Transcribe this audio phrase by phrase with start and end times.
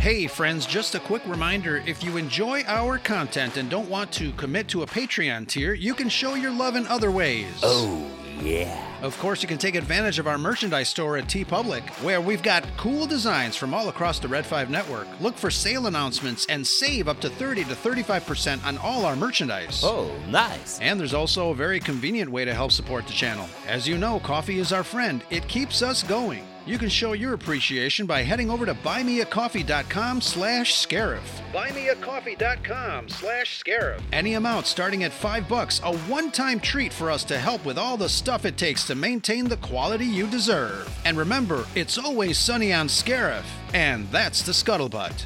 [0.00, 4.32] Hey, friends, just a quick reminder if you enjoy our content and don't want to
[4.32, 7.60] commit to a Patreon tier, you can show your love in other ways.
[7.62, 8.10] Oh,
[8.40, 8.82] yeah.
[9.02, 12.64] Of course, you can take advantage of our merchandise store at TeePublic, where we've got
[12.78, 15.06] cool designs from all across the Red 5 network.
[15.20, 19.82] Look for sale announcements and save up to 30 to 35% on all our merchandise.
[19.84, 20.80] Oh, nice.
[20.80, 23.46] And there's also a very convenient way to help support the channel.
[23.68, 25.22] As you know, coffee is our friend.
[25.28, 26.46] It keeps us going.
[26.66, 31.20] You can show your appreciation by heading over to buymeacoffee.com slash scarif.
[31.52, 34.00] Buymeacoffee.com slash scarif.
[34.12, 37.96] Any amount starting at five bucks, a one-time treat for us to help with all
[37.96, 40.88] the stuff it takes to maintain the quality you deserve.
[41.06, 45.24] And remember, it's always sunny on Scarif, and that's the scuttlebutt.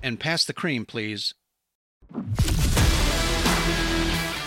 [0.00, 1.34] And pass the cream, please.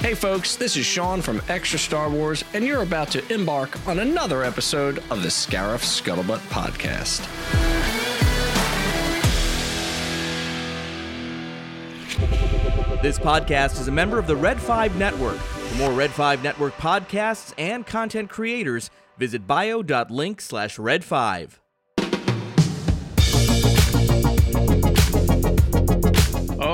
[0.01, 3.99] Hey, folks, this is Sean from Extra Star Wars, and you're about to embark on
[3.99, 7.21] another episode of the Scarif Scuttlebutt Podcast.
[13.03, 15.37] This podcast is a member of the Red 5 Network.
[15.37, 21.59] For more Red 5 Network podcasts and content creators, visit bio.link slash red5.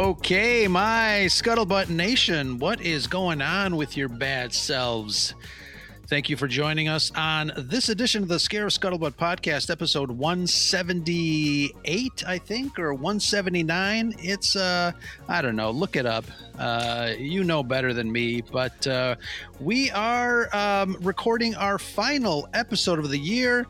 [0.08, 5.36] Okay, my Scuttlebutt Nation, what is going on with your bad selves?
[6.08, 12.23] Thank you for joining us on this edition of the Scarif Scuttlebutt podcast, episode 178,
[12.25, 14.16] I think, or 179.
[14.19, 14.94] It's, uh,
[15.27, 16.23] I don't know, look it up.
[16.58, 19.17] Uh, you know better than me, but uh,
[19.59, 23.67] we are um, recording our final episode of the year.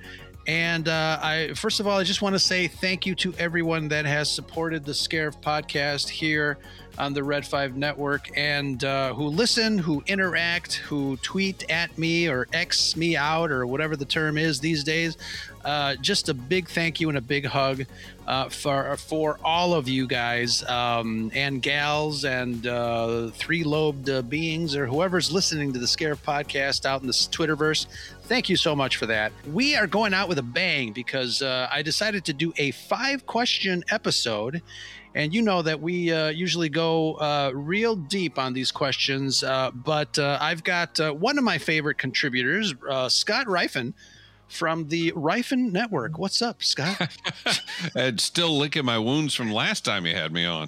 [0.48, 3.90] And uh, I, first of all, I just want to say thank you to everyone
[3.90, 6.58] that has supported the Scarif podcast here
[6.98, 12.28] on the Red 5 network and uh, who listen, who interact, who tweet at me
[12.28, 15.18] or X me out or whatever the term is these days.
[15.64, 17.84] Uh, just a big thank you and a big hug
[18.26, 24.22] uh, for for all of you guys um, and gals and uh, three lobed uh,
[24.22, 27.88] beings or whoever's listening to the Scarif podcast out in the Twitterverse.
[28.28, 29.32] Thank you so much for that.
[29.54, 33.26] We are going out with a bang because uh, I decided to do a five
[33.26, 34.62] question episode.
[35.16, 39.72] And you know that we uh, usually go uh, real deep on these questions, uh,
[39.74, 43.94] but uh, I've got uh, one of my favorite contributors, uh, Scott Ryfun
[44.50, 46.20] from the Rifen Network.
[46.20, 47.18] What's up, Scott?
[47.96, 50.68] and still licking my wounds from last time you had me on.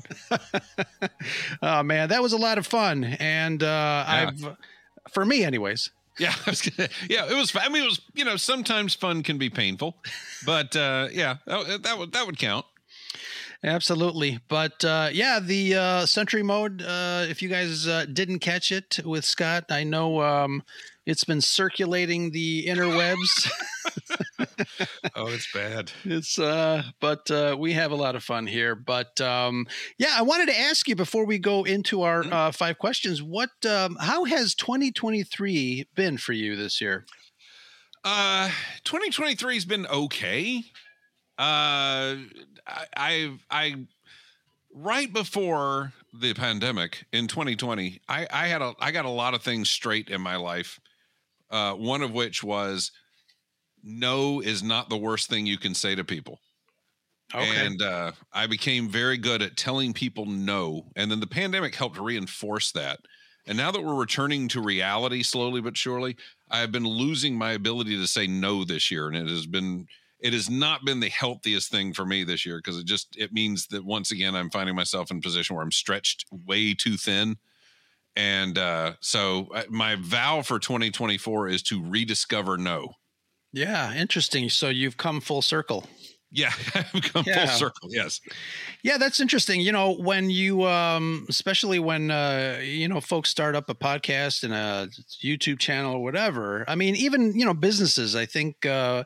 [1.62, 4.06] oh man, that was a lot of fun, and yeah.
[4.08, 4.56] I've,
[5.12, 5.92] for me, anyways.
[6.20, 7.52] Yeah, gonna, yeah, it was.
[7.52, 7.64] Fun.
[7.66, 8.02] I mean, it was.
[8.14, 9.96] You know, sometimes fun can be painful,
[10.46, 12.66] but uh, yeah, that, that would that would count.
[13.64, 14.40] Absolutely.
[14.48, 19.00] But uh, yeah, the uh, Sentry mode, uh, if you guys uh, didn't catch it
[19.04, 20.64] with Scott, I know um,
[21.10, 23.50] it's been circulating the interwebs.
[25.16, 25.92] oh, it's bad.
[26.06, 28.76] It's uh but uh we have a lot of fun here.
[28.76, 29.66] But um
[29.98, 32.34] yeah, I wanted to ask you before we go into our mm-hmm.
[32.34, 37.06] uh five questions, what um how has 2023 been for you this year?
[38.04, 38.50] Uh
[38.84, 40.64] 2023 has been okay.
[41.40, 42.18] Uh
[42.96, 43.88] I I
[44.76, 49.42] right before the pandemic in 2020, I I had a I got a lot of
[49.42, 50.80] things straight in my life.
[51.52, 52.92] Uh, one of which was
[53.84, 56.40] no is not the worst thing you can say to people.
[57.34, 57.66] Okay.
[57.66, 60.92] And uh, I became very good at telling people no.
[60.96, 63.00] And then the pandemic helped reinforce that.
[63.46, 66.18] And now that we're returning to reality slowly but surely,
[66.50, 69.08] I have been losing my ability to say no this year.
[69.08, 69.88] And it has been
[70.20, 73.32] it has not been the healthiest thing for me this year because it just it
[73.32, 76.98] means that once again I'm finding myself in a position where I'm stretched way too
[76.98, 77.38] thin.
[78.20, 82.96] And uh, so uh, my vow for 2024 is to rediscover no.
[83.54, 84.50] Yeah, interesting.
[84.50, 85.86] So you've come full circle.
[86.30, 87.46] Yeah, I've come yeah.
[87.46, 87.90] full circle.
[87.90, 88.20] Yes.
[88.84, 89.62] Yeah, that's interesting.
[89.62, 94.44] You know, when you, um, especially when uh, you know folks start up a podcast
[94.44, 94.90] and a
[95.24, 96.66] YouTube channel or whatever.
[96.68, 98.18] I mean, even you know businesses.
[98.18, 99.06] I think uh,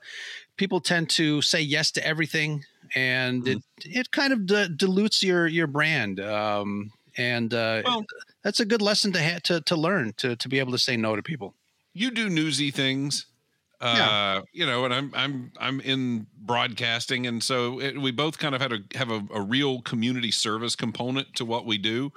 [0.57, 2.63] people tend to say yes to everything,
[2.95, 3.57] and mm.
[3.57, 6.19] it it kind of d- dilutes your your brand.
[6.19, 8.05] Um, and uh, well,
[8.43, 10.97] that's a good lesson to ha- to to learn to to be able to say
[10.97, 11.55] no to people.
[11.93, 13.27] You do newsy things,
[13.79, 14.41] uh, yeah.
[14.51, 18.61] you know, and I'm I'm I'm in broadcasting, and so it, we both kind of
[18.61, 22.11] had a have a, a real community service component to what we do.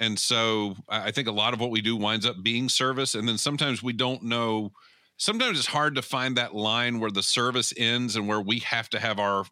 [0.00, 3.26] And so I think a lot of what we do winds up being service, and
[3.26, 4.72] then sometimes we don't know
[5.18, 8.88] sometimes it's hard to find that line where the service ends and where we have
[8.88, 9.44] to have our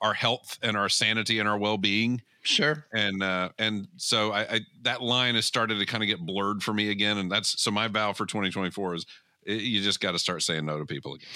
[0.00, 4.60] our health and our sanity and our well-being sure and uh and so I, I
[4.82, 7.70] that line has started to kind of get blurred for me again and that's so
[7.70, 9.06] my vow for 2024 is
[9.46, 11.26] you just got to start saying no to people again.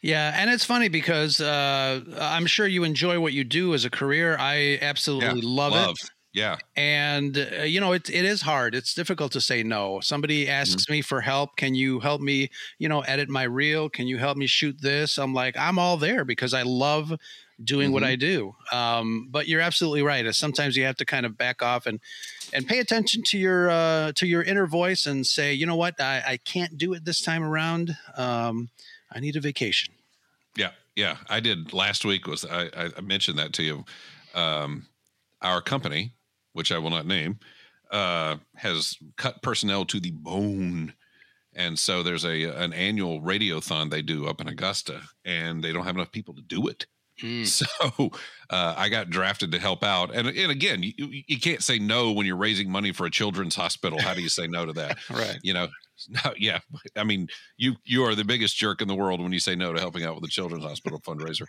[0.00, 3.90] Yeah, and it's funny because uh, I'm sure you enjoy what you do as a
[3.90, 4.36] career.
[4.38, 5.96] I absolutely love, love.
[6.02, 6.56] it, Yeah.
[6.76, 8.74] and uh, you know it it is hard.
[8.74, 10.00] It's difficult to say no.
[10.00, 11.56] Somebody asks me for help.
[11.56, 12.48] Can you help me?
[12.78, 13.90] You know, edit my reel.
[13.90, 15.18] Can you help me shoot this?
[15.18, 17.12] I'm like, I'm all there because I love
[17.64, 18.06] doing what Mhm.
[18.06, 18.54] I do.
[18.72, 20.26] Um, but you're absolutely right.
[20.26, 22.00] Uh, Sometimes you have to kind of back off and
[22.52, 26.00] and pay attention to your uh, to your inner voice and say, you know what,
[26.00, 27.96] I, I can't do it this time around.
[28.16, 28.68] Um,
[29.10, 29.94] I need a vacation.
[30.56, 32.26] Yeah, yeah, I did last week.
[32.26, 33.84] Was I, I I mentioned that to you?
[34.34, 34.86] Um,
[35.40, 36.12] our company,
[36.52, 37.38] which I will not name,
[37.90, 40.92] uh, has cut personnel to the bone,
[41.54, 45.84] and so there's a an annual radiothon they do up in Augusta, and they don't
[45.84, 46.86] have enough people to do it.
[47.22, 47.46] Mm.
[47.46, 48.10] So
[48.50, 52.12] uh, I got drafted to help out, and and again, you, you can't say no
[52.12, 54.00] when you're raising money for a children's hospital.
[54.00, 54.98] How do you say no to that?
[55.10, 55.38] Right.
[55.42, 55.68] you know
[56.08, 56.60] no, yeah
[56.96, 59.72] i mean you you are the biggest jerk in the world when you say no
[59.72, 61.46] to helping out with the children's hospital fundraiser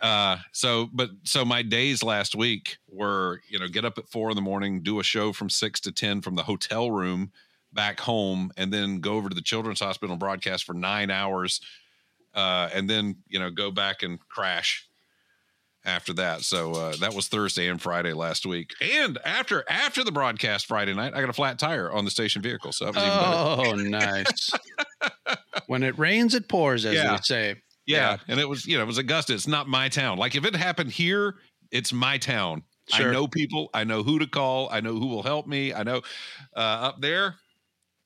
[0.00, 4.30] uh so but so my days last week were you know get up at four
[4.30, 7.30] in the morning do a show from six to ten from the hotel room
[7.72, 11.60] back home and then go over to the children's hospital and broadcast for nine hours
[12.34, 14.88] uh and then you know go back and crash
[15.84, 16.42] after that.
[16.42, 18.70] So uh, that was Thursday and Friday last week.
[18.80, 22.42] And after after the broadcast Friday night, I got a flat tire on the station
[22.42, 22.72] vehicle.
[22.72, 23.30] So that was even better.
[23.68, 24.50] Oh, nice.
[25.66, 27.12] when it rains, it pours, as Yeah.
[27.16, 27.56] they say.
[27.86, 28.16] Yeah.
[28.28, 29.34] And it was, you know, it was Augusta.
[29.34, 30.16] It's not my town.
[30.18, 31.34] Like if it happened here,
[31.70, 32.62] it's my town.
[32.88, 33.08] Sure.
[33.08, 33.70] I know people.
[33.74, 34.68] I know who to call.
[34.70, 35.72] I know who will help me.
[35.72, 36.02] I know
[36.56, 37.36] uh, up there,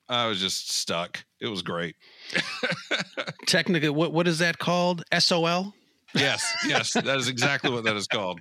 [0.09, 1.25] I was just stuck.
[1.41, 1.97] It was great.
[3.47, 5.03] Technically, what what is that called?
[5.19, 5.75] SOL.
[6.15, 6.45] Yes.
[6.67, 6.93] Yes.
[6.93, 8.41] that is exactly what that is called.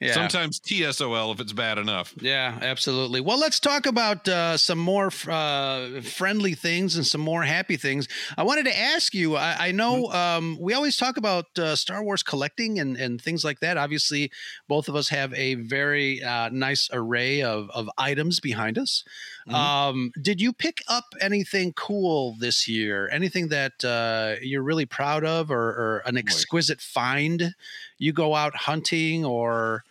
[0.00, 0.12] Yeah.
[0.12, 2.14] Sometimes TSOL if it's bad enough.
[2.20, 3.20] Yeah, absolutely.
[3.20, 8.08] Well, let's talk about uh, some more uh, friendly things and some more happy things.
[8.36, 9.36] I wanted to ask you.
[9.36, 13.44] I, I know um, we always talk about uh, Star Wars collecting and, and things
[13.44, 13.76] like that.
[13.76, 14.30] Obviously,
[14.68, 19.04] both of us have a very uh, nice array of, of items behind us.
[19.48, 19.54] Mhm.
[19.54, 23.08] Um, did you pick up anything cool this year?
[23.10, 27.54] Anything that uh, you're really proud of, or, or an exquisite find?
[27.98, 29.84] You go out hunting, or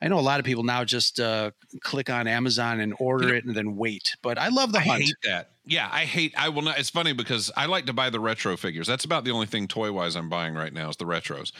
[0.00, 1.50] I know a lot of people now just uh,
[1.82, 4.16] click on Amazon and order You know- it and then wait.
[4.22, 5.02] But I love the I hunt.
[5.02, 5.50] hate that.
[5.66, 6.34] Yeah, I hate.
[6.36, 6.78] I will not.
[6.78, 8.86] It's funny because I like to buy the retro figures.
[8.88, 11.52] That's about the only thing toy wise I'm buying right now is the retros.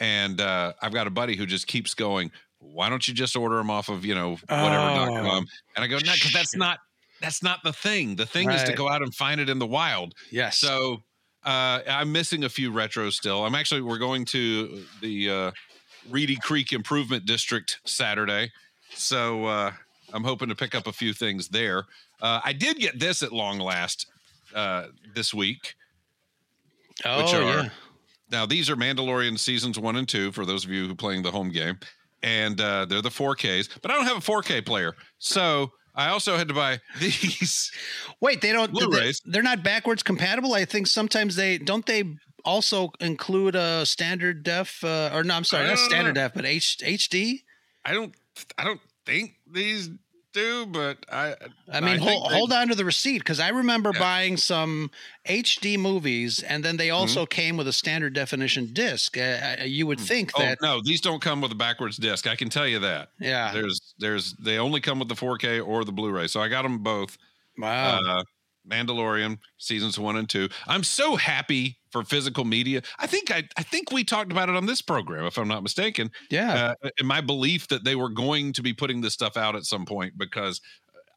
[0.00, 2.32] And uh, I've got a buddy who just keeps going.
[2.58, 5.26] Why don't you just order them off of you know whatever.com?
[5.26, 5.38] Oh,
[5.76, 6.78] and I go no, because that's not
[7.20, 8.16] that's not the thing.
[8.16, 10.14] The thing is to go out and find it in the wild.
[10.30, 10.58] yes.
[10.58, 11.02] So
[11.44, 13.44] uh, I'm missing a few retros still.
[13.44, 15.50] I'm actually we're going to the uh,
[16.10, 18.50] Reedy Creek Improvement District Saturday,
[18.94, 19.72] so uh,
[20.12, 21.84] I'm hoping to pick up a few things there.
[22.20, 24.06] Uh, I did get this at long last
[24.54, 25.74] uh, this week.
[27.04, 27.68] oh which are- yeah.
[28.30, 31.22] Now these are Mandalorian seasons one and two for those of you who are playing
[31.22, 31.78] the home game,
[32.22, 33.68] and uh, they're the 4Ks.
[33.82, 37.70] But I don't have a 4K player, so I also had to buy these.
[38.20, 38.72] Wait, they don't.
[38.74, 39.20] they- Blu-rays.
[39.24, 40.54] They're not backwards compatible.
[40.54, 41.84] I think sometimes they don't.
[41.84, 42.04] They
[42.44, 46.78] also include a standard def, uh, or no, I'm sorry, not standard def, but H,
[46.82, 47.42] HD.
[47.84, 48.14] I don't.
[48.56, 49.90] I don't think these
[50.32, 51.34] do, but I.
[51.72, 54.00] I mean, think hold, they- hold on to the receipt because I remember Yeah.
[54.00, 54.90] buying some
[55.26, 56.96] HD movies, and then they Mm-hmm.
[56.96, 59.16] also came with a standard definition disc.
[59.16, 59.20] Uh,
[59.60, 62.26] uh, you would think Oh that, no, these don't come with a backwards disc.
[62.26, 63.10] I can tell you that.
[63.20, 63.52] yeah.
[63.52, 66.26] There's, there's, they only come with the 4K or the Blu-ray.
[66.28, 67.18] So I got them both.
[67.58, 68.00] Wow.
[68.00, 68.24] Uh,
[68.68, 70.48] Mandalorian seasons one and two.
[70.66, 72.82] I'm so happy for physical media.
[72.98, 75.62] I think I, I think we talked about it on this program, if I'm not
[75.62, 76.10] mistaken.
[76.30, 76.74] yeah.
[76.82, 79.64] uh, in my belief that they were going to be putting this stuff out at
[79.64, 80.60] some point because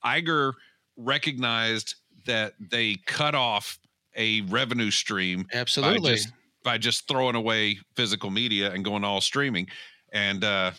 [0.03, 0.53] Iger
[0.97, 3.79] recognized that they cut off
[4.15, 6.11] a revenue stream absolutely.
[6.11, 6.33] by just
[6.63, 9.67] by just throwing away physical media and going all streaming
[10.13, 10.71] and uh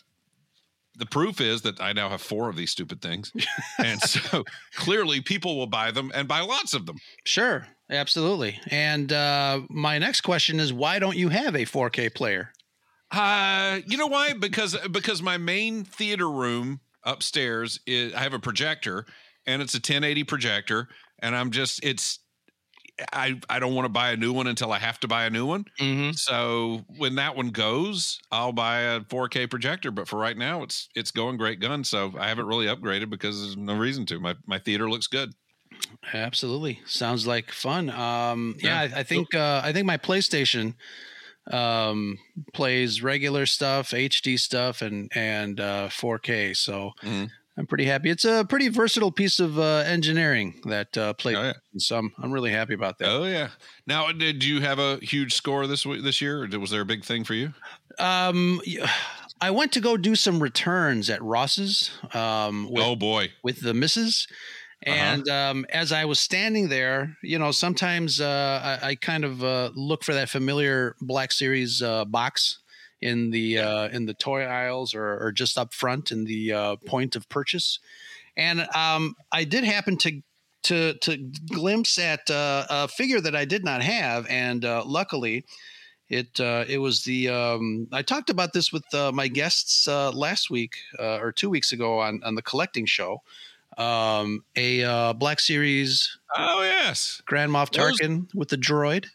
[0.97, 3.33] the proof is that I now have four of these stupid things.
[3.79, 6.97] and so clearly people will buy them and buy lots of them.
[7.25, 7.67] Sure.
[7.91, 8.59] Absolutely.
[8.69, 12.50] And uh, my next question is why don't you have a 4K player?
[13.11, 14.33] Uh, you know why?
[14.33, 19.07] Because because my main theater room upstairs is I have a projector
[19.47, 20.88] and it's a 1080 projector
[21.21, 22.19] and I'm just it's
[23.12, 25.31] I I don't want to buy a new one until I have to buy a
[25.31, 25.65] new one.
[25.79, 26.12] Mm-hmm.
[26.12, 29.91] So when that one goes, I'll buy a 4K projector.
[29.91, 31.85] But for right now, it's it's going great gun.
[31.85, 34.21] So I haven't really upgraded because there's no reason to.
[34.21, 35.33] My my theater looks good.
[36.15, 36.81] Absolutely.
[36.87, 37.91] Sounds like fun.
[37.91, 38.97] Um, yeah, Yeah.
[38.97, 40.75] I, I think uh, I think my PlayStation
[41.50, 42.19] um,
[42.55, 46.57] plays regular stuff, HD stuff, and and uh, 4K.
[46.57, 47.31] So Mhm.
[47.58, 48.10] I'm pretty happy.
[48.10, 51.36] It's a pretty versatile piece of uh, engineering that uh, played.
[51.36, 51.52] Oh, yeah.
[51.78, 53.08] So I'm, I'm really happy about that.
[53.08, 53.48] Oh yeah.
[53.86, 56.44] Now, did you have a huge score this week, this year?
[56.44, 57.54] Or was there a big thing for you?
[57.98, 58.60] Um,
[59.40, 63.32] I went to go do some returns at Ross's um, with, oh boy.
[63.42, 64.26] with the missus.
[64.86, 64.94] Uh-huh.
[64.94, 69.42] And um, as I was standing there, you know, sometimes uh, I, I kind of
[69.42, 72.58] uh, look for that familiar Black Series uh, box
[73.00, 76.76] in the uh, in the toy aisles or, or just up front in the uh,
[76.87, 77.79] point of purchase.
[78.37, 80.23] And um, I did happen to
[80.65, 81.17] to to
[81.53, 85.45] glimpse at uh, a figure that I did not have, and uh, luckily,
[86.09, 90.11] it uh, it was the um, I talked about this with uh, my guests uh,
[90.11, 93.23] last week uh, or two weeks ago on on the collecting show.
[93.79, 97.23] Um, a uh, Black Series Oh yes.
[97.26, 99.07] Grand Moff Tarkin with the droid.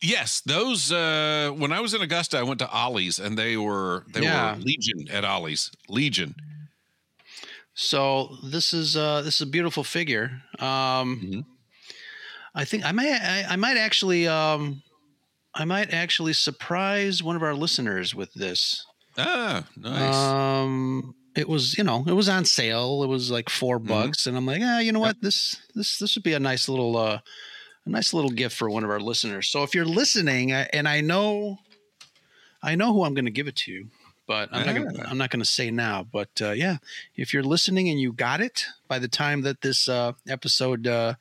[0.00, 0.92] Yes, those.
[0.92, 4.54] Uh, when I was in Augusta, I went to Ollie's, and they were they Yeah.
[4.54, 5.70] were Legion at Ollie's.
[5.88, 6.34] Legion.
[7.74, 10.42] So this is uh, this is a beautiful figure.
[10.58, 11.44] Um, Mhm.
[12.54, 14.82] I think I might I, I might actually um,
[15.54, 18.84] I might actually surprise one of our listeners with this.
[19.16, 20.14] Ah, nice.
[20.14, 23.02] Um, it was you know it was on sale.
[23.02, 23.86] It was like 4 Mhm.
[23.88, 26.68] bucks, and I'm like, ah, you know what this this this would be a nice
[26.68, 27.18] little uh,
[27.88, 29.48] a nice little gift for one of our listeners.
[29.48, 31.58] So if you're listening, and I know
[32.62, 33.86] I know who I'm going to give it to,
[34.26, 36.04] but I'm not gonna, I'm not going to say now.
[36.10, 36.78] But uh, yeah,
[37.16, 41.14] if you're listening and you got it by the time that this uh, episode uh,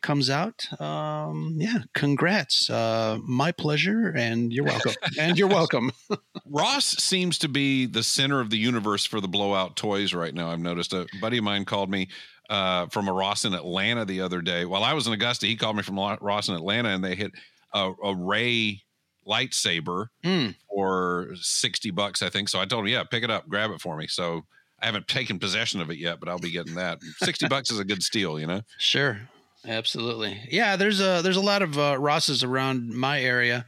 [0.00, 2.70] comes out, um, yeah, congrats.
[2.70, 4.94] Uh, my pleasure, and you're welcome.
[5.18, 5.90] and you're welcome.
[6.46, 10.50] Ross seems to be the center of the universe for the blowout toys right now.
[10.50, 12.08] I've noticed a buddy of mine called me
[12.48, 14.64] uh, from a Ross in Atlanta the other day.
[14.64, 17.32] While I was in Augusta, he called me from Ross in Atlanta, and they hit
[17.74, 18.82] a, a Ray
[19.26, 20.54] lightsaber Mm.
[20.68, 22.48] for sixty bucks, I think.
[22.48, 24.06] So I told him, yeah, pick it up, grab it for me.
[24.06, 24.42] So
[24.80, 26.98] I haven't taken possession of it yet, but I'll be getting that.
[27.18, 28.62] Sixty bucks is a good steal, you know.
[28.78, 29.20] Sure,
[29.66, 30.40] absolutely.
[30.50, 33.66] Yeah, there's a there's a lot of uh, Rosses around my area,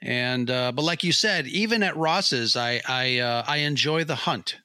[0.00, 4.14] and uh, but like you said, even at Ross's, I I uh, I enjoy the
[4.14, 4.56] hunt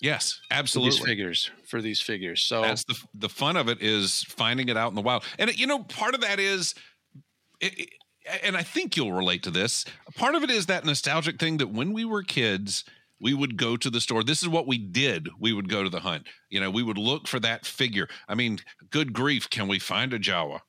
[0.00, 1.06] Yes, for these absolutely.
[1.06, 2.42] figures for these figures.
[2.42, 5.24] So That's the the fun of it is finding it out in the wild.
[5.38, 6.74] And you know, part of that is,
[7.60, 7.88] it, it-
[8.44, 9.84] and I think you'll relate to this.
[10.14, 12.84] Part of it is that nostalgic thing that when we were kids,
[13.18, 14.22] we would go to the store.
[14.22, 15.28] This is what we did.
[15.40, 16.26] We would go to the hunt.
[16.50, 18.08] You know, we would look for that figure.
[18.28, 18.58] I mean,
[18.90, 20.60] good grief, can we find a Jawa?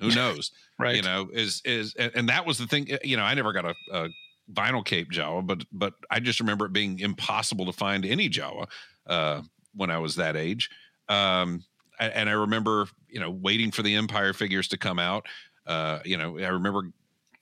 [0.00, 0.52] Who knows?
[0.78, 2.88] right, You know, is is and and that was the thing.
[3.04, 4.08] You know, I never got a, a
[4.52, 8.66] vinyl cape Jawa, but but I just remember it being impossible to find any Jawa
[9.06, 9.42] uh,
[9.74, 10.70] when I was that age.
[11.08, 11.64] Um,
[11.98, 15.26] and I remember, you know, waiting for the Empire figures to come out.
[15.66, 16.84] Uh, you know, I remember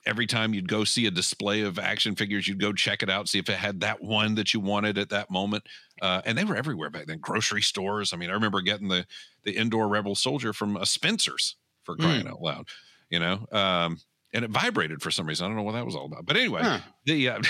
[0.05, 3.29] every time you'd go see a display of action figures, you'd go check it out,
[3.29, 5.63] see if it had that one that you wanted at that moment.
[6.01, 7.19] Uh, and they were everywhere back then.
[7.19, 8.11] Grocery stores.
[8.13, 9.05] I mean, I remember getting the
[9.43, 12.67] the indoor Rebel Soldier from a Spencer's for crying out loud.
[13.09, 13.97] You know, um,
[14.33, 15.45] and it vibrated for some reason.
[15.45, 16.25] I don't know what that was all about.
[16.25, 16.79] But anyway, Huh.
[17.05, 17.41] the, uh,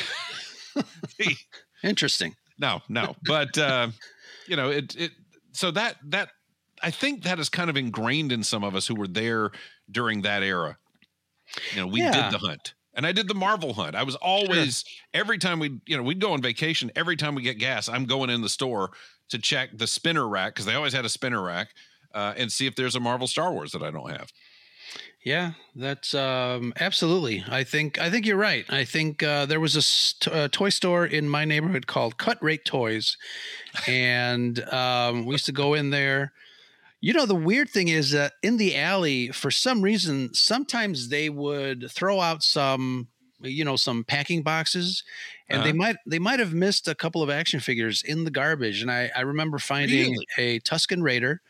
[1.18, 1.36] the
[1.84, 2.36] interesting.
[2.60, 3.90] no, no, but uh,
[4.48, 5.12] you know, it it
[5.52, 6.30] so that that
[6.82, 9.52] I think that is kind of ingrained in some of us who were there
[9.92, 10.78] during that era.
[11.74, 12.12] You know, we Yeah.
[12.30, 12.74] did the hunt.
[12.94, 13.96] And I did the Marvel hunt.
[13.96, 14.84] I was always
[15.14, 16.92] every time we, you know, we'd go on vacation.
[16.96, 18.92] Every time we get gas, I'm going in the store
[19.30, 21.70] to check the spinner rack because they always had a spinner rack
[22.14, 24.32] uh, and see if there's a Marvel Star Wars that I don't have.
[25.24, 27.44] Yeah, that's um, absolutely.
[27.48, 28.66] I think I think you're right.
[28.70, 32.42] I think uh, there was a st- uh, toy store in my neighborhood called Cut
[32.42, 33.18] Rate Toys,
[33.88, 36.34] and um, we used to go in there.
[37.02, 41.30] You know, the weird thing is that in the alley, for some reason, sometimes they
[41.30, 43.10] would throw out some,
[43.42, 45.04] you know, some packing boxes,
[45.50, 45.74] and they Uh-huh.
[45.74, 48.82] might they might have missed a couple of action figures in the garbage.
[48.82, 50.28] And I I remember finding Really?
[50.38, 51.42] a Tusken Raider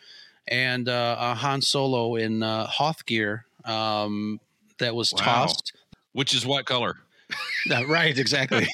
[0.48, 4.40] and uh, a Han Solo in uh, Hoth gear um,
[4.80, 5.20] that was Wow.
[5.24, 5.74] tossed.
[6.14, 6.96] Which is what color?
[7.68, 8.68] Yeah, right, exactly.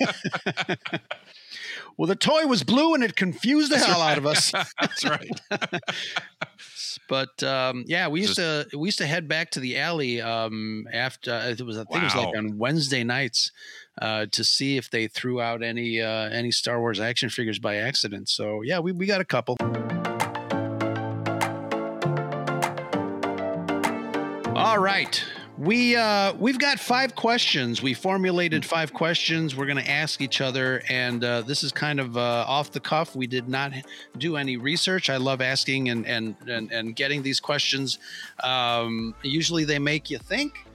[1.96, 4.50] well, the toy was blue and it confused the hell out of us.
[4.80, 5.30] That's right.
[7.08, 10.20] But um, yeah, we used Just- to we used to head back to the alley
[10.20, 13.52] um, after it was I think it was like on Wednesday nights
[14.00, 17.76] uh, to see if they threw out any uh, any Star Wars action figures by
[17.76, 18.28] accident.
[18.28, 19.56] So yeah, we, we got a couple.
[24.60, 25.24] All right.
[25.56, 27.82] We uh, we've got five questions.
[27.82, 29.56] We formulated five questions.
[29.56, 32.80] We're going to ask each other, and uh, this is kind of uh, off the
[32.80, 33.16] cuff.
[33.16, 33.72] We did not
[34.18, 35.08] do any research.
[35.08, 37.98] I love asking and and and, and getting these questions.
[38.44, 40.66] Um, usually, they make you think.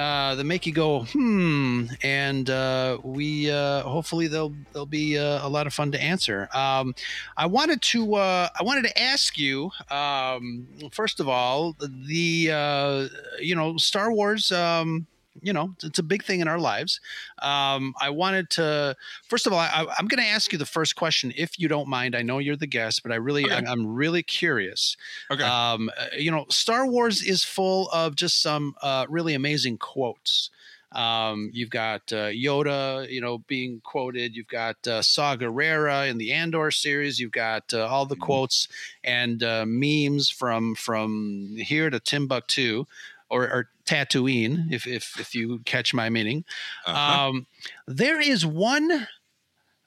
[0.00, 5.46] Uh, that make you go hmm, and uh, we uh, hopefully they'll they'll be uh,
[5.46, 6.48] a lot of fun to answer.
[6.54, 6.94] Um,
[7.36, 13.08] I wanted to uh, I wanted to ask you um, first of all the uh,
[13.40, 14.50] you know Star Wars.
[14.50, 15.06] Um,
[15.42, 17.00] you know, it's a big thing in our lives.
[17.40, 18.96] Um, I wanted to,
[19.28, 21.88] first of all, I, am going to ask you the first question, if you don't
[21.88, 22.14] mind.
[22.16, 23.54] I know you're the guest, but I really, Okay.
[23.54, 24.96] I'm, I'm really curious.
[25.30, 25.44] Okay.
[25.44, 30.50] Um, uh, you know, Star Wars is full of just some uh, really amazing quotes.
[30.92, 34.34] Um, you've got uh, Yoda, you know, being quoted.
[34.34, 37.20] You've got uh, Saw Gerrera in the Andor series.
[37.20, 38.20] You've got uh, all the Mhm.
[38.20, 38.66] quotes
[39.04, 42.86] and uh, memes from from here to Timbuktu,
[43.30, 46.44] or, or Tatooine, if if if you catch my meaning.
[46.86, 47.28] Uh-huh.
[47.28, 47.46] Um,
[47.86, 49.06] there is one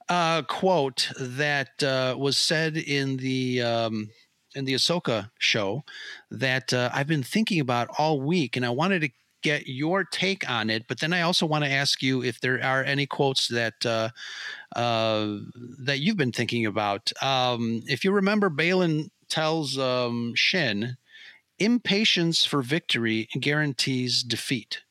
[0.08, 4.10] uh, quote that uh, was said in the um,
[4.54, 5.84] in the Ahsoka show
[6.30, 9.10] that uh, I've been thinking about all week, and I wanted to
[9.42, 10.86] get your take on it.
[10.88, 14.08] But then I also want to ask you if there are any quotes that uh,
[14.74, 15.36] uh,
[15.78, 17.12] that you've been thinking about.
[17.22, 20.96] Um, if you remember, Baylan tells um, Shin,
[21.58, 24.82] "Impatience for victory guarantees defeat."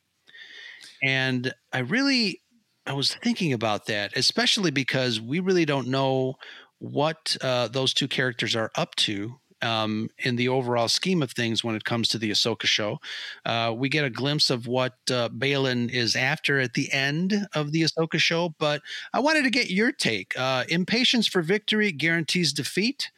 [1.02, 2.42] And I really,
[2.86, 6.36] I was thinking about that, especially because we really don't know
[6.80, 11.64] what uh, those two characters are up to um, in the overall scheme of things
[11.64, 13.00] when it comes to the Ahsoka show.
[13.46, 17.72] Uh, we get a glimpse of what uh, Baylan is after at the end of
[17.72, 18.82] the Ahsoka show, but
[19.14, 20.38] I wanted to get your take.
[20.38, 23.12] Uh, impatience for victory guarantees defeat.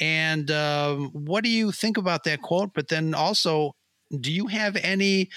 [0.00, 2.72] And um, what do you think about that quote?
[2.74, 3.74] But then also,
[4.18, 5.28] do you have any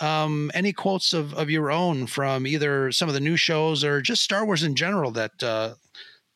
[0.00, 4.00] um, any quotes of, of your own from either some of the new shows or
[4.00, 5.74] just Star Wars in general that uh,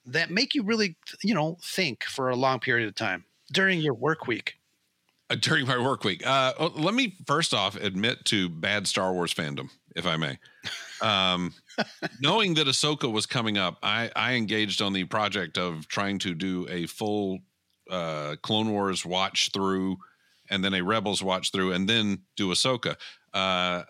[0.05, 3.95] that make you really you know think for a long period of time during your
[3.95, 4.55] work week?
[5.29, 6.25] Uh, during my work week.
[6.27, 10.39] Uh, oh, let me first off admit to bad Star Wars fandom, if I may.
[11.01, 11.53] Um,
[12.21, 16.35] knowing that Ahsoka was coming up, I, I engaged on the project of trying to
[16.35, 17.41] do a full
[17.91, 19.97] uh, Clone Wars watch through,
[20.51, 22.97] and then a Rebels watch through, and then do Ahsoka.
[23.35, 23.83] Uh,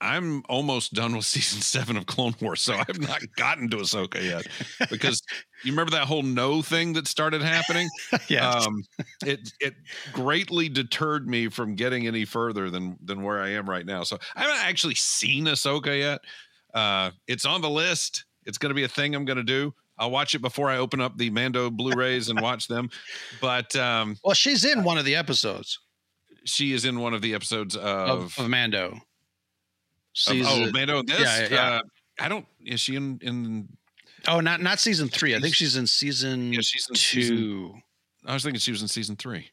[0.00, 4.22] I'm almost done with season seven of Clone Wars, so I've not gotten to Ahsoka
[4.22, 4.46] yet
[4.90, 5.20] because
[5.64, 7.88] you remember that whole no thing that started happening.
[8.28, 8.84] yeah, Um,
[9.26, 9.74] it it
[10.12, 14.04] greatly deterred me from getting any further than than where I am right now.
[14.04, 16.20] So I haven't actually seen Ahsoka yet.
[16.74, 18.24] Uh, it's on the list.
[18.44, 19.74] It's going to be a thing I'm going to do.
[19.98, 22.90] I'll watch it before I open up the Mando Blu-rays and watch them.
[23.40, 25.78] But um, well, she's in one of the episodes
[26.44, 28.92] she is in one of the episodes of, of, of Mando.
[28.92, 28.98] of-
[30.14, 31.02] Season, oh Mando.
[31.02, 31.70] This yeah, yeah, yeah.
[31.76, 31.80] Uh,
[32.18, 32.46] I don't.
[32.64, 33.68] Is she in in?
[34.26, 35.36] oh, not not season three.
[35.36, 37.20] I think she's in season Yeah, she's in two.
[37.20, 37.82] season-
[38.26, 39.50] I was thinking she was in season three.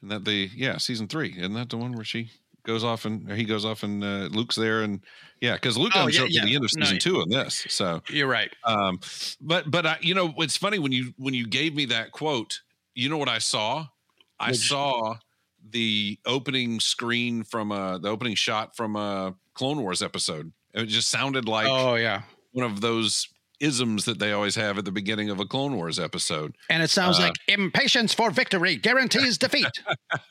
[0.00, 2.30] And that the yeah season three isn't that the one where she
[2.64, 5.00] goes off and he goes off and uh, Luke's there and
[5.40, 6.40] yeah because Luke Oh, doesn't yeah, show up yeah.
[6.42, 7.00] to the end of season yeah.
[7.00, 8.50] two of this so You're right.
[8.64, 9.00] um
[9.40, 12.60] but but I, you know it's funny when you when you gave me that quote
[12.94, 13.86] you know what I saw
[14.38, 15.16] I saw
[15.70, 21.10] the opening screen from uh the opening shot from a Clone Wars episode it just
[21.10, 23.28] sounded like oh yeah, one of those
[23.60, 26.88] isms that they always have at the beginning of a Clone Wars episode and it
[26.90, 29.66] sounds Uh, like impatience for victory guarantees defeat.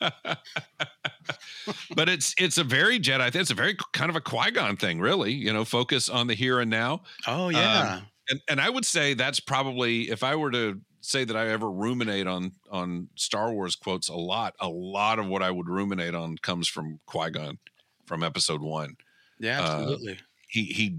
[1.94, 3.30] but it's it's a very Jedi.
[3.32, 3.40] thing.
[3.40, 5.32] It's a very kind of a Qui Gon thing, really.
[5.32, 7.02] You know, focus on the here and now.
[7.26, 8.00] Oh yeah.
[8.28, 11.70] And and I would say that's probably if I were to say that I ever
[11.70, 16.14] ruminate on on Star Wars quotes a lot, a lot of what I would ruminate
[16.14, 17.58] on comes from Qui Gon
[18.06, 18.96] from Episode One.
[19.38, 20.18] yeah, uh, absolutely.
[20.48, 20.96] He he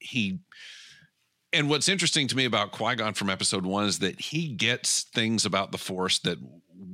[0.00, 0.38] he.
[1.52, 5.02] And what's interesting to me about Qui Gon from Episode One is that he gets
[5.02, 6.38] things about the Force that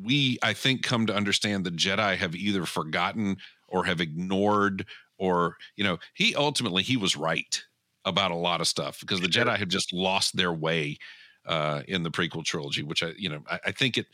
[0.02, 3.36] we, I think, come to understand the Jedi have either forgotten
[3.68, 4.86] or have ignored,
[5.18, 7.62] or you know, he ultimately he was right
[8.04, 10.96] about a lot of stuff because the Jedi have just lost their way
[11.44, 14.06] uh, in the prequel trilogy, which I, you know, I, I think it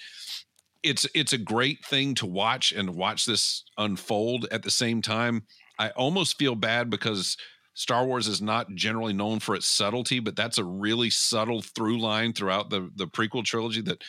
[0.83, 5.45] it's it's a great thing to watch and watch this unfold at the same time.
[5.79, 7.37] I almost feel bad because
[7.75, 11.99] Star Wars is not generally known for its subtlety, but that's a really subtle through
[12.01, 14.03] line throughout the the prequel trilogy that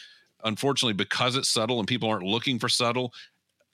[0.44, 3.14] unfortunately because it's subtle and people aren't looking for subtle,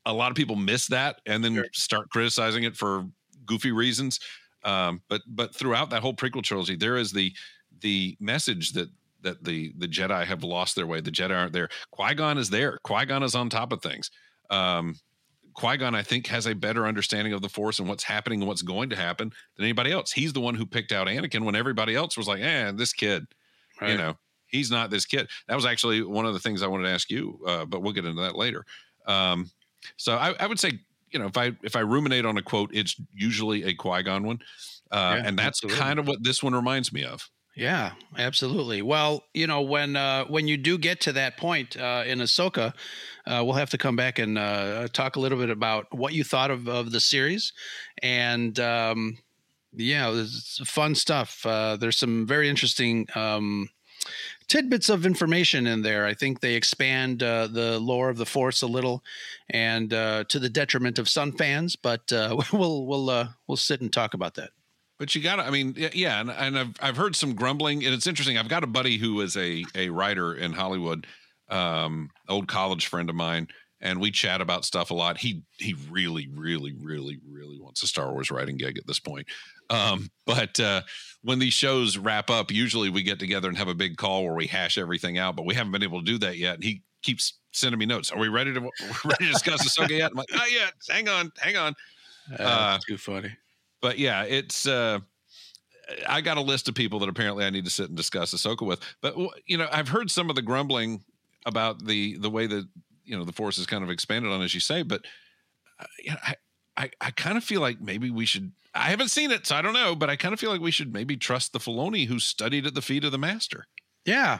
[0.06, 1.65] a lot of people miss that and then Sure.
[1.73, 3.06] start criticizing it for
[3.45, 4.19] goofy reasons.
[4.63, 7.34] Um, but but throughout that whole prequel trilogy, there is the
[7.82, 8.89] the message that
[9.21, 11.02] that the the Jedi have lost their way.
[11.02, 11.69] The Jedi aren't there.
[11.91, 12.78] Qui Gon is there.
[12.84, 14.12] Qui Gon is on top of things.
[14.49, 14.95] Um,
[15.60, 18.48] Qui Gon, I think, has a better understanding of the Force and what's happening and
[18.48, 20.12] what's going to happen than anybody else.
[20.12, 23.28] He's the one who picked out Anakin when everybody else was like, "Eh, this kid,"
[23.91, 24.17] you know,
[24.48, 25.28] he's not this kid.
[25.48, 27.93] That was actually one of the things I wanted to ask you, uh, but we'll
[27.93, 28.65] get into that later.
[29.06, 29.50] Um,
[29.98, 30.80] so I, I would say
[31.12, 34.24] you know, if I if I ruminate on a quote, it's usually a Qui Gon
[34.24, 34.39] one,
[34.91, 35.80] uh, Yeah, and that's absolutely.
[35.80, 37.30] kind of what this one reminds me of.
[37.56, 38.82] Yeah, absolutely.
[38.82, 42.74] Well, you know, when uh, when you do get to that point uh, in Ahsoka,
[43.26, 46.24] uh, we'll have to come back and uh, talk a little bit about what you
[46.24, 47.52] thought of, of the series,
[48.02, 49.18] and um,
[49.74, 51.46] yeah, it's fun stuff.
[51.46, 53.70] Uh, there's some very interesting um,
[54.48, 56.06] tidbits of information in there.
[56.06, 59.04] I think they expand uh, the lore of the Force a little,
[59.50, 61.76] and uh, to the detriment of some fans.
[61.76, 64.52] But uh, we'll we'll uh, we'll sit and talk about that.
[65.00, 67.94] But you got to, I mean, yeah, and, and I've I've heard some grumbling, and
[67.94, 68.38] it's interesting.
[68.38, 71.08] I've got a buddy who is a a writer in Hollywood,
[71.50, 73.48] um, old college friend of mine,
[73.80, 75.18] and we chat about stuff a lot.
[75.18, 79.28] He he really, really, really, really wants a Star Wars writing gig at this point.
[79.70, 80.82] Um, but uh,
[81.22, 84.36] when these shows wrap up, usually we get together and have a big call where
[84.36, 85.36] we hash everything out.
[85.36, 86.56] But we haven't been able to do that yet.
[86.56, 88.12] And he keeps sending me notes.
[88.12, 88.60] Are we ready to
[89.06, 90.12] ready to discuss Ahsoka yet?
[90.12, 90.74] I'm like, not yet.
[90.90, 91.76] Hang on, hang on
[92.38, 93.32] Uh, too funny.
[93.82, 95.00] But yeah, it's uh
[96.08, 98.65] I got a list of people that apparently I need to sit and discuss Ahsoka
[98.65, 98.80] with.
[99.02, 99.15] But
[99.46, 101.04] you know, I've heard some of the grumbling
[101.46, 102.68] about the the way that
[103.04, 104.84] you know the force is kind of expanded on, as you say.
[104.84, 105.06] But
[105.80, 105.86] uh,
[106.24, 106.36] I
[106.78, 108.52] I, I kind of feel like maybe we should.
[108.74, 109.96] I haven't seen it, so I don't know.
[109.96, 112.76] But I kind of feel like we should maybe trust the Filoni who studied at
[112.76, 113.68] the feet of the master.
[114.06, 114.39] Yeah.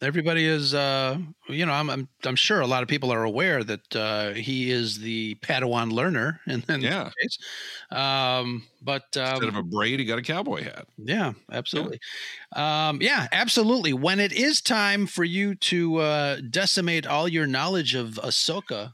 [0.00, 3.64] Everybody is, uh, you know, I'm, I'm, I'm sure a lot of people are aware
[3.64, 7.04] that uh, he is the Padawan learner, in, in Yeah.
[7.04, 7.38] this case.
[7.90, 10.86] Um, but Instead of a braid, he got a cowboy hat.
[10.98, 11.98] yeah, absolutely.
[12.54, 13.92] Um, yeah, absolutely.
[13.92, 18.92] When it is time for you to uh, decimate all your knowledge of Ahsoka,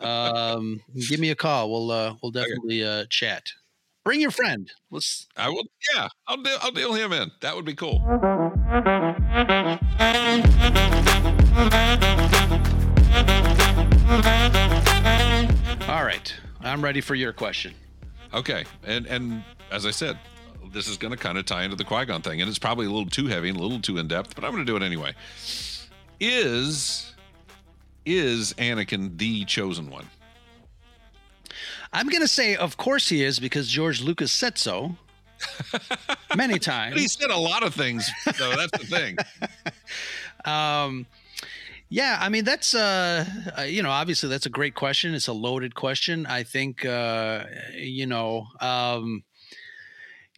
[0.00, 1.70] um, give me a call.
[1.72, 3.48] We'll, uh, we'll definitely uh, chat.
[4.06, 4.70] Bring your friend.
[4.92, 5.26] Let's.
[5.36, 5.64] I will.
[5.92, 6.56] Yeah, I'll deal.
[6.62, 7.32] I'll deal him in.
[7.40, 8.00] That would be cool.
[15.88, 17.74] All right, I'm ready for your question.
[18.32, 19.42] Okay, and and
[19.72, 20.16] as I said,
[20.72, 22.86] this is going to kind of tie into the Qui Gon thing, and it's probably
[22.86, 24.76] a little too heavy and a little too in depth, but I'm going to do
[24.76, 25.14] it anyway.
[26.20, 27.12] Is
[28.04, 30.06] is Anakin the chosen one?
[31.92, 34.96] I'm going to say, of course he is, because George Lucas said so
[36.36, 36.94] many times.
[36.94, 38.56] But he said a lot of things, though.
[38.56, 39.16] That's the thing.
[40.44, 41.06] Um,
[41.88, 43.24] yeah, I mean that's uh,
[43.58, 45.14] uh, you know obviously that's a great question.
[45.14, 46.26] It's a loaded question.
[46.26, 47.44] I think uh,
[47.74, 49.22] you know um,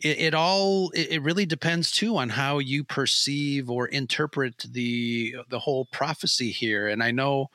[0.02, 5.36] it, it all it, it really depends too on how you perceive or interpret the
[5.48, 6.88] the whole prophecy here.
[6.88, 7.50] And I know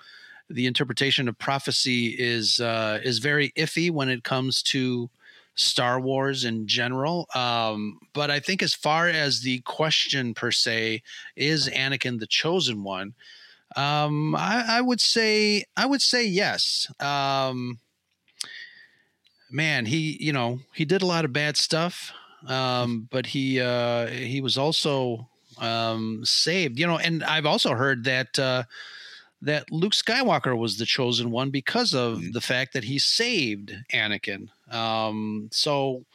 [0.50, 5.10] the interpretation of prophecy is uh, is very iffy when it comes to
[5.56, 7.28] Star Wars in general.
[7.36, 11.04] Um, but I think as far as the question per se,
[11.36, 13.14] is Anakin the chosen one?
[13.76, 16.88] Um, I, I would say I would say yes.
[17.00, 17.80] Um,
[19.52, 22.12] man, he you know he did a lot of bad stuff,
[22.48, 25.30] um, but he uh, he was also
[25.60, 26.80] um, saved.
[26.80, 28.38] You know, and I've also heard that.
[28.38, 28.64] Uh,
[29.44, 32.34] that Luke Skywalker was the chosen one because of Mhm.
[32.34, 34.48] the fact that he saved Anakin.
[34.74, 36.06] Um, so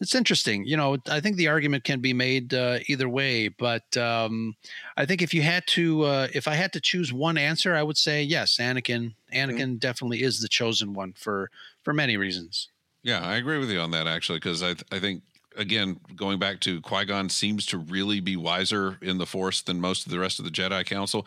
[0.00, 0.64] it's interesting.
[0.64, 4.56] You know, I think the argument can be made uh, either way, but um,
[4.96, 7.82] I think if you had to, uh, if I had to choose one answer, I
[7.84, 9.14] would say yes, Anakin.
[9.32, 11.50] Anakin definitely is the chosen one for
[11.84, 12.68] for many reasons.
[13.04, 15.22] Yeah, I agree with you on that actually, because I I think
[15.56, 19.80] again going back to Qui Gon seems to really be wiser in the Force than
[19.80, 21.26] most of the rest of the Jedi Council.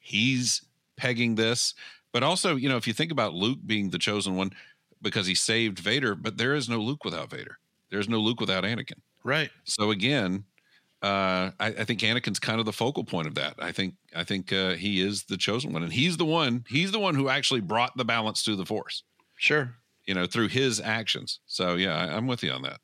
[0.00, 0.62] He's
[0.96, 1.74] pegging this,
[2.12, 4.52] but also you know if you think about Luke being the chosen one
[5.02, 7.58] because he saved Vader, but there is no Luke without Vader.
[7.90, 8.98] There's no Luke without Anakin.
[9.22, 9.50] Right.
[9.64, 10.44] So again,
[11.02, 13.54] uh, I, I think Anakin's kind of the focal point of that.
[13.58, 16.64] I think I think uh, he is the chosen one, and he's the one.
[16.68, 19.02] He's the one who actually brought the balance to the Force.
[19.36, 19.74] Sure.
[20.06, 21.40] You know, through his actions.
[21.46, 22.80] So yeah, I, I'm with you on that.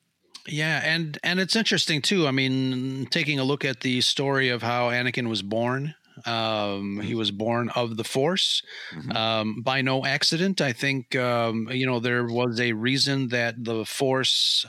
[0.47, 2.27] Yeah, and and it's interesting too.
[2.27, 5.95] I mean, taking a look at the story of how Anakin was born.
[6.27, 9.15] Um, he was born of the Force Mhm.
[9.15, 10.61] um, by no accident.
[10.61, 14.67] I think um, you know there was a reason that the Force,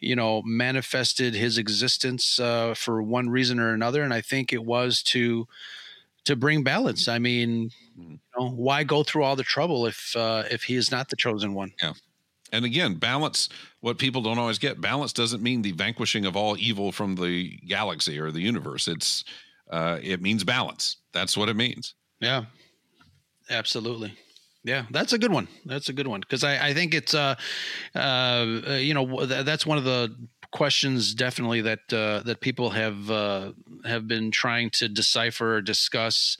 [0.00, 4.64] you know, manifested his existence uh, for one reason or another, and I think it
[4.64, 5.46] was to
[6.24, 7.08] to bring balance.
[7.08, 8.20] I mean, Mhm.
[8.36, 11.16] you know, why go through all the trouble if uh, if he is not the
[11.16, 11.72] chosen one?
[11.82, 11.92] Yeah.
[12.52, 13.48] And again, balance.
[13.80, 17.58] What people don't always get balance doesn't mean the vanquishing of all evil from the
[17.66, 18.88] galaxy or the universe.
[18.88, 19.24] It's
[19.70, 20.96] uh, it means balance.
[21.12, 21.94] That's what it means.
[22.20, 22.44] Yeah,
[23.50, 24.14] absolutely.
[24.64, 25.46] Yeah, that's a good one.
[25.64, 27.36] That's a good one because I, I think it's uh,
[27.94, 30.14] uh, you know th- that's one of the
[30.50, 33.52] questions definitely that uh, that people have uh,
[33.84, 36.36] have been trying to decipher or discuss.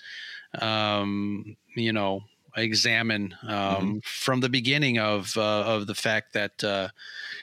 [0.60, 2.22] Um, you know,
[2.56, 3.98] examine um, Mm-hmm.
[4.04, 6.88] from the beginning of uh, of the fact that uh,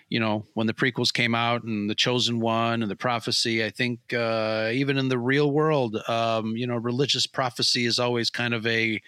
[0.09, 3.63] you know when the prequels came out and the chosen one and the prophecy.
[3.63, 8.29] I think uh, even in the real world, um, you know, religious prophecy is always
[8.29, 9.01] kind of a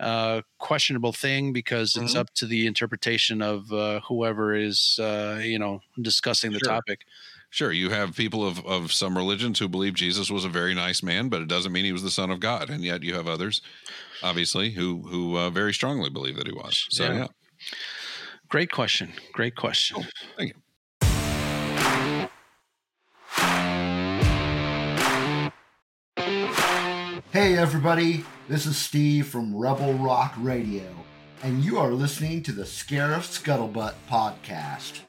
[0.00, 2.16] uh, questionable thing because it's Mhm.
[2.16, 6.78] up to the interpretation of uh, whoever is uh, you know discussing the Sure.
[6.78, 7.04] topic.
[7.50, 11.02] Sure, you have people of, of some religions who believe Jesus was a very nice
[11.02, 12.68] man, but it doesn't mean he was the son of God.
[12.68, 13.62] And yet you have others,
[14.22, 16.86] obviously, who who uh, very strongly believe that he was.
[16.90, 17.14] So Yeah.
[17.14, 17.26] yeah,
[18.48, 19.12] Great question.
[19.32, 20.06] Great question.
[20.36, 22.28] thank you.
[27.32, 30.82] Hey everybody, this is Steve from Rebel Rock Radio,
[31.42, 35.00] and you are listening to the Scarif Scuttlebutt podcast.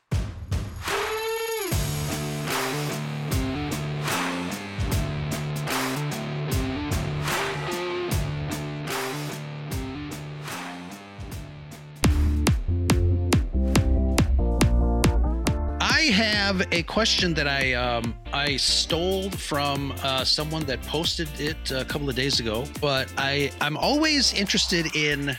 [16.50, 21.86] Have a question that I um, I stole from uh, someone that posted it a
[21.86, 25.38] couple of days ago, but I I'm always interested in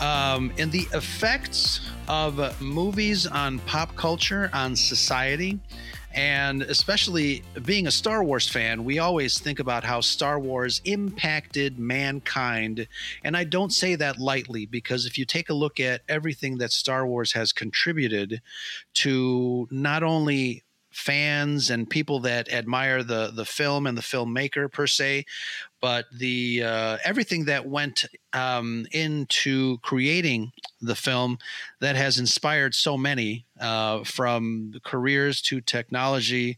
[0.00, 5.60] um, in the effects of movies on pop culture on society.
[6.14, 11.78] And especially being a Star Wars fan, we always think about how Star Wars impacted
[11.78, 12.86] mankind.
[13.24, 16.70] And I don't say that lightly because if you take a look at everything that
[16.70, 18.40] Star Wars has contributed
[18.94, 20.62] to not only
[20.94, 25.26] fans and people that admire the the film and the filmmaker per se,
[25.80, 31.38] but the uh, everything that went um, into creating the film
[31.80, 36.56] that has inspired so many uh, from careers to technology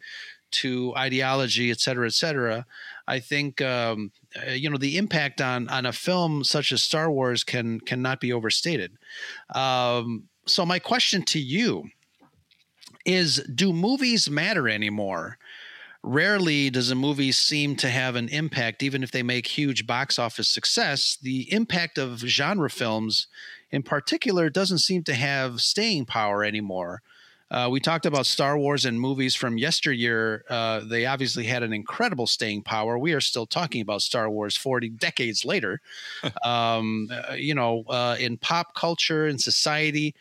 [0.50, 2.66] to ideology, et cetera, et cetera.
[3.08, 7.10] I think um, uh, you know the impact on on a film such as Star
[7.10, 8.92] Wars can cannot be overstated.
[9.54, 11.90] Um, so my question to you
[13.06, 15.38] is: Do movies matter anymore?
[16.02, 20.18] Rarely does a movie seem to have an impact, even if they make huge box
[20.18, 21.18] office success.
[21.20, 23.26] The impact of genre films,
[23.72, 27.02] in particular, doesn't seem to have staying power anymore.
[27.50, 30.44] Uh, we talked about Star Wars and movies from yesteryear.
[30.50, 32.98] Uh, they obviously had an incredible staying power.
[32.98, 35.80] We are still talking about Star Wars 40 decades later.
[36.44, 40.14] um, uh, you know, uh, in pop culture and society,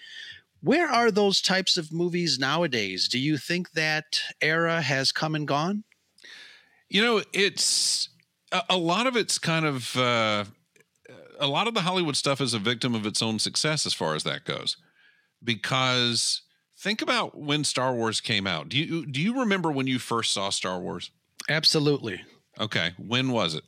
[0.66, 3.08] where are those types of movies nowadays?
[3.08, 5.84] Do you think that era has come and gone?
[6.90, 8.10] You know, it's
[8.52, 10.46] a, a lot of it's kind of uh,
[11.40, 14.16] a lot of the Hollywood stuff is a victim of its own success as far
[14.16, 14.78] as that goes.
[15.44, 16.42] Because
[16.76, 18.70] think about when Star Wars came out.
[18.70, 21.12] Do you do you remember when you first saw Star Wars?
[21.48, 22.24] Absolutely.
[22.60, 23.66] Okay, when was it?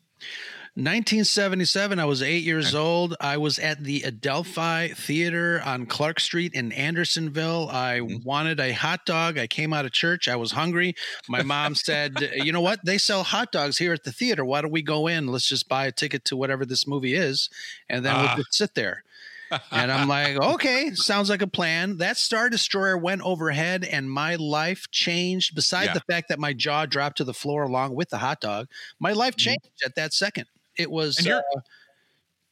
[0.78, 3.16] 1977, I was eight years old.
[3.20, 7.68] I was at the Adelphi Theater on Clark Street in Andersonville.
[7.72, 9.40] I wanted a hot dog.
[9.40, 10.28] I came out of church.
[10.28, 10.94] I was hungry.
[11.28, 12.86] My mom said, You know what?
[12.86, 14.46] They sell hot dogs here at the theater.
[14.46, 15.26] Why don't we go in?
[15.26, 17.50] Let's just buy a ticket to whatever this movie is,
[17.90, 18.34] and then Ah.
[18.36, 19.04] we'll just sit there.
[19.72, 21.98] and I'm like, okay, sounds like a plan.
[21.98, 25.56] That Star Destroyer went overhead, and my life changed.
[25.56, 25.94] Besides Yeah.
[25.96, 28.68] the fact that my jaw dropped to the floor along with the hot dog,
[29.00, 30.46] my life changed at that second.
[30.78, 31.18] It was.
[31.18, 31.42] And uh,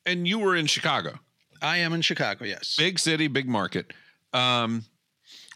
[0.06, 1.20] And you were in Chicago.
[1.62, 2.46] I am in Chicago.
[2.46, 2.76] Yes.
[2.78, 3.94] big city, big market.
[4.34, 4.84] Um,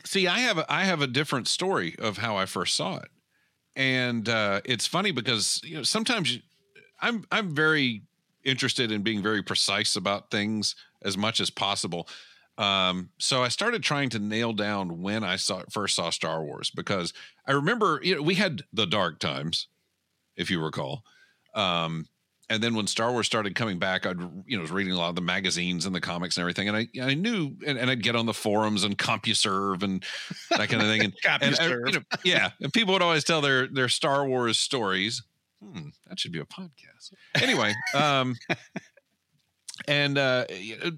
[0.06, 3.10] see, I have a, I have a different story of how I first saw it,
[3.76, 6.42] and uh, it's funny because you know sometimes you,
[7.02, 8.04] I'm I'm very
[8.44, 12.08] interested in being very precise about things as much as possible.
[12.58, 16.70] Um, so I started trying to nail down when I saw first saw Star Wars
[16.70, 17.14] because
[17.46, 19.68] I remember you know we had the dark times,
[20.36, 21.04] if you recall.
[21.54, 22.06] Um,
[22.50, 25.10] and then when Star Wars started coming back, I'd you know was reading a lot
[25.10, 28.04] of the magazines and the comics and everything, and I I knew and, and I'd
[28.04, 30.04] get on the forums and CompuServe and
[30.50, 33.68] that kind of thing, and, and you know, yeah, and people would always tell their
[33.68, 35.24] their Star Wars stories.
[35.64, 37.14] Hmm, that should be a podcast.
[37.36, 38.36] Anyway, um,
[39.88, 40.46] and uh,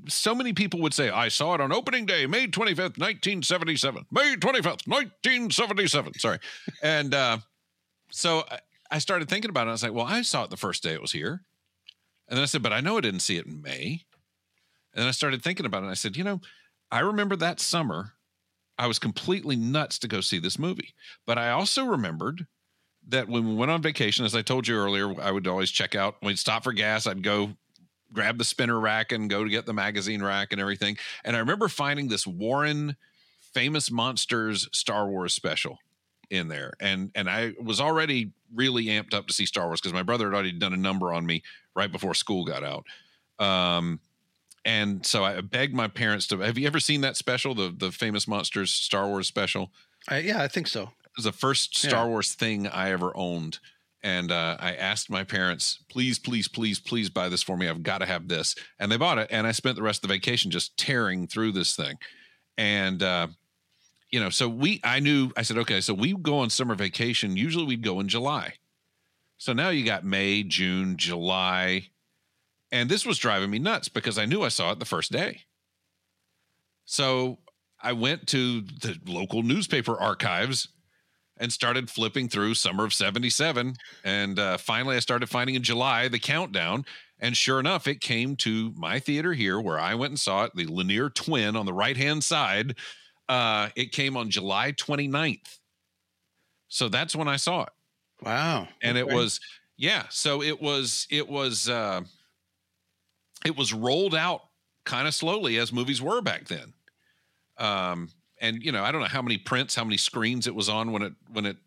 [0.07, 3.43] so many people would say, "I saw it on opening day, May twenty fifth, nineteen
[3.43, 6.13] seventy seven, May twenty fifth, nineteen seventy seven.
[6.13, 6.39] Sorry,
[6.81, 7.39] and uh,
[8.09, 8.45] so
[8.91, 9.69] I, started thinking about it.
[9.69, 11.41] I was like, well, I saw it the first day it was here.
[12.27, 14.05] And then I said, but I know I didn't see it in May.
[14.93, 15.83] And then I started thinking about it.
[15.83, 16.41] And I said, you know,
[16.91, 18.13] I remember that summer,
[18.77, 20.93] I was completely nuts to go see this movie.
[21.25, 22.47] But I also remembered
[23.07, 25.95] that when we went on vacation, as I told you earlier, I would always check
[25.95, 27.51] out, we'd stop for gas, I'd go
[28.13, 30.97] grab the spinner rack and go to get the magazine rack and everything.
[31.23, 32.95] And I remember finding this Warren
[33.53, 35.79] Famous Monsters Star Wars special
[36.31, 39.93] in there and and I was already really amped up to see Star Wars because
[39.93, 41.43] my brother had already done a number on me
[41.75, 42.85] right before school got out.
[43.45, 43.99] Um
[44.63, 46.37] and so I begged my parents to.
[46.39, 49.71] Have you ever seen that special, the the famous monsters Star Wars special?
[50.07, 50.83] I, yeah, I think so.
[50.83, 52.09] It was the first Star Yeah.
[52.09, 53.59] Wars thing I ever owned.
[54.03, 57.67] And uh, I asked my parents, please, please, please, please buy this for me.
[57.67, 58.55] I've got to have this.
[58.79, 59.27] And they bought it.
[59.29, 61.97] And I spent the rest of the vacation just tearing through this thing.
[62.57, 63.27] And, uh,
[64.11, 67.37] you know, so we, I knew, I said, okay, so we go on summer vacation.
[67.37, 68.53] Usually we'd go in July.
[69.37, 71.87] So now you got May, June, July.
[72.71, 75.41] And this was driving me nuts because I knew I saw it the first day.
[76.85, 77.39] So
[77.81, 80.67] I went to the local newspaper archives
[81.37, 86.07] and started flipping through summer of 77 and uh, finally i started finding in july
[86.07, 86.85] the countdown
[87.19, 90.51] and sure enough it came to my theater here where i went and saw it
[90.53, 92.75] the Lanier twin on the right hand side
[93.31, 95.59] uh, it came on july 29th
[96.67, 97.69] so that's when i saw it.
[98.23, 98.67] Wow.
[98.83, 99.39] and it was
[99.77, 102.01] yeah so it was it was uh
[103.45, 104.41] it was rolled out
[104.85, 106.73] kind of slowly as movies were back then.
[107.57, 110.69] Um and you know i don't know how many prints how many screens it was
[110.69, 111.57] on when it when it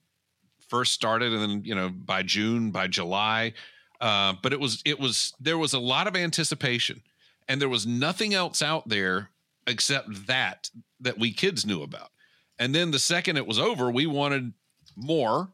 [0.68, 3.52] first started and then you know by june by july.
[4.00, 7.00] Uh but it was it was there was a lot of anticipation
[7.48, 9.30] and there was nothing else out there
[9.66, 10.68] except that
[11.04, 12.10] that we kids knew about
[12.58, 14.52] and then the second it was over we wanted
[14.96, 15.50] more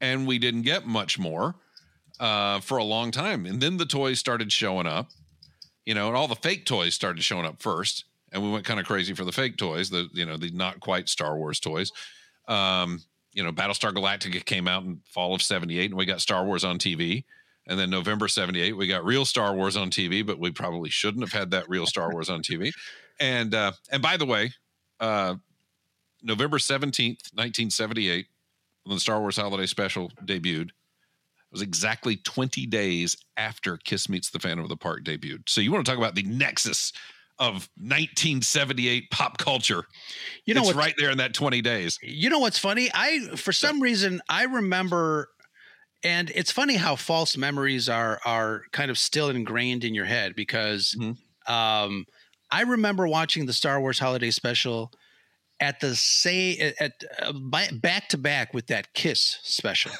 [0.00, 1.54] and we didn't get much more
[2.20, 3.46] uh, for a long time.
[3.46, 5.08] And then the toys started showing up,
[5.84, 8.80] you know, and all the fake toys started showing up first, and we went kind
[8.80, 11.92] of crazy for the fake toys, the you know the not quite Star Wars toys.
[12.48, 16.44] Um, you know, Battlestar Galactica came out in fall of '78, and we got Star
[16.44, 17.24] Wars on TV.
[17.68, 21.22] And then November '78, we got real Star Wars on TV, but we probably shouldn't
[21.24, 22.72] have had that real Star Wars on TV.
[23.18, 24.52] And uh, and by the way,
[25.00, 25.36] uh,
[26.22, 28.26] November seventeenth, nineteen seventy-eight,
[28.84, 30.68] when the Star Wars Holiday Special debuted.
[30.70, 35.48] It was exactly 20 days after Kiss Meets the Phantom of the Park debuted.
[35.48, 36.92] So you want to talk about the nexus
[37.38, 39.84] of 1978 pop culture?
[40.44, 41.98] You know it's right there in that 20 days.
[42.02, 42.90] You know what's funny?
[42.92, 45.28] I for some reason I remember
[46.02, 50.34] and it's funny how false memories are are kind of still ingrained in your head
[50.34, 51.16] because Mhm.
[51.48, 52.06] um
[52.50, 54.92] I remember watching the Star Wars holiday special
[55.60, 57.32] at the say at uh,
[57.72, 59.90] back to back with that Kiss special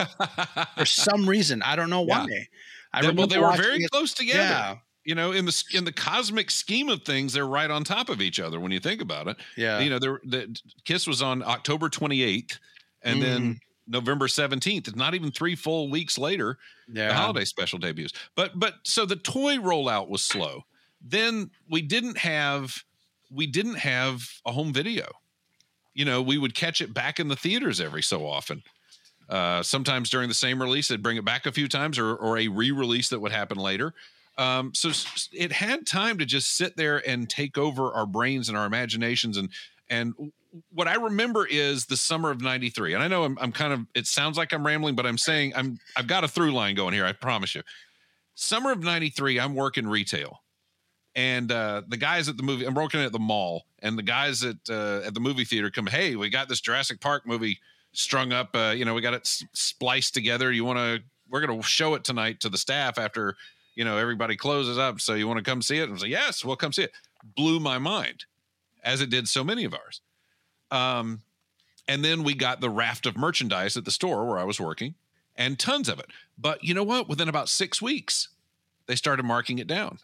[0.77, 1.63] for some reason.
[1.63, 2.25] I don't know Yeah.
[2.25, 2.49] why.
[2.93, 4.39] I They- well, they were very it- close together.
[4.39, 8.09] Yeah, You know, in the in the cosmic scheme of things, they're right on top
[8.11, 9.37] of each other when you think about it.
[9.57, 9.81] yeah.
[9.81, 12.59] you know, there the Kiss was on October 28th,
[13.03, 13.23] and Mm.
[13.23, 14.89] then November 17th.
[14.89, 16.59] It's Not even three full weeks later,
[16.93, 17.09] yeah.
[17.09, 18.13] the holiday special debuts.
[18.35, 20.65] But but so the toy rollout was slow.
[21.01, 22.85] Then we didn't have
[23.31, 25.07] we didn't have a home video.
[25.95, 28.63] You know, we would catch it back in the theaters every so often.
[29.29, 32.39] Uh, sometimes during the same release, they'd bring it back a few times, or or
[32.39, 33.95] a re-release that would happen later.
[34.39, 34.91] Um, so
[35.33, 39.39] it had time to just sit there and take over our brains and our imaginations
[39.39, 39.49] and
[39.89, 40.15] and
[40.73, 42.95] what I remember is the summer of 93.
[42.95, 45.53] And I know I'm, I'm kind of, it sounds like I'm rambling, but I'm saying
[45.55, 47.05] I'm, I've got a through line going here.
[47.05, 47.63] I promise you.
[48.35, 50.41] Summer of 93, I'm working retail.
[51.17, 54.45] And uh, the guys at the movie, I'm working at the mall, and the guys
[54.45, 57.59] at uh, at the movie theater come, hey, we got this Jurassic Park movie
[57.93, 58.55] strung up.
[58.55, 60.53] Uh, you know, we got it s- spliced together.
[60.53, 61.03] You want to?
[61.31, 63.35] We're going to show it tonight to the staff after
[63.75, 65.01] you know everybody closes up.
[65.01, 65.85] So you want to come see it?
[65.85, 66.93] And I was like, yes, we'll come see it.
[67.25, 68.27] Blew my mind,
[68.85, 70.03] as it did so many of ours.
[70.71, 71.23] Um,
[71.89, 74.95] and then we got the raft of merchandise at the store where I was working,
[75.35, 76.11] and tons of it.
[76.37, 77.09] But you know what?
[77.09, 78.29] Within about six weeks,
[78.87, 80.01] they started marking it down.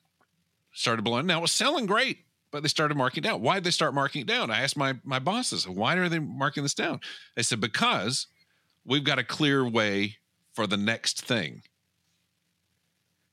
[0.73, 1.27] Started blowing.
[1.27, 3.43] Now it was selling great, but they started marking it down.
[3.43, 4.51] Why did they start marking it down?
[4.51, 7.01] I asked my my bosses, why are they marking this down?
[7.37, 8.27] They said because
[8.85, 10.17] we've got a clear way
[10.55, 11.63] for the next thing.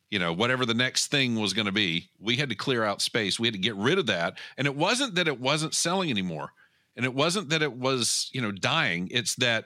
[0.10, 3.00] You know, whatever the next thing was going to be, we had to clear out
[3.02, 3.40] space.
[3.40, 4.40] We had to get rid of that.
[4.58, 6.52] And it wasn't that it wasn't selling anymore.
[6.96, 9.08] And it wasn't that it was, you know, dying.
[9.12, 9.66] It's that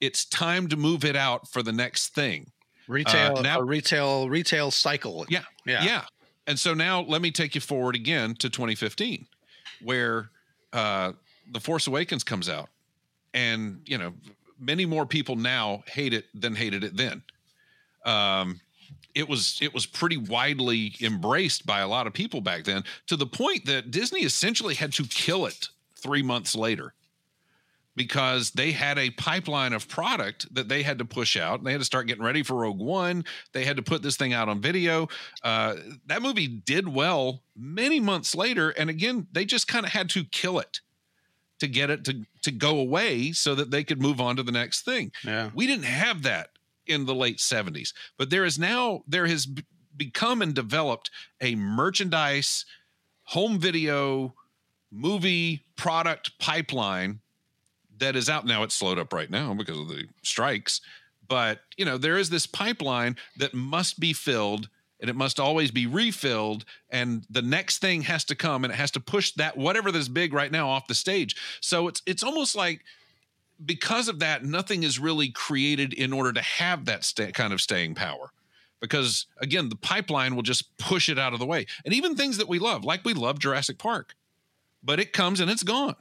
[0.00, 2.52] it's time to move it out for the next thing.
[2.86, 5.26] retail uh, now- a retail retail cycle.
[5.28, 5.42] Yeah.
[5.66, 5.82] Yeah.
[5.82, 6.04] Yeah.
[6.50, 9.24] And so now let me take you forward again to 2015,
[9.82, 10.30] where
[10.72, 11.12] uh,
[11.52, 12.68] The Force Awakens comes out.
[13.32, 14.14] And, you know,
[14.58, 17.22] many more people now hate it than hated it then.
[18.04, 18.60] Um,
[19.14, 23.14] it was it was pretty widely embraced by a lot of people back then to
[23.14, 26.94] the point that Disney essentially had to kill it three months later
[27.96, 31.58] because they had a pipeline of product that they had to push out.
[31.58, 33.24] And they had to start getting ready for Rogue One.
[33.52, 35.08] They had to put this thing out on video.
[35.42, 35.76] Uh,
[36.06, 40.24] that movie did well many months later, and again, they just kind of had to
[40.24, 40.80] kill it
[41.58, 44.52] to get it to to go away so that they could move on to the
[44.52, 45.12] next thing.
[45.24, 45.50] Yeah.
[45.54, 46.50] We didn't have that
[46.86, 49.64] in the late 70s, but there is now there has b-
[49.96, 51.10] become and developed
[51.40, 52.64] a merchandise
[53.24, 54.34] home video
[54.90, 57.20] movie product pipeline
[58.00, 58.62] that is out now.
[58.62, 60.80] It's slowed up right now because of the strikes,
[61.30, 64.68] but you know there is this pipeline that must be filled
[65.00, 68.76] and it must always be refilled and the next thing has to come and it
[68.76, 72.22] has to push that whatever that's big right now off the stage so it's it's
[72.22, 72.84] almost like
[73.64, 77.94] because of that nothing is really created in order to have that kind of staying
[77.94, 78.30] power
[78.80, 82.36] because again the pipeline will just push it out of the way and even things
[82.36, 84.14] that we love like we love Jurassic Park
[84.82, 85.96] but it comes and it's gone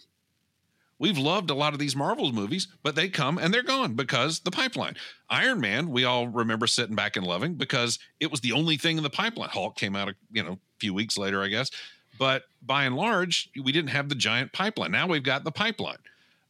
[1.00, 4.42] We've loved a lot of these Marvels movies, but they come and they're gone because
[4.42, 4.96] the pipeline.
[5.30, 8.98] Iron Man, we all remember sitting back and loving because it was the only thing
[8.98, 9.50] in the pipeline.
[9.50, 11.72] Hulk came out, a, you know, a few weeks later, I guess.
[12.18, 14.92] But by and large, we didn't have the giant pipeline.
[14.92, 16.00] Now we've got the pipeline.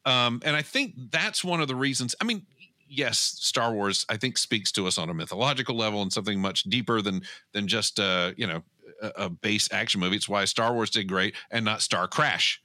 [0.05, 2.15] Um, and I think that's one of the reasons.
[2.19, 2.47] I mean,
[2.89, 6.63] yes, Star Wars, I think, speaks to us on a mythological level and something much
[6.63, 7.21] deeper than
[7.53, 8.63] than just uh, you know,
[8.99, 10.15] a, a base action movie.
[10.15, 12.59] It's why Star Wars did great and not Star Crash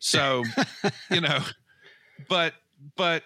[0.00, 0.42] so,
[1.10, 1.38] you know,
[2.28, 2.54] but
[2.96, 3.22] but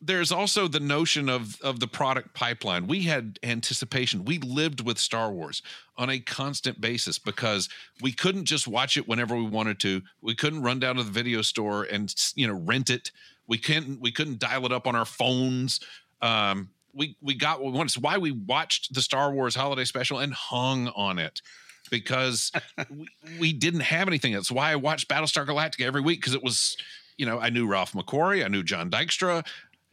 [0.00, 2.86] there's also the notion of of the product pipeline.
[2.86, 4.24] We had anticipation.
[4.24, 5.62] We lived with Star Wars
[5.96, 7.68] on a constant basis because
[8.00, 10.02] we couldn't just watch it whenever we wanted to.
[10.20, 13.10] We couldn't run down to the video store and you know rent it.
[13.48, 15.80] We couldn't we couldn't dial it up on our phones.
[16.20, 17.88] Um, we we got what we wanted.
[17.88, 21.40] It's why we watched the Star Wars holiday special and hung on it
[21.88, 22.52] because
[22.90, 23.08] we,
[23.38, 24.32] we, didn't have anything.
[24.32, 26.76] That's why I watched Battlestar Galactica every week because it was,
[27.16, 29.46] you know, I knew Ralph McQuarrie, I knew John Dykstra.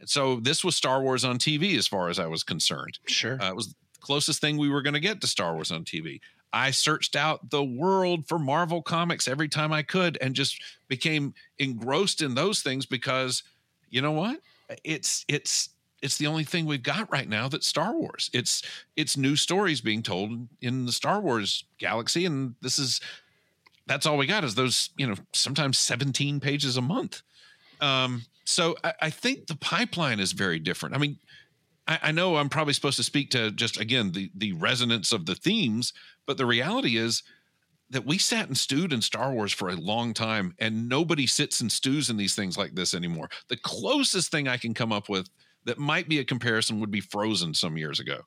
[0.06, 3.00] So this was Star Wars on TV as far as I was concerned.
[3.08, 3.42] Sure.
[3.42, 5.84] Uh, it was the closest thing we were going to get to Star Wars on
[5.84, 6.20] TV.
[6.54, 11.34] I searched out the world for Marvel comics every time I could and just became
[11.60, 13.44] engrossed in those things because
[13.90, 14.40] you know what?
[14.84, 15.70] It's it's
[16.06, 18.30] it's the only thing we've got right now that's Star Wars.
[18.32, 18.62] It's
[18.96, 23.02] it's new stories being told in the Star Wars galaxy, and this is
[23.88, 27.24] that's all we got is those you know sometimes 17 pages a month.
[27.82, 30.94] Um, so I, I think the pipeline is very different.
[30.94, 31.18] I mean,
[31.88, 35.26] I, I know I'm probably supposed to speak to just again the the resonance of
[35.26, 35.92] the themes,
[36.28, 37.24] but the reality is
[37.90, 41.62] that we sat and stewed in Star Wars for a long time, and nobody sits
[41.62, 43.32] and stews in these things like this anymore.
[43.48, 45.28] The closest thing I can come up with
[45.66, 48.22] that might be a comparison would be Frozen some years ago.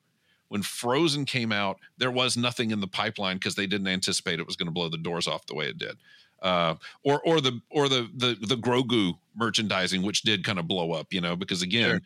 [0.49, 4.47] When Frozen came out, there was nothing in the pipeline because they didn't anticipate it
[4.47, 5.95] was going to blow the doors off the way it did.
[6.41, 10.93] Uh, or or the or the the the Grogu merchandising, which did kind of blow
[10.93, 12.01] up, you know, because again, sure.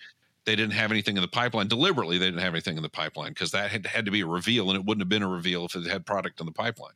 [0.45, 1.67] they didn't have anything in the pipeline.
[1.67, 4.25] Deliberately, they didn't have anything in the pipeline because that had had to be a
[4.27, 6.93] reveal, and it wouldn't have been a reveal if it had product in the pipeline.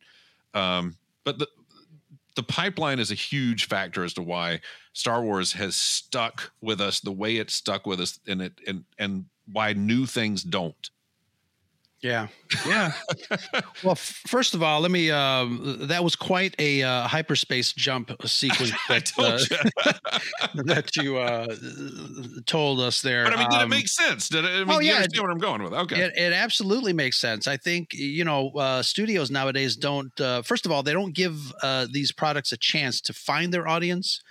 [0.55, 1.47] Um, but the
[2.37, 4.61] the pipeline is a huge factor as to why
[4.93, 8.85] Star Wars has stuck with us the way it stuck with us and it and
[8.97, 10.91] and why new things don't.
[12.01, 12.27] Yeah.
[12.67, 12.91] Yeah.
[13.83, 15.09] well, f- first of all, let me.
[15.09, 15.47] Uh,
[15.87, 19.39] that was quite a uh, hyperspace jump sequence that, uh,
[20.65, 21.47] that you uh,
[22.45, 23.23] told us there.
[23.23, 24.29] But I mean, did um, it make sense?
[24.29, 24.49] Did it?
[24.49, 24.91] I mean, oh, yeah.
[24.91, 25.73] You understand what I'm going with?
[25.73, 26.01] Okay.
[26.01, 27.47] It, it absolutely makes sense.
[27.47, 30.19] I think you know uh, studios nowadays don't.
[30.21, 31.51] Uh, first of all, they don't give
[31.91, 34.21] these products a chance to find their audience.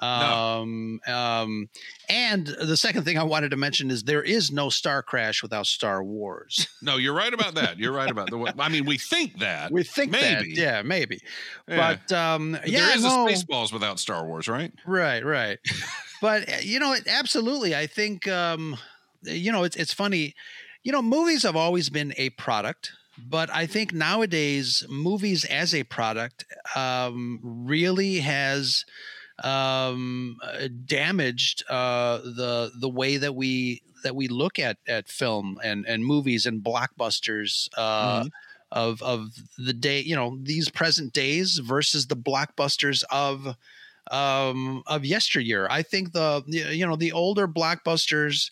[0.00, 1.14] Um, no.
[1.14, 1.68] um,
[2.08, 5.66] and the second thing I wanted to mention is there is no Star Crash without
[5.66, 6.66] Star Wars.
[6.82, 7.78] no, you're right about that.
[7.78, 8.54] You're right about the.
[8.58, 9.70] I mean, we think that.
[9.70, 10.54] We think maybe.
[10.54, 11.20] That, yeah, maybe.
[11.68, 11.96] Yeah.
[12.08, 14.72] But um, yeah, there is no, a Spaceballs without Star Wars, right?
[14.86, 15.58] Right, right.
[16.20, 17.74] but uh, you know, absolutely.
[17.76, 18.76] I think um,
[19.22, 20.34] you know, it's it's funny.
[20.82, 25.84] You know, movies have always been a product but I think nowadays movies as a
[25.84, 28.84] product um, really has
[29.42, 35.58] um, uh, damaged uh, the the way that we that we look at at film
[35.64, 37.68] and and movies and blockbusters.
[37.76, 38.28] Uh, mm-hmm.
[38.72, 43.56] Of, of the day, you know, these present days versus the blockbusters of
[44.10, 45.68] um, of yesteryear.
[45.70, 48.50] I think the you know the older blockbusters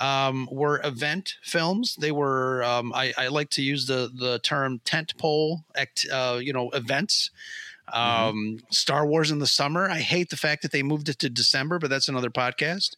[0.00, 1.96] um, were event films.
[1.96, 6.38] They were um, I, I, like to use the the term tent pole act, uh,
[6.40, 7.30] you know events.
[7.88, 8.28] Mm-hmm.
[8.28, 8.56] Um, mm-hmm.
[8.70, 9.88] Star Wars in the summer.
[9.88, 12.96] I hate the fact that they moved it to December, but that's another podcast.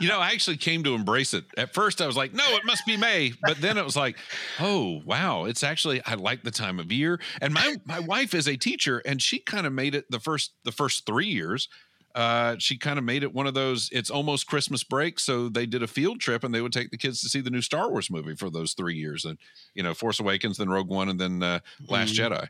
[0.00, 1.44] you know, I actually came to embrace it.
[1.56, 3.32] At first, I was like, no, it must be May.
[3.42, 4.16] But then it was like,
[4.60, 7.20] oh, wow, it's actually, I like the time of year.
[7.40, 10.52] And my, my wife is a teacher and she kind of made it the first,
[10.64, 11.68] the first three years.
[12.14, 15.18] Uh, she kind of made it one of those, it's almost Christmas break.
[15.18, 17.50] So they did a field trip and they would take the kids to see the
[17.50, 19.24] new Star Wars movie for those three years.
[19.24, 19.38] And,
[19.74, 22.18] you know, Force Awakens, then Rogue One, and then uh, Last mm.
[22.18, 22.48] Jedi.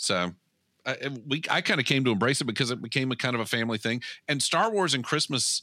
[0.00, 0.32] So
[0.86, 0.96] I,
[1.26, 3.46] we I kind of came to embrace it because it became a kind of a
[3.46, 4.00] family thing.
[4.28, 5.60] And Star Wars and Christmas,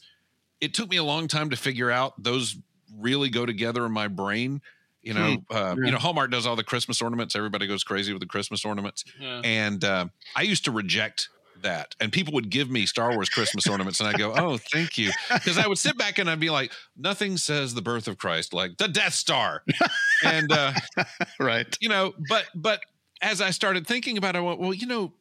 [0.61, 2.57] it took me a long time to figure out those
[2.99, 4.61] really go together in my brain.
[5.01, 5.55] You know, Hmm.
[5.55, 5.85] uh, Yeah.
[5.85, 7.35] you know, Hallmark does all the Christmas ornaments.
[7.35, 11.29] Everybody goes crazy with the Christmas ornaments, and uh, I used to reject
[11.61, 11.95] that.
[12.01, 15.11] And people would give me Star Wars Christmas ornaments, and I go, "Oh, thank you,"
[15.33, 18.53] because I would sit back and I'd be like, "Nothing says the birth of Christ
[18.53, 19.63] like the Death Star,"
[20.23, 20.73] and uh,
[21.39, 21.67] right.
[21.79, 22.81] you know, but but
[23.21, 25.13] as I started thinking about it, I went, well, you know,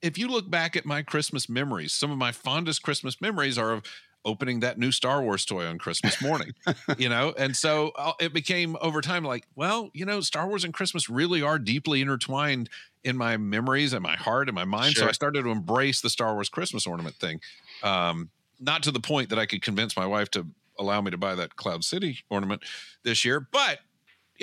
[0.00, 3.72] if you look back at my Christmas memories, some of my fondest Christmas memories are
[3.72, 3.84] of
[4.24, 6.52] opening that new Star Wars toy on Christmas morning,
[6.98, 10.64] you know, and so uh, it became over time like, well, you know, Star Wars
[10.64, 12.68] and Christmas really are deeply intertwined
[13.04, 14.94] in my memories and my heart and my mind.
[14.94, 17.40] So I started to embrace the Star Wars Christmas ornament thing.
[17.82, 18.30] Um,
[18.60, 20.46] not to the point that I could convince my wife to
[20.78, 22.62] allow me to buy that Cloud City ornament
[23.02, 23.80] this year, but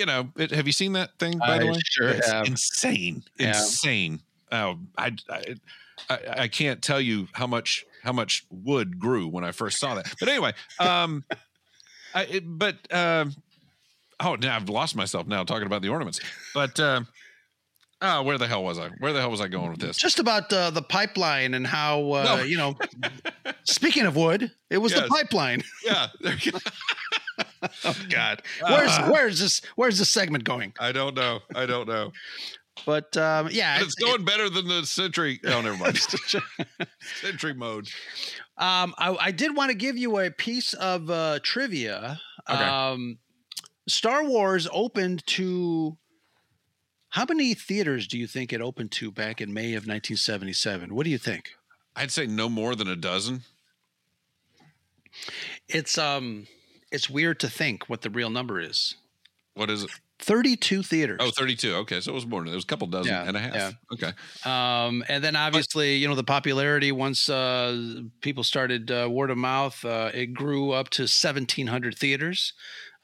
[0.00, 1.78] you know, it, have you seen that thing by the way?
[1.84, 2.46] sure It's have.
[2.46, 3.48] insane, Yeah.
[3.48, 4.20] insane.
[4.50, 5.54] Oh, I, I,
[6.08, 9.94] I, I can't tell you how much how much wood grew when I first saw
[9.96, 10.12] that.
[10.18, 11.22] But anyway, um,
[12.14, 13.34] I, it, but um,
[14.20, 16.18] oh, now I've lost myself now talking about the ornaments.
[16.54, 17.06] But um,
[18.00, 18.88] oh, where the hell was I?
[19.00, 19.98] Where the hell was I going with this?
[19.98, 22.42] Just about uh, the pipeline and how uh, No.
[22.42, 22.74] you know.
[23.64, 25.62] speaking of wood, it was the pipeline.
[25.84, 26.58] Yeah, there you go.
[27.84, 29.10] Oh God, where's Ah.
[29.10, 30.72] where's this where's this segment going?
[30.80, 31.40] I don't know.
[31.54, 32.12] I don't know.
[32.86, 35.38] But um, yeah, But it's going better than the Sentry.
[35.46, 35.98] Oh, never mind.
[37.20, 37.88] Sentry mode.
[38.56, 42.18] Um, I, I did want to give you a piece of uh, trivia.
[42.48, 42.62] Okay.
[42.64, 43.18] Um,
[43.86, 45.98] Star Wars opened to
[47.10, 50.94] how many theaters do you think it opened to back in May of 1977?
[50.94, 51.50] What do you think?
[51.96, 53.42] I'd say no more than a dozen.
[55.68, 56.46] It's um,
[56.90, 58.96] it's weird to think what the real number is.
[59.54, 59.90] What is it?
[60.20, 61.18] 32 theaters.
[61.20, 61.74] Oh, 32.
[61.76, 62.00] Okay.
[62.00, 63.54] So it was more than it was a couple dozen Yeah, and a half.
[63.54, 63.70] yeah.
[63.92, 64.12] Okay.
[64.44, 69.38] Um, and then obviously, you know, the popularity once uh, people started uh, word of
[69.38, 72.52] mouth, uh, it grew up to 1,700 theaters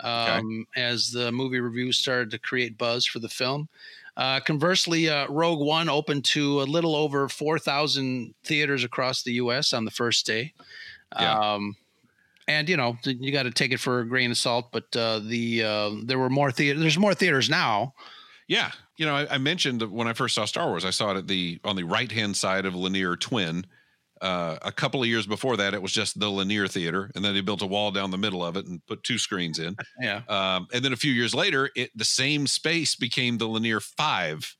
[0.01, 3.68] um, as the movie reviews started to create buzz for the film.
[4.16, 9.72] Uh, conversely, uh, Rogue One opened to a little over 4,000 theaters across the U.S.
[9.72, 10.53] on the first day.
[11.18, 11.39] Yeah.
[11.39, 11.76] Um,
[12.49, 15.20] and you know you got to take it for a grain of salt, but uh,
[15.20, 16.80] the uh, there were more theaters.
[16.80, 17.94] There's more theaters now.
[18.49, 18.70] Yeah.
[18.97, 21.26] You know, I, I mentioned when I first saw Star Wars, I saw it at
[21.26, 23.66] the on the right hand side of lanier Twin.
[24.22, 27.34] Uh, a couple of years before that, it was just the lanier Theater, and then
[27.34, 29.76] they built a wall down the middle of it and put two screens in.
[30.01, 33.80] Yeah, Um, and then a few years later, it the same space became the lanier
[33.80, 34.57] Five.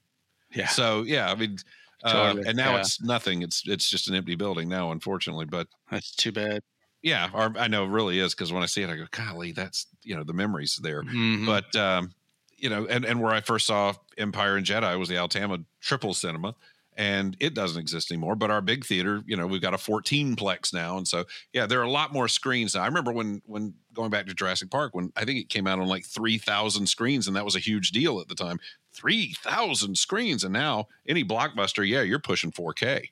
[0.55, 0.69] yeah.
[0.69, 1.57] So yeah, I mean,
[2.05, 2.81] uh, Totally, and now yeah.
[2.81, 3.41] it's nothing.
[3.41, 5.47] It's it's just an empty building now, unfortunately.
[5.47, 6.61] But That's too bad.
[7.03, 9.53] Yeah, or, I know it really is because when I see it, I go, golly,
[9.53, 11.03] that's you know the memories there.
[11.03, 11.47] Mhm.
[11.47, 12.13] But um,
[12.57, 16.15] you know, and and where I first saw Empire and Jedi was the Altama Triple
[16.15, 16.55] Cinema,
[16.97, 18.35] and it doesn't exist anymore.
[18.35, 21.67] But our big theater, you know, we've got a 14 plex now, and so yeah,
[21.67, 22.83] there are a lot more screens now.
[22.83, 25.79] I remember when when going back to Jurassic Park, when I think it came out
[25.79, 28.59] on like 3,000 screens, and that was a huge deal at the time.
[28.95, 33.11] 3,000 screens, and now any blockbuster, yeah, you're pushing 4K.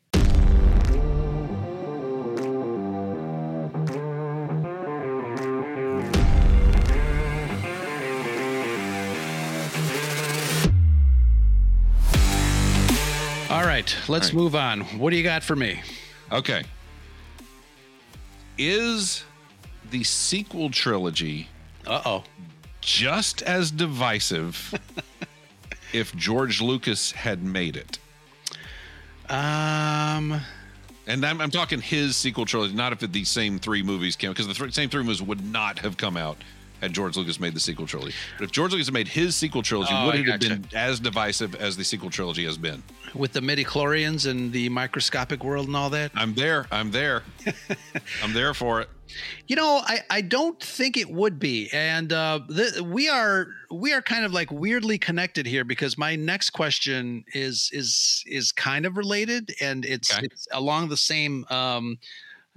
[13.75, 14.35] Right, let's right.
[14.35, 14.81] move on.
[14.99, 15.81] What do you got for me?
[16.31, 16.62] Okay.
[18.57, 19.25] Is
[19.91, 21.49] the sequel trilogy
[21.87, 22.25] Uh oh.
[22.81, 24.75] just as divisive
[25.93, 27.99] if George Lucas had made it?
[29.29, 30.41] Um.
[31.07, 34.47] And I'm, I'm talking his sequel trilogy, not if the same three movies came, because
[34.47, 36.39] the th- same three movies would not have come out
[36.85, 38.14] had George Lucas made the sequel trilogy.
[38.39, 40.68] But if George Lucas had made his sequel trilogy, Oh, would I it have been
[40.74, 42.82] as divisive as the sequel trilogy has been?
[43.14, 46.12] With the midi chlorians and the microscopic world and all that.
[46.14, 46.66] I'm there.
[46.70, 47.22] I'm there.
[48.22, 48.89] I'm there for it.
[49.47, 53.93] You know, I, I don't think it would be, and uh, th- we are we
[53.93, 58.87] are kind of like weirdly connected here because my next question is is is kind
[58.87, 60.26] of related, and it's, Okay.
[60.26, 61.99] it's along the same um,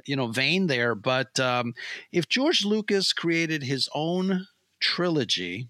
[0.07, 0.95] you know vein there.
[0.95, 1.73] But um,
[2.11, 4.47] if George Lucas created his own
[4.79, 5.67] trilogy,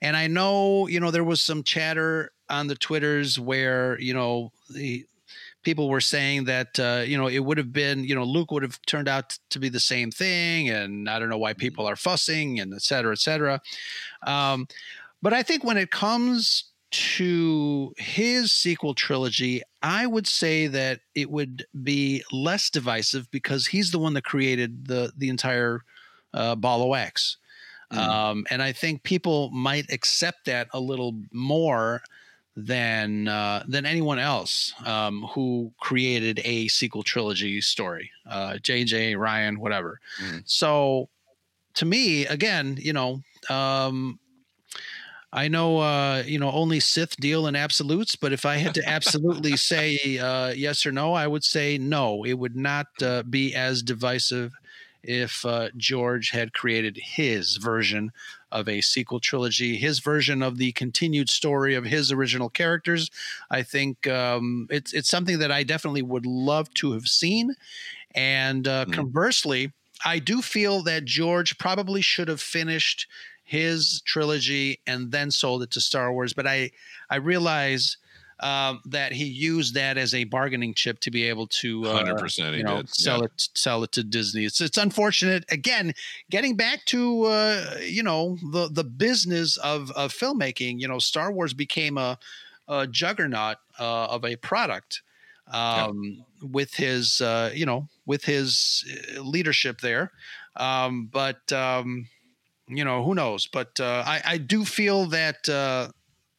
[0.00, 4.52] and I know you know there was some chatter on the twitters where you know
[4.70, 5.06] the
[5.62, 8.62] people were saying that uh, you know it would have been you know Luke would
[8.62, 11.96] have turned out to be the same thing, and I don't know why people are
[11.96, 13.60] fussing and et cetera, et cetera.
[14.26, 14.66] Um,
[15.20, 21.30] but I think when it comes to his sequel trilogy, I would say that it
[21.30, 25.80] would be less divisive because he's the one that created the the entire
[26.34, 27.38] uh, ball of wax.
[27.92, 27.98] Mm.
[27.98, 32.02] Um, and I think people might accept that a little more
[32.56, 38.10] than uh, than anyone else um, who created a sequel trilogy story.
[38.28, 40.00] Uh, JJ, Rian, whatever.
[40.22, 40.42] Mhm.
[40.44, 41.08] So
[41.74, 44.18] to me, again, you know, um,
[45.32, 48.88] I know, uh, you know, only Sith deal in absolutes, but if I had to
[48.88, 52.24] absolutely say uh, yes or no, I would say no.
[52.24, 54.52] It would not uh, be as divisive
[55.02, 58.12] if uh, George had created his version
[58.52, 63.10] of a sequel trilogy, his version of the continued story of his original characters.
[63.50, 67.54] I think um, it's it's something that I definitely would love to have seen.
[68.14, 68.92] And uh, Mm.
[68.92, 69.72] conversely,
[70.04, 73.06] I do feel that George probably should have finished
[73.52, 76.32] his trilogy and then sold it to Star Wars.
[76.32, 76.70] But I
[77.10, 77.98] I realize
[78.40, 82.16] um, that he used that as a bargaining chip to be able to uh, Hundred
[82.16, 82.94] percent, you know did.
[82.94, 83.24] sell Yeah.
[83.26, 84.46] it sell it to Disney.
[84.46, 85.44] It's it's unfortunate.
[85.50, 85.92] Again,
[86.30, 90.80] getting back to uh, you know the the business of of filmmaking.
[90.80, 92.18] You know, Star Wars became a,
[92.68, 95.02] a juggernaut uh, of a product
[95.52, 98.82] um, with his uh, you know with his
[99.14, 100.10] uh, leadership there.
[100.56, 102.08] Um, but um,
[102.68, 103.46] you know who knows?
[103.46, 105.48] But uh, I I do feel that.
[105.48, 105.88] Uh,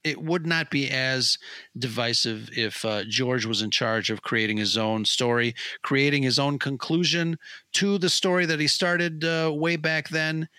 [0.04, 1.38] it would not be as
[1.78, 6.60] divisive if uh, George was in charge of creating his own story, creating his own
[6.60, 7.38] conclusion
[7.74, 10.50] to the story that he started uh, way back then.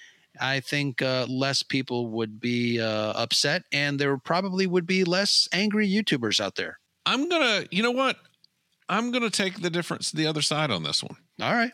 [0.40, 5.46] I think uh, less people would be uh, upset, and there probably would be less
[5.52, 6.78] angry YouTubers out there.
[7.06, 7.66] I'm gonna.
[7.70, 8.16] You know what?
[8.88, 11.16] I'm gonna take the difference, the other side on this one.
[11.40, 11.72] All right.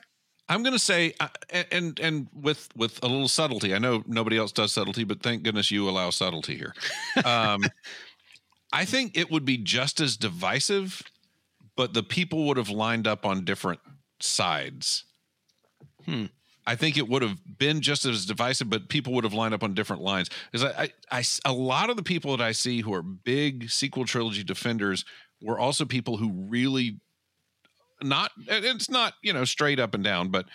[0.50, 1.28] I'm going to say, uh,
[1.70, 3.72] and and with with a little subtlety.
[3.72, 6.74] I know nobody else does subtlety, but thank goodness you allow subtlety here.
[7.24, 7.62] Um,
[8.72, 11.02] I think it would be just as divisive,
[11.76, 13.80] but the people would have lined up on different
[14.18, 15.04] sides.
[16.04, 16.26] Hmm.
[16.66, 19.62] I think it would have been just as divisive, but people would have lined up
[19.62, 20.30] on different lines.
[20.50, 23.70] Because I, I, I a lot of the people that I see who are big
[23.70, 25.04] sequel trilogy defenders
[25.40, 27.00] were also people who really
[28.02, 30.46] not it's not you know straight up and down but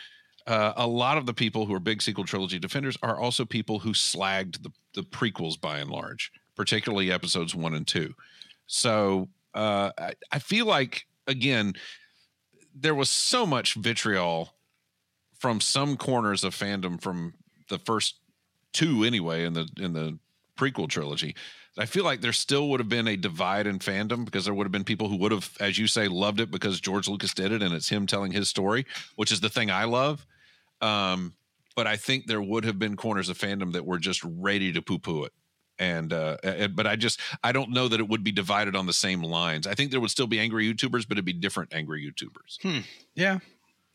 [0.48, 3.80] uh, a lot of the people who are big sequel trilogy defenders are also people
[3.80, 8.14] who slagged the, the prequels by and large particularly episodes one and two.
[8.68, 11.74] So uh, I, I feel like again
[12.74, 14.54] there was so much vitriol
[15.38, 17.34] from some corners of fandom from
[17.70, 18.16] the first
[18.74, 20.18] two anyway in the in the
[20.58, 21.36] prequel trilogy
[21.78, 24.64] I feel like there still would have been a divide in fandom because there would
[24.66, 27.52] have been people who would have, as you say, loved it because George Lucas did
[27.52, 28.86] it and it's him telling his story,
[29.18, 30.26] which is the thing I love.
[30.82, 31.34] Um,
[31.76, 34.82] but I think there would have been corners of fandom that were just ready to
[34.82, 35.34] poo poo it.
[35.78, 38.86] And, uh, and- but I just, I don't know that it would be divided on
[38.86, 39.68] the same lines.
[39.68, 42.62] I think there would still be angry YouTubers, but it'd be different angry YouTubers.
[42.62, 42.80] Hmm.
[43.16, 43.40] Yeah,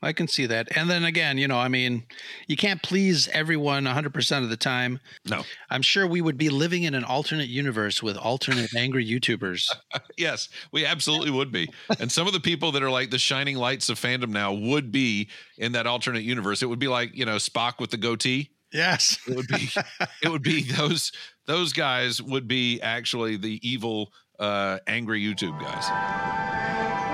[0.02, 0.74] I can see that.
[0.76, 2.04] And then again, you know, I mean,
[2.46, 4.98] you can't please everyone 100% of the time.
[5.28, 5.42] No.
[5.68, 9.68] I'm sure we would be living in an alternate universe with alternate angry YouTubers.
[10.16, 11.70] Yes, we absolutely would be.
[11.98, 14.92] And some of the people that are like the shining lights of fandom now would
[14.92, 16.62] be in that alternate universe.
[16.62, 18.50] It would be like, you know, Spock with the goatee.
[18.72, 19.18] Yes.
[19.26, 19.70] It would be
[20.22, 21.10] it would be those
[21.46, 27.09] those guys would be actually the evil uh angry YouTube guys.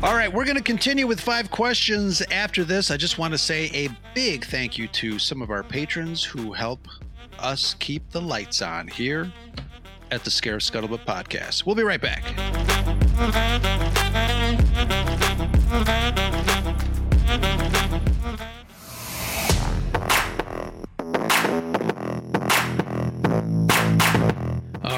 [0.00, 2.90] All right, we're going to continue with five questions after this.
[2.90, 6.52] I just want to say a big thank you to some of our patrons who
[6.52, 6.86] help
[7.38, 9.32] us keep the lights on here
[10.10, 11.66] at the Scarif Scuttlebutt podcast.
[11.66, 12.24] We'll be right back.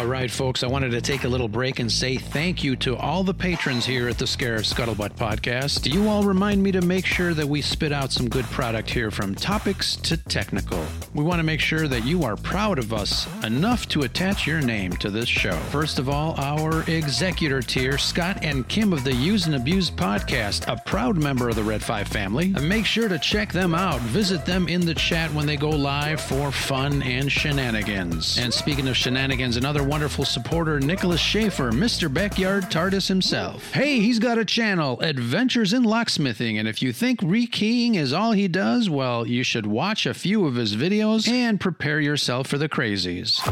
[0.01, 2.96] All right, folks, I wanted to take a little break and say thank you to
[2.96, 5.92] all the patrons here at the Scarif Scuttlebutt podcast.
[5.92, 9.11] You all remind me to make sure that we spit out some good product here
[9.11, 10.82] from topics to technical.
[11.12, 14.62] We want to make sure that you are proud of us enough to attach your
[14.62, 15.53] name to this show.
[15.68, 20.66] First of all, our executor tier, Scott and Kim of the Use and Abuse podcast,
[20.66, 22.48] a proud member of the Red 5 family.
[22.48, 24.01] Make sure to check them out.
[24.01, 28.38] Visit them in the chat when they go live for fun and shenanigans.
[28.38, 32.12] And speaking of shenanigans, another wonderful supporter, Nicholas Schaefer, Mr.
[32.12, 33.72] Backyard TARDIS himself.
[33.72, 38.30] Hey, he's got a channel, Adventures in Locksmithing, and if you think rekeying is all
[38.30, 42.57] he does, well, you should watch a few of his videos and prepare yourself for
[42.57, 43.45] the crazies.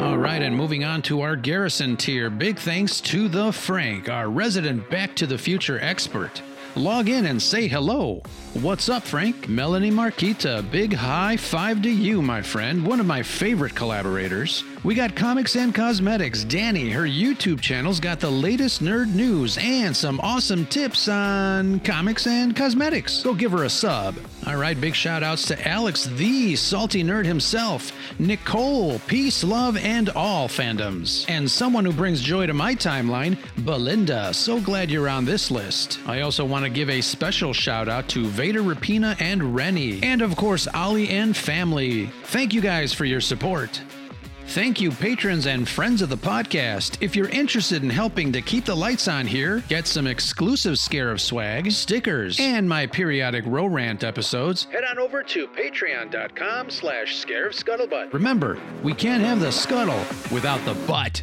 [0.00, 2.30] All right, and moving on to our garrison tier.
[2.30, 6.40] Big thanks to the Frank, our resident Back to the Future expert.
[6.76, 8.22] Log in and say hello.
[8.54, 9.48] What's up, Frank?
[9.48, 12.84] Melanie Marquita, big high five to you, my friend.
[12.84, 14.64] One of my favorite collaborators.
[14.82, 16.42] We got Comics and Cosmetics.
[16.42, 22.26] Danny, her YouTube channel's got the latest nerd news and some awesome tips on comics
[22.26, 23.22] and cosmetics.
[23.22, 24.16] Go give her a sub.
[24.46, 30.08] All right, big shout outs to Alex, the salty nerd himself, Nicole, peace, love, and
[30.10, 34.32] all fandoms, and someone who brings joy to my timeline, Belinda.
[34.32, 36.00] So glad you're on this list.
[36.06, 40.22] I also want to give a special shout out to Vader Rapina and Rennie, and
[40.22, 42.06] of course, Ollie and family.
[42.24, 43.80] Thank you guys for your support.
[44.48, 47.00] Thank you, patrons and friends of the podcast.
[47.00, 51.20] If you're interested in helping to keep the lights on here, get some exclusive Scarif
[51.20, 57.62] swag, stickers, and my periodic Ro rant episodes, head on over to patreon.com slash Scarif
[57.62, 58.12] Scuttlebutt.
[58.12, 61.22] Remember, we can't have the scuttle without the butt.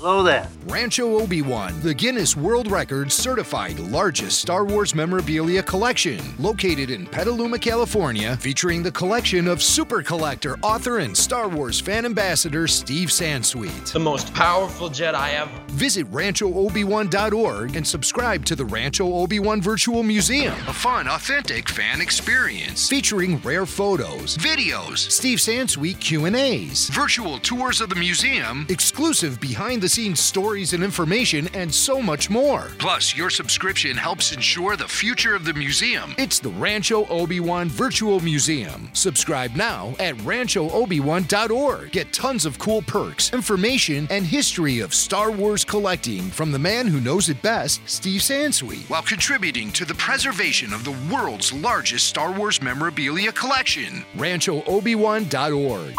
[0.00, 0.48] Hello there.
[0.68, 7.58] Rancho Obi-Wan, the Guinness World Records certified largest Star Wars memorabilia collection, located in Petaluma,
[7.58, 13.92] California, featuring the collection of super collector, author, and Star Wars fan ambassador Steve Sansweet.
[13.92, 15.50] The most powerful Jedi ever.
[15.70, 22.88] Visit RanchoObi-Wan.org and subscribe to the Rancho Obi-Wan Virtual Museum, a fun, authentic fan experience
[22.88, 29.87] featuring rare photos, videos, Steve Sansweet Q&As, virtual tours of the museum, exclusive behind the
[29.88, 32.72] scenes stories and information, and so much more.
[32.78, 36.14] Plus, your subscription helps ensure the future of the museum.
[36.18, 38.90] It's the Rancho Obi-Wan Virtual Museum.
[38.92, 41.90] Subscribe now at RanchoObi-Wan.org.
[41.92, 46.86] Get tons of cool perks, information, and history of Star Wars collecting from the man
[46.86, 52.06] who knows it best, Steve Sansweet, while contributing to the preservation of the world's largest
[52.06, 54.04] Star Wars memorabilia collection.
[54.16, 55.94] RanchoObi-Wan.org.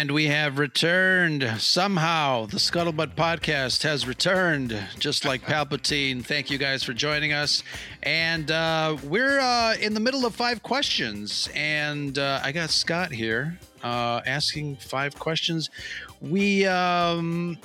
[0.00, 1.42] And we have returned.
[1.58, 6.24] Somehow, the Scuttlebutt podcast has returned, just like Palpatine.
[6.24, 7.64] Thank you guys for joining us.
[8.04, 11.48] And uh, we're uh, in the middle of five questions.
[11.52, 15.68] And uh, I got Scott here uh, asking five questions.
[16.20, 17.58] We um,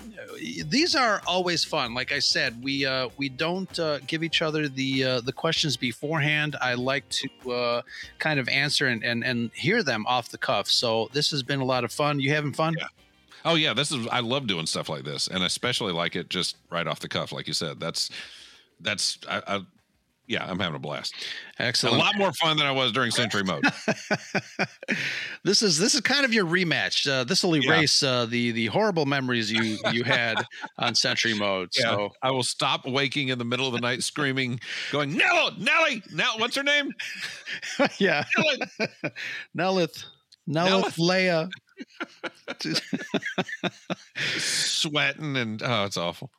[0.66, 1.94] these are always fun.
[1.94, 5.76] Like I said, we uh, we don't uh, give each other the uh, the questions
[5.76, 6.56] beforehand.
[6.62, 7.82] I like to uh,
[8.20, 10.68] kind of answer and, and and hear them off the cuff.
[10.68, 12.20] So this has been a lot of fun.
[12.20, 12.76] You having fun?
[12.78, 12.88] Yeah.
[13.46, 16.58] Oh yeah, this is I love doing stuff like this, and especially like it just
[16.70, 17.80] right off the cuff, like you said.
[17.80, 18.10] That's
[18.80, 19.62] that's I, I
[20.28, 21.14] yeah, I'm having a blast.
[21.60, 21.98] Excellent.
[21.98, 23.64] A lot more fun than I was during Sentry Mode.
[25.44, 27.10] this is this is kind of your rematch.
[27.10, 28.10] Uh, this will erase yeah.
[28.10, 30.38] uh, the the horrible memories you you had
[30.78, 31.70] on Sentry Mode.
[31.78, 31.84] Yeah.
[31.84, 34.60] So I will stop waking in the middle of the night screaming,
[34.92, 36.92] going Nello, Nelly, Nell, what's her name?
[37.98, 38.24] yeah,
[39.58, 40.06] Nellith,
[40.50, 41.50] Nellith, Leia.
[44.38, 46.32] Sweating and oh, it's awful.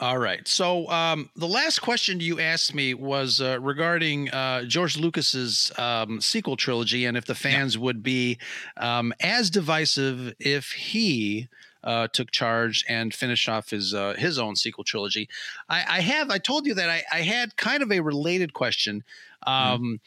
[0.00, 0.46] All right.
[0.48, 6.20] So um, the last question you asked me was uh, regarding uh, George Lucas's um,
[6.20, 7.82] sequel trilogy, and if the fans yeah.
[7.82, 8.38] would be
[8.76, 11.48] um, as divisive if he
[11.84, 15.28] uh, took charge and finished off his uh, his own sequel trilogy.
[15.68, 16.30] I, I, have.
[16.30, 19.04] I told you that I, I, had kind of a related question.
[19.46, 20.00] Mm.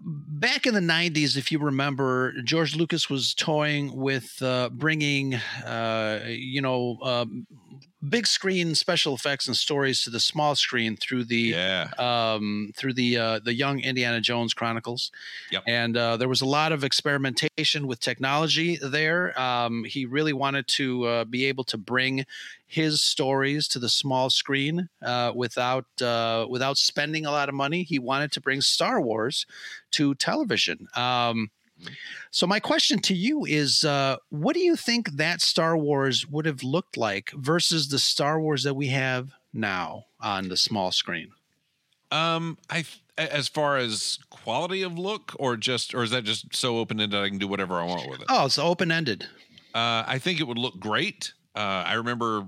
[0.00, 6.20] Back in the 90s, if you remember, George Lucas was toying with uh, bringing, uh,
[6.28, 7.46] you know, um,
[8.08, 11.88] big screen special effects and stories to the small screen through the yeah.
[11.98, 15.10] um, through the uh, the Young Indiana Jones Chronicles.
[15.50, 15.62] Yep.
[15.66, 19.38] And uh, there was a lot of experimentation with technology there.
[19.40, 22.24] Um, he really wanted to uh, be able to bring
[22.66, 27.82] his stories to the small screen uh, without uh, without spending a lot of money.
[27.82, 29.46] He wanted to bring Star Wars
[29.92, 30.88] to television.
[30.96, 31.50] Um,
[32.30, 36.46] so my question to you is, uh, what do you think that Star Wars would
[36.46, 41.30] have looked like versus the Star Wars that we have now on the small screen?
[42.10, 42.84] Um, I
[43.18, 47.20] as far as quality of look, or just, or is that just so open ended
[47.20, 48.26] I can do whatever I want with it?
[48.30, 49.26] Oh, it's open ended.
[49.74, 51.32] Uh, I think it would look great.
[51.54, 52.46] Uh, I remember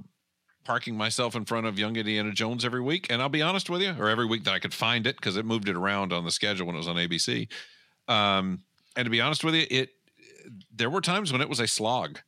[0.64, 3.82] parking myself in front of Young Indiana Jones every week, and I'll be honest with
[3.82, 6.24] you, or every week that I could find it because it moved it around on
[6.24, 7.48] the schedule when it was on ABC.
[8.08, 8.62] Um,
[8.96, 9.90] and to be honest with you, it
[10.74, 12.20] there were times when it was a slog.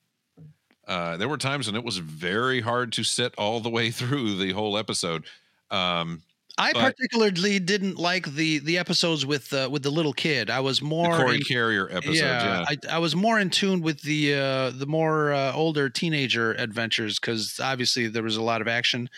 [0.87, 4.37] Uh, there were times when it was very hard to sit all the way through
[4.37, 5.25] the whole episode.
[5.71, 6.23] Um,
[6.59, 10.49] I but, particularly didn't like the the episodes with uh, with the little kid.
[10.49, 12.21] I was more the Corey in, Carrier episodes.
[12.21, 12.77] Yeah, yeah.
[12.91, 17.19] I, I, was more in tune with the uh, the more uh, older teenager adventures
[17.19, 19.11] because obviously there was a lot of action.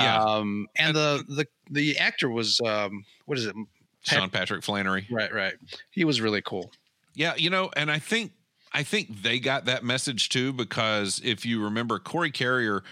[0.00, 0.20] Yeah.
[0.20, 3.54] Um, and the the the actor was um, what is it?
[4.02, 5.06] Sean Patrick Flanery.
[5.10, 5.54] Right, right.
[5.90, 6.72] He was really cool.
[7.20, 8.32] Yeah, you know, and I think
[8.72, 12.82] I think they got that message too because if you remember Corey Carrier,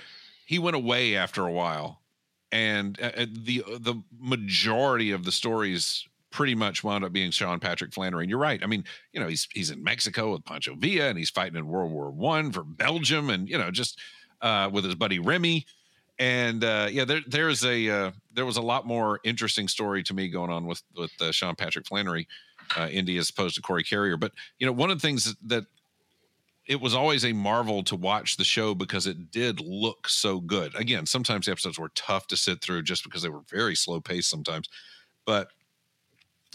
[0.45, 2.03] he went away after a while,
[2.53, 7.59] and uh, uh the the majority of the stories pretty much wound up being Sean
[7.59, 8.25] Patrick Flanery.
[8.25, 8.63] And you're right.
[8.63, 11.67] I mean, you know, he's he's in Mexico with Pancho Villa, and he's fighting in
[11.67, 13.99] World War One for Belgium, and you know, just
[14.43, 15.65] uh, with his buddy Remy.
[16.19, 20.13] And uh, yeah, there there's a uh, there was a lot more interesting story to
[20.13, 22.29] me going on with with uh, Sean Patrick Flanery
[22.77, 24.17] uh, Indy as opposed to Corey Carrier.
[24.17, 25.65] But you know, one of the things that
[26.67, 30.75] it was always a marvel to watch the show because it did look so good.
[30.75, 34.01] Again, sometimes the episodes were tough to sit through just because they were very slow
[34.01, 34.69] paced sometimes,
[35.25, 35.49] but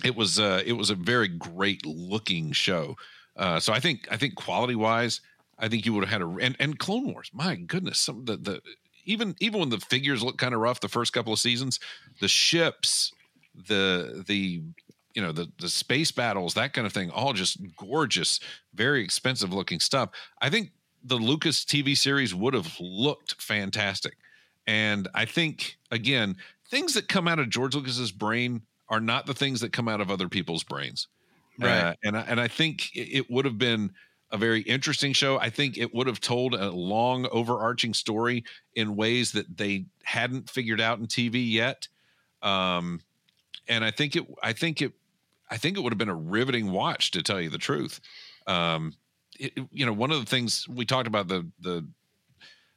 [0.04, 2.96] it was uh, it was a very great looking show.
[3.36, 5.22] Uh, so I think I think quality wise,
[5.58, 7.32] I think you would have had a and, and Clone Wars.
[7.34, 8.62] My goodness, some the the
[9.06, 11.80] even even when the figures look kind of rough the first couple of seasons,
[12.20, 13.12] the ships,
[13.68, 14.62] the the
[15.14, 18.40] you know the the space battles that kind of thing all just gorgeous
[18.74, 20.10] very expensive looking stuff.
[20.42, 20.72] I think
[21.04, 24.18] the lucas tv series would have looked fantastic.
[24.66, 26.38] And i think again
[26.70, 30.02] things that come out of george lucas's brain are not the things that come out
[30.02, 31.08] of other people's brains.
[31.60, 31.80] Right.
[31.80, 33.92] Uh, and I, and i think it would have been
[34.32, 35.38] a very interesting show.
[35.38, 38.44] I think it would have told a long overarching story
[38.74, 41.88] in ways that they hadn't figured out in tv yet.
[42.42, 43.02] Um
[43.68, 44.94] and I think it I think it
[45.54, 48.00] I think it would have been a riveting watch to tell you the truth.
[48.48, 48.94] Um,
[49.40, 51.88] it, you know, one of the things we talked about the the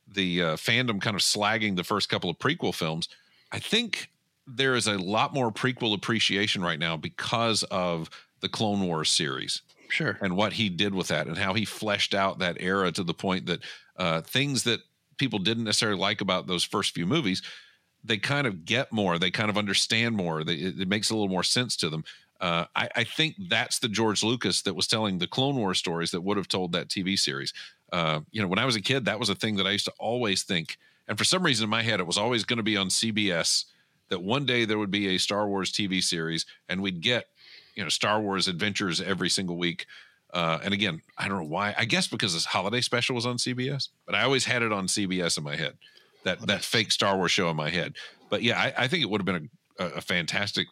[0.07, 3.09] the uh, fandom kind of slagging the first couple of prequel films.
[3.51, 4.11] I think
[4.47, 8.11] there is a lot more prequel appreciation right now because of
[8.41, 9.62] the Clone Wars series.
[9.89, 10.18] Sure.
[10.20, 13.14] And what he did with that and how he fleshed out that era to the
[13.14, 13.61] point that
[13.97, 14.81] uh, things that
[15.16, 17.41] people didn't necessarily like about those first few movies,
[18.05, 19.18] they kind of get more.
[19.18, 20.45] They kind of understand more.
[20.45, 22.05] They, it, it makes a little more sense to them.
[22.41, 26.11] Uh, I, I, think that's the George Lucas that was telling the Clone Wars stories
[26.11, 27.55] that would have told that TV series.
[27.93, 29.87] Uh, you know, when I was a kid, that was a thing that I used
[29.87, 30.76] to always think,
[31.09, 33.64] and for some reason in my head, it was always going to be on CBS.
[34.09, 37.26] That one day there would be a Star Wars TV series, and we'd get,
[37.74, 39.87] you know, Star Wars adventures every single week.
[40.32, 41.74] Uh, and again, I don't know why.
[41.76, 44.87] I guess because this holiday special was on CBS, but I always had it on
[44.87, 45.74] CBS in my head.
[46.24, 47.95] That that fake Star Wars show in my head.
[48.28, 50.66] But yeah, I, I think it would have been a, a fantastic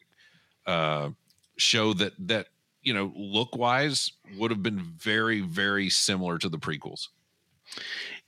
[0.67, 1.11] uh,
[1.57, 2.49] show that that
[2.83, 7.09] you know look wise would have been very very similar to the prequels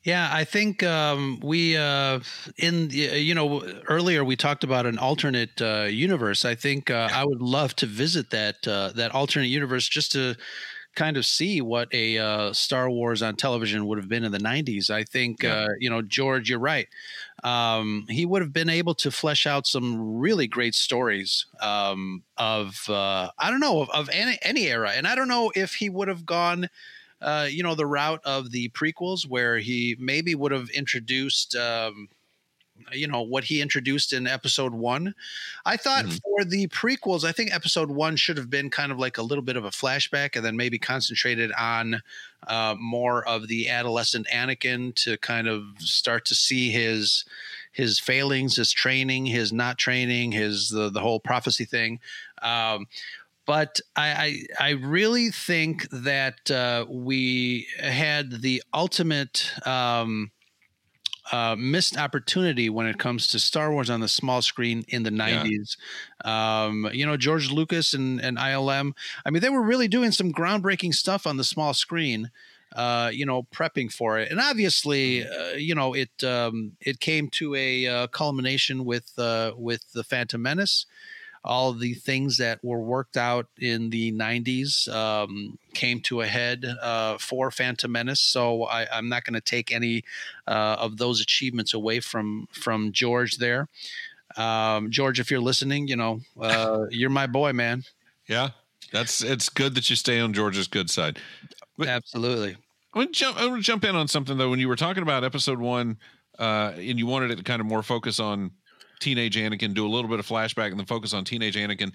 [0.06, 2.20] yeah, I think um, we uh,
[2.58, 6.44] in you know earlier we talked about an alternate uh, universe.
[6.44, 10.36] I think uh, I would love to visit that uh, that alternate universe just to
[10.94, 14.38] kind of see what a uh, Star Wars on television would have been in the
[14.38, 14.90] '90s.
[14.90, 15.54] I think yeah.
[15.54, 16.86] Uh, you know George, you're right
[17.44, 22.88] um, he would have been able to flesh out some really great stories um, of
[22.88, 25.88] uh, I don't know of, of, any, any era, and I don't know if he
[25.88, 26.68] would have gone.
[27.18, 32.08] Uh, you know the route of the prequels where he maybe would have introduced um,
[32.92, 35.14] you know what he introduced in episode one
[35.64, 36.16] i thought mm-hmm.
[36.16, 39.42] for the prequels i think episode one should have been kind of like a little
[39.42, 42.02] bit of a flashback and then maybe concentrated on
[42.48, 47.24] uh, more of the adolescent anakin to kind of start to see his
[47.72, 51.98] his failings his training his not training his the, the whole prophecy thing
[52.42, 52.86] um,
[53.46, 54.08] but I,
[54.58, 60.32] I, I really think that uh, we had the ultimate um,
[61.32, 65.10] uh, missed opportunity when it comes to Star Wars on the small screen in the
[65.10, 65.76] 90s.
[66.24, 66.64] Yeah.
[66.64, 68.92] Um, you know, George Lucas and, and ILM,
[69.24, 72.30] I mean, they were really doing some groundbreaking stuff on the small screen.
[72.74, 75.54] Uh, you know, prepping for it, and obviously, mm-hmm.
[75.54, 80.02] uh, you know, it um, it came to a uh, culmination with uh, with the
[80.02, 80.84] Phantom Menace,
[81.46, 86.64] all the things that were worked out in the 90s um, came to a head
[86.82, 88.20] uh, for Phantom Menace.
[88.20, 90.02] So I, am not going to take any
[90.46, 93.68] uh, of those achievements away from from George there.
[94.36, 97.84] Um, George, if you're listening, you know uh, you're my boy, man.
[98.26, 98.50] Yeah,
[98.92, 101.18] that's it's good that you stay on George's good side.
[101.78, 102.56] But Absolutely.
[102.94, 103.38] I want to jump.
[103.38, 104.50] I want to jump in on something though.
[104.50, 105.98] When you were talking about episode one,
[106.38, 108.50] uh, and you wanted it to kind of more focus on
[109.00, 111.92] teenage Anakin, do a little bit of flashback, and then focus on teenage Anakin.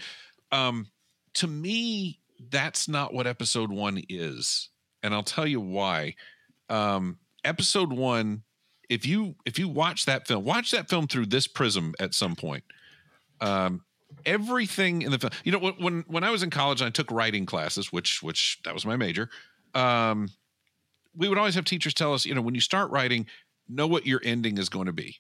[0.52, 0.88] Um,
[1.36, 4.70] to me, that's not what episode one is,
[5.04, 6.16] and I'll tell you why.
[6.70, 8.44] Um, episode one,
[8.90, 12.36] if you if you watch that film, watch that film through this prism at some
[12.36, 12.64] point.
[13.40, 13.84] Um,
[14.26, 17.46] everything in the film, you know, when when I was in college, I took writing
[17.46, 19.30] classes, which which that was my major.
[19.74, 20.30] Um,
[21.16, 23.26] we would always have teachers tell us, you know, when you start writing,
[23.68, 25.18] know what your ending is going to be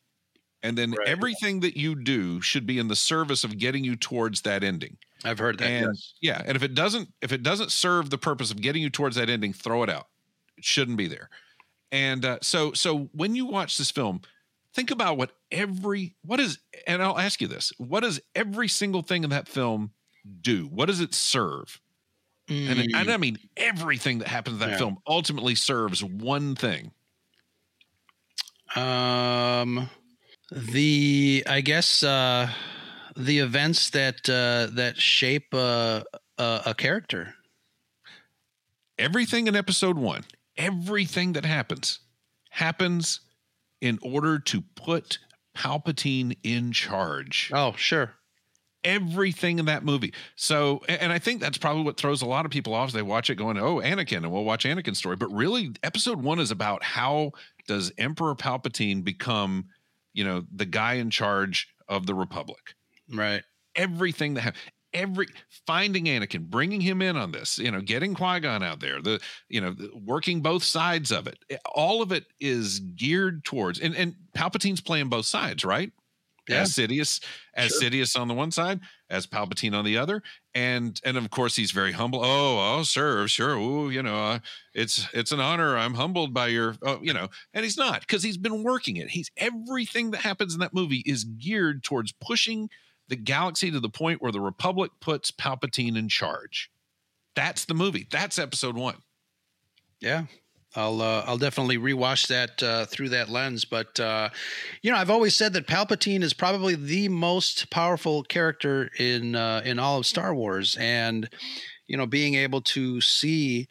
[0.63, 1.07] and then Right.
[1.07, 4.97] everything that you do should be in the service of getting you towards that ending.
[5.23, 5.67] I've heard that.
[5.69, 6.13] and yes.
[6.21, 9.15] yeah, and if it doesn't if it doesn't serve the purpose of getting you towards
[9.17, 10.07] that ending, throw it out.
[10.57, 11.29] It shouldn't be there.
[11.91, 14.21] And uh, so so when you watch this film,
[14.73, 16.57] think about what every what is
[16.87, 19.91] and I'll ask you this: what does every single thing in that film
[20.41, 20.65] do?
[20.67, 21.79] What does it serve?
[22.49, 24.71] And, it- and I mean everything that happens in that Mm.
[24.71, 24.77] Yeah.
[24.77, 26.91] film ultimately serves one thing.
[28.75, 29.89] Um,
[30.51, 32.49] the I guess uh,
[33.15, 36.03] the events that uh, that shape uh,
[36.37, 37.35] a, a character.
[38.97, 40.23] everything in episode one,
[40.57, 41.99] everything that happens,
[42.49, 43.21] happens
[43.81, 45.17] in order to put
[45.55, 47.51] Palpatine in charge.
[47.53, 48.13] Oh, sure.
[48.83, 50.13] Everything in that movie.
[50.35, 52.91] So, and I think that's probably what throws a lot of people off.
[52.91, 55.15] They watch it going, "Oh, Anakin," and we'll watch Anakin's story.
[55.15, 57.31] But really, episode one is about how
[57.67, 59.65] does Emperor Palpatine become,
[60.13, 62.75] you know, the guy in charge of the Republic
[63.13, 63.43] Right.
[63.75, 64.61] everything that happened
[64.93, 65.27] every
[65.65, 69.21] finding Anakin, bringing him in on this, you know, getting Qui Gon out there, the
[69.47, 71.37] you know, the- working both sides of it.
[71.73, 75.91] All of it is geared towards, and and Palpatine's playing both sides, right?
[76.49, 76.61] Yeah.
[76.61, 77.23] As Sidious,
[77.53, 78.79] as Sidious on the one side,
[79.09, 80.23] as Palpatine on the other,
[80.55, 82.19] and and of course he's very humble.
[82.23, 83.53] Oh, oh, sir, sure.
[83.55, 84.39] Ooh, you know, uh,
[84.73, 85.77] it's it's an honor.
[85.77, 89.09] I'm humbled by your, oh, you know, and he's not because he's been working it.
[89.09, 92.69] He's everything that happens in that movie is geared towards pushing
[93.07, 96.71] the galaxy to the point where the Republic puts Palpatine in charge.
[97.35, 98.07] That's the movie.
[98.09, 98.97] That's episode one.
[99.99, 100.23] Yeah.
[100.75, 104.29] I'll uh, I'll definitely rewatch that uh, through that lens, but uh,
[104.81, 109.61] you know I've always said that Palpatine is probably the most powerful character in uh,
[109.65, 111.29] in all of Star Wars, and
[111.87, 113.67] you know being able to see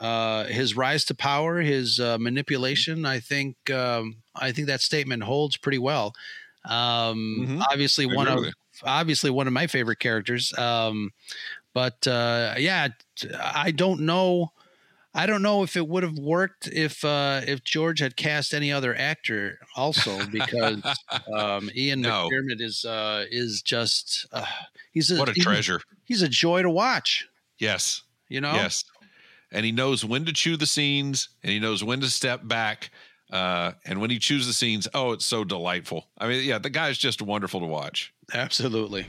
[0.00, 5.22] uh, his rise to power, his uh, manipulation, I think um, I think that statement
[5.22, 6.14] holds pretty well.
[6.64, 7.62] Um, Mhm.
[7.70, 10.56] Obviously, I one of with obviously one of my favorite characters.
[10.58, 11.12] Um,
[11.72, 12.88] but uh, yeah,
[13.38, 14.52] I don't know.
[15.12, 18.72] I don't know if it would have worked if uh, if George had cast any
[18.72, 20.82] other actor also because
[21.34, 22.28] um, Ian No.
[22.30, 24.44] McDiarmid is uh, is just uh,
[24.92, 25.80] he's a, What a he's treasure.
[26.04, 27.26] He's a joy to watch.
[27.58, 28.02] Yes.
[28.28, 28.52] You know.
[28.52, 28.84] Yes.
[29.52, 32.90] And he knows when to chew the scenes and he knows when to step back.
[33.32, 36.08] Uh, and when he chews the scenes, oh, it's so delightful.
[36.18, 38.12] I mean, yeah, the guy's just wonderful to watch.
[38.32, 39.06] Absolutely.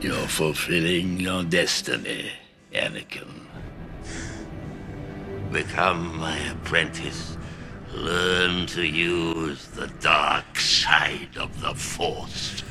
[0.00, 2.30] You're fulfilling your destiny,
[2.72, 3.45] Anakin.
[5.52, 7.36] Become my apprentice.
[7.94, 12.62] Learn to use the dark side of the Force.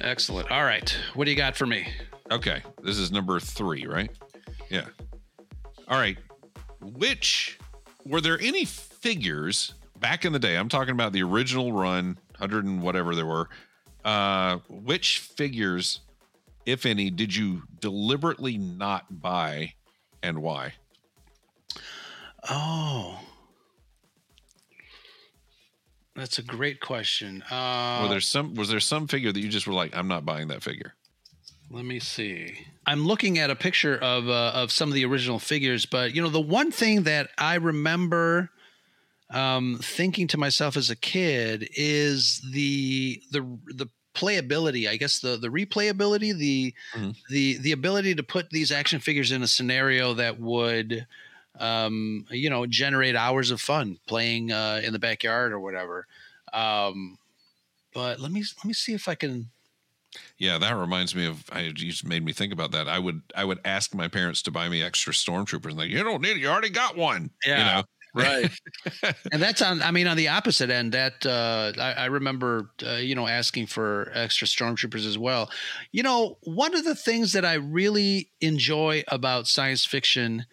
[0.00, 0.50] Excellent.
[0.50, 0.94] All right.
[1.14, 1.86] What do you got for me?
[2.30, 2.62] Okay.
[2.82, 4.10] This is number three, right?
[4.68, 4.86] Yeah.
[5.88, 6.18] All right.
[6.80, 7.58] Which
[8.04, 10.56] were there any figures back in the day?
[10.56, 13.48] I'm talking about the original run, 100 and whatever there were.
[14.04, 16.00] Uh, which figures,
[16.66, 19.74] if any, did you deliberately not buy
[20.22, 20.74] and why?
[22.48, 23.20] Oh.
[26.16, 27.42] That's a great question.
[27.50, 30.24] Uh, were there some was there some figure that you just were like, I'm not
[30.24, 30.94] buying that figure?
[31.70, 32.66] Let me see.
[32.84, 36.20] I'm looking at a picture of uh, of some of the original figures, but you
[36.20, 38.50] know, the one thing that I remember
[39.30, 44.88] um, thinking to myself as a kid is the the the playability.
[44.88, 47.12] I guess the the replayability, the Mhm.
[47.30, 51.06] the the ability to put these action figures in a scenario that would
[51.58, 56.06] um, you know generate hours of fun playing uh, in the backyard or whatever.
[56.52, 57.18] Um,
[57.94, 59.50] but let me let me see if I can
[60.38, 61.44] Yeah, that reminds me of.
[61.52, 62.88] I you just made me think about that.
[62.88, 65.68] I would I would ask my parents to buy me extra stormtroopers.
[65.70, 66.38] And like, you don't need it.
[66.38, 67.30] You already got one.
[67.44, 67.58] Yeah.
[67.58, 67.82] You know.
[68.14, 68.50] Right.
[69.32, 72.94] And that's on i mean on the opposite end that uh i, I remember uh,
[72.94, 75.50] you know asking for extra stormtroopers as well.
[75.92, 80.46] You know one of the things that i really enjoy about science fiction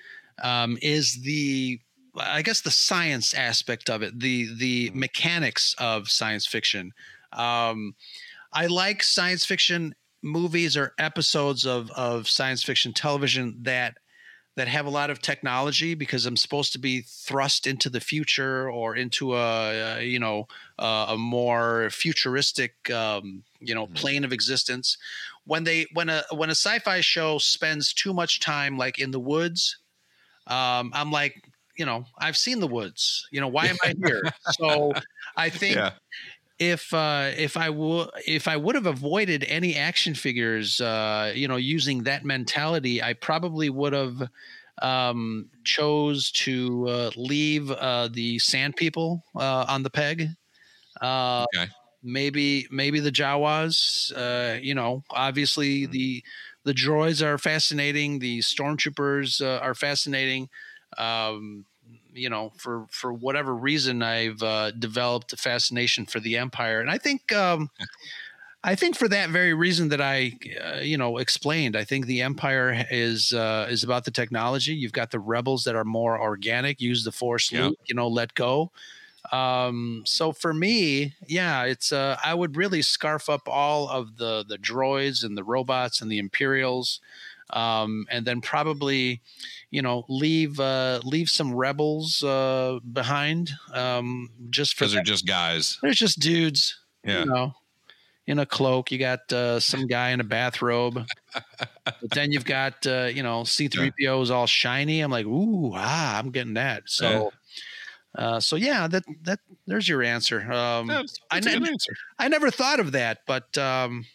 [0.44, 1.80] um is the
[2.16, 6.92] i guess the science aspect of it the the mechanics of science fiction.
[7.34, 7.96] Um
[8.54, 9.94] i like science fiction
[10.24, 13.98] movies or episodes of of science fiction television that
[14.58, 18.70] that have a lot of technology because I'm supposed to be thrust into the future
[18.70, 20.48] or into a, uh, you know
[20.80, 24.98] uh, a more futuristic um, you know plane of existence.
[25.46, 29.20] When they when a when a sci-fi show spends too much time like in the
[29.20, 29.78] woods,
[30.48, 31.36] um, I'm like
[31.78, 33.28] you know I've seen the woods.
[33.32, 34.24] You know why am I here?
[34.42, 34.94] so
[35.36, 35.92] I think Yeah.
[36.60, 41.48] If uh, if I would if I would have avoided any action figures, uh, you
[41.48, 44.30] know, using that mentality, I probably would have
[44.82, 50.30] um, chose to uh, leave uh, the Sand People uh, on the peg.
[51.02, 51.68] Uh, Okay.
[52.04, 54.14] Maybe maybe the Jawas.
[54.16, 55.98] Uh, you know, obviously Mm-hmm.
[55.98, 56.24] the
[56.64, 58.20] the droids are fascinating.
[58.20, 60.50] The stormtroopers uh, are fascinating.
[60.98, 61.66] Um,
[62.18, 66.90] you know, for for whatever reason, I've uh, developed a fascination for the Empire, and
[66.90, 67.32] I think.
[67.34, 67.70] Um,
[68.64, 72.22] I think for that very reason that I, uh, you know, explained, I think the
[72.22, 74.74] Empire is uh, is about the technology.
[74.74, 77.68] You've got the rebels that are more organic, use the Force, Yeah.
[77.68, 78.72] Luke, you know, let go.
[79.32, 84.44] Um, so for me, yeah, it's uh, I would really scarf up all of the
[84.48, 87.00] the droids and the robots and the Imperials,
[87.52, 89.22] um, and then probably,
[89.72, 95.26] you know, leave uh, leave some rebels uh, behind, um, just for Because they're just
[95.28, 95.78] guys.
[95.82, 97.20] they're just dudes Yeah.
[97.20, 97.54] you know,
[98.26, 98.92] in a cloak.
[98.92, 103.44] You got uh, some guy in a bathrobe, but then you've got uh, you know
[103.46, 105.00] C-3PO is all shiny.
[105.02, 106.84] I'm like, ooh, ah, I'm getting that.
[106.88, 107.32] So,
[108.16, 110.42] uh, so yeah, that that there's your answer.
[110.52, 111.94] Um, Yeah, I that's a ne- good answer.
[112.20, 114.06] I never thought of that, but um,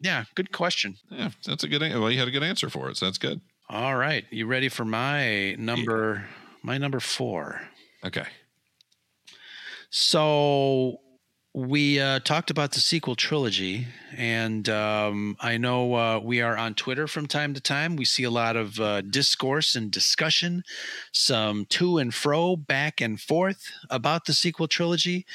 [0.00, 0.96] yeah, good question.
[1.10, 1.80] Yeah, that's a good.
[1.80, 3.40] Well, you had a good answer for it, so that's good.
[3.68, 6.26] All right, you ready for my number?
[6.62, 7.62] My number four.
[8.04, 8.26] Okay.
[9.90, 10.98] So
[11.52, 16.74] we uh, talked about the sequel trilogy, and um, I know uh, we are on
[16.74, 17.96] Twitter from time to time.
[17.96, 20.62] We see a lot of uh, discourse and discussion,
[21.12, 25.26] some to and fro, back and forth about the sequel trilogy.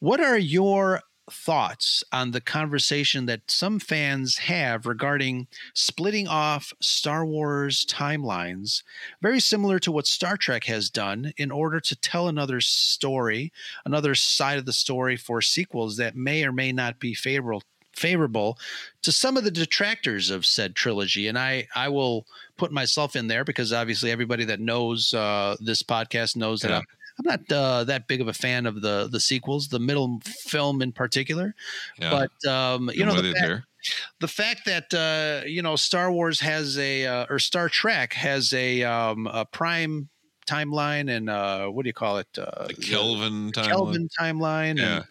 [0.00, 1.00] What are your
[1.30, 8.82] thoughts on the conversation that some fans have regarding splitting off Star Wars timelines,
[9.22, 13.52] very similar to what Star Trek has done in order to tell another story,
[13.84, 17.62] another side of the story for sequels that may or may not be favorable
[17.96, 18.58] favorable
[19.02, 21.28] to some of the detractors of said trilogy.
[21.28, 25.82] And i i will put myself in there because obviously everybody that knows uh, this
[25.82, 26.84] podcast knows that I'm,
[27.18, 30.82] I'm not uh, that big of a fan of the the sequels the middle film
[30.82, 31.54] in particular
[32.00, 32.10] Yeah.
[32.42, 33.62] but um, you know the fact,
[34.20, 38.52] the fact that uh, you know Star Wars has a uh, or Star Trek has
[38.52, 40.08] a, um, a prime
[40.46, 42.28] timeline and uh, what do you call it?
[42.36, 43.66] Uh, The Kelvin the timeline.
[43.68, 44.78] Kelvin timeline.
[44.78, 44.96] Yeah.
[44.96, 45.04] And,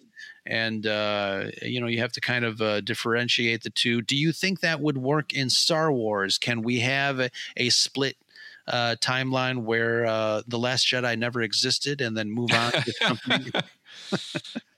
[0.45, 4.01] and uh, you know you have to kind of uh, differentiate the two.
[4.01, 6.37] Do you think that would work in Star Wars?
[6.37, 8.17] Can we have a, a split?
[8.65, 12.71] Uh, timeline where uh, the Last Jedi never existed, and then move on.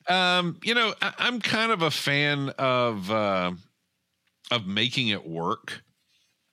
[0.07, 3.53] Um, you know, I, I'm kind of a fan of uh,
[4.51, 5.81] of making it work.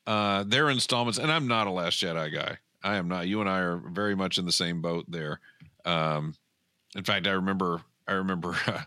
[0.07, 2.59] Uh, their installments, and I'm not a Last Jedi guy.
[2.83, 3.29] I am not.
[3.29, 5.39] You and I are very much in the same boat there.
[5.85, 6.35] Um,
[6.97, 7.83] in fact, I remember.
[8.09, 8.57] I remember.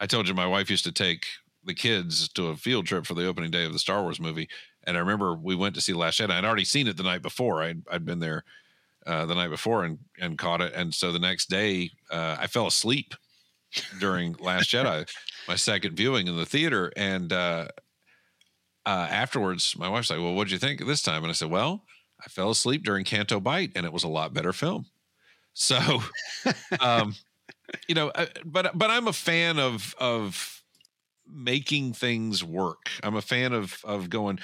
[0.00, 1.26] I told you my wife used to take
[1.64, 4.48] the kids to a field trip for the opening day of the Star Wars movie,
[4.84, 6.30] and I remember we went to see Last Jedi.
[6.30, 7.62] I'd already seen it the night before.
[7.62, 8.44] I'd, I'd been there
[9.06, 12.46] uh, the night before and and caught it, and so the next day uh, I
[12.46, 13.14] fell asleep
[13.98, 15.08] during Last Jedi,
[15.48, 17.68] my second viewing in the theater, and uh,
[18.84, 21.84] uh, afterwards, my wife's like, "Well, what'd you think this time?" And I said, "Well,
[22.20, 24.86] I fell asleep during Canto Bight, and it was a lot better film."
[25.54, 26.02] So,
[26.80, 27.14] um,
[27.88, 30.62] you know, uh, but but I'm a fan of of
[31.26, 32.90] making things work.
[33.02, 34.38] I'm a fan of of going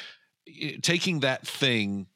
[0.82, 2.07] taking that thing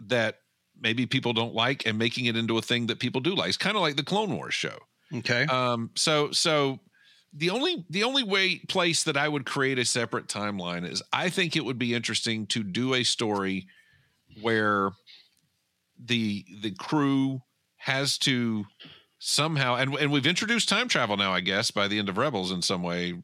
[0.00, 0.38] that
[0.80, 3.48] maybe people don't like and making it into a thing that people do like.
[3.48, 4.78] It's kind of like the Clone Wars show.
[5.14, 6.80] okay, Um, so so
[7.32, 11.30] the only the only way place that I would create a separate timeline is I
[11.30, 13.66] think it would be interesting to do a story
[14.40, 14.90] where
[16.02, 17.42] the the crew
[17.76, 18.64] has to
[19.18, 22.50] somehow and and we've introduced time travel now, I guess, by the end of Rebels
[22.50, 23.14] in some way,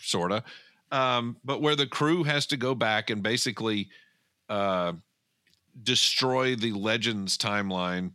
[0.00, 0.42] sorta.
[0.90, 3.88] Um, but where the crew has to go back and basically
[4.48, 4.92] uh
[5.82, 8.12] destroy the legends timeline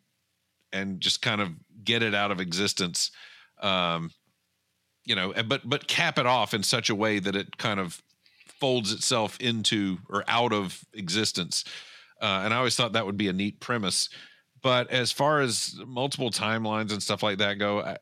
[0.71, 1.49] and just kind of
[1.83, 3.11] get it out of existence
[3.61, 4.09] um
[5.05, 8.01] you know but but cap it off in such a way that it kind of
[8.59, 11.65] folds itself into or out of existence.
[12.21, 14.09] Uh, and i always thought that would be a neat premise
[14.63, 17.97] but as far as multiple timelines and stuff like that go I,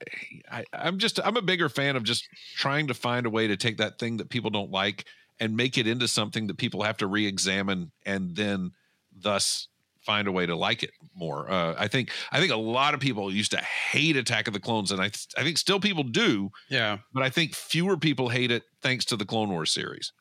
[0.49, 3.57] I i'm just i'm a bigger fan of just trying to find a way to
[3.57, 5.05] take that thing that people don't like
[5.39, 8.71] and make it into something that people have to re-examine and then
[9.19, 9.67] thus
[10.01, 11.49] find a way to like it more.
[11.51, 14.59] Uh, I think I think a lot of people used to hate Attack of the
[14.59, 16.97] Clones, and I th- I think still people do, yeah.
[17.13, 20.11] but I think fewer people hate it thanks to the Clone Wars series.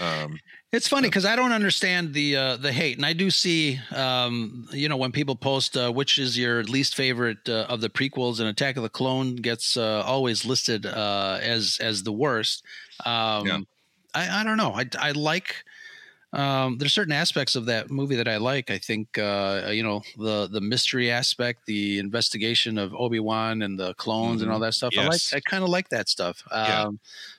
[0.00, 0.38] Um,
[0.74, 4.68] It's funny because I don't understand the uh, the hate, and I do see, um,
[4.72, 8.40] you know, when people post uh, which is your least favorite uh, of the prequels,
[8.40, 12.64] and Attack of the Clone gets uh, always listed uh, as as the worst.
[13.06, 13.58] Um, Yeah.
[14.14, 14.72] I, I don't know.
[14.72, 15.64] I I like.
[16.34, 18.68] Um, there's certain aspects of that movie that I like.
[18.70, 23.78] I think uh, you know the the mystery aspect, the investigation of Obi Wan and
[23.78, 24.92] the clones and all that stuff.
[24.98, 25.20] I like.
[25.32, 26.42] I kind of like that stuff.
[26.50, 26.90] Um, Yeah.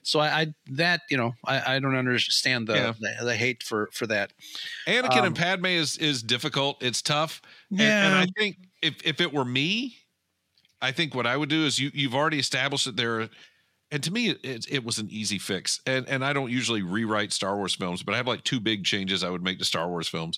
[0.04, 2.94] So I, I that you know I, I don't understand the, Yeah.
[3.00, 4.32] the the hate for for that.
[4.88, 6.82] Anakin Um, and Padme is is difficult.
[6.82, 7.42] It's tough.
[7.70, 8.06] Yeah.
[8.08, 9.98] and I think if if it were me,
[10.82, 13.30] I think what I would do is you you've already established that there.
[13.96, 15.80] And to me, it, it was an easy fix.
[15.86, 18.84] And and I don't usually rewrite Star Wars films, but I have like two big
[18.84, 20.38] changes I would make to Star Wars films.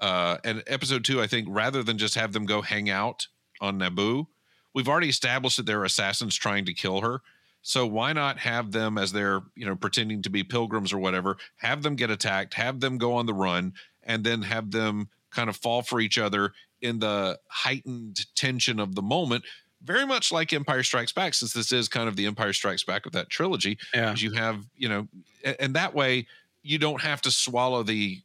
[0.00, 3.28] Uh, and Episode Two, I think, rather than just have them go hang out
[3.60, 4.26] on Naboo,
[4.74, 7.20] we've already established that there are assassins trying to kill her.
[7.62, 11.36] So why not have them as they're, you know, pretending to be pilgrims or whatever,
[11.58, 15.48] have them get attacked, have them go on the run, and then have them kind
[15.48, 19.44] of fall for each other in the heightened tension of the moment.
[19.86, 23.06] Very much like Empire Strikes Back, since this is kind of the Empire Strikes Back
[23.06, 23.78] of that trilogy.
[23.94, 24.14] Yeah.
[24.16, 25.08] You have, you know,
[25.44, 26.26] a- and that way
[26.62, 28.20] you don't have to swallow the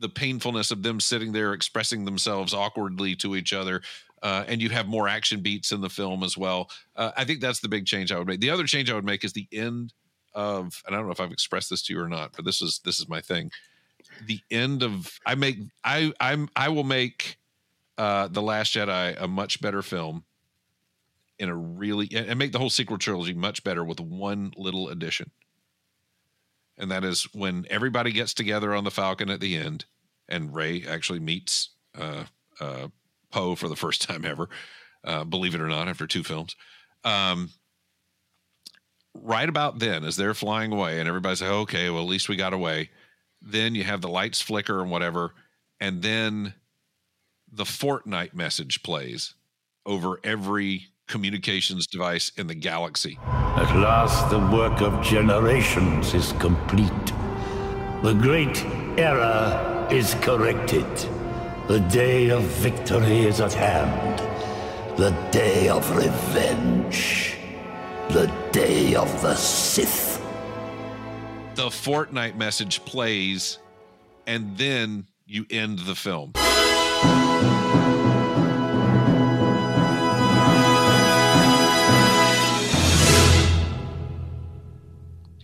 [0.00, 3.80] the painfulness of them sitting there expressing themselves awkwardly to each other
[4.24, 6.70] uh, and you have more action beats in the film as well.
[6.96, 8.40] Uh, I think that's the big change I would make.
[8.40, 9.92] The other change I would make is the end
[10.34, 12.62] of, and I don't know if I've expressed this to you or not, but this
[12.62, 13.50] is this is my thing.
[14.26, 17.36] The end of I make I I'm I will make
[17.98, 20.24] uh, the Last Jedi a much better film
[21.38, 25.30] in a really and make the whole sequel trilogy much better with one little addition.
[26.76, 29.84] And that is when everybody gets together on the Falcon at the end,
[30.28, 32.24] and Rey actually meets uh,
[32.60, 32.88] uh,
[33.30, 34.48] Poe for the first time ever.
[35.04, 36.56] Uh, believe it or not, after two films.
[37.04, 37.50] Um,
[39.14, 42.36] right about then, as they're flying away, and everybody's like, "Okay, well, at least we
[42.36, 42.90] got away."
[43.42, 45.34] Then you have the lights flicker and whatever,
[45.78, 46.54] and then
[47.52, 49.34] the Fortnite message plays
[49.86, 53.18] over every communications device in the galaxy.
[53.22, 57.12] At last, the work of generations is complete.
[58.02, 58.64] The great
[58.98, 60.86] error is corrected.
[61.68, 64.18] The day of victory is at hand.
[64.98, 67.36] The day of revenge.
[68.10, 70.22] The day of the Sith.
[71.54, 73.58] The Fortnite message plays,
[74.26, 76.32] and then you end the film.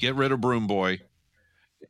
[0.00, 1.00] Get rid of Broom Boy.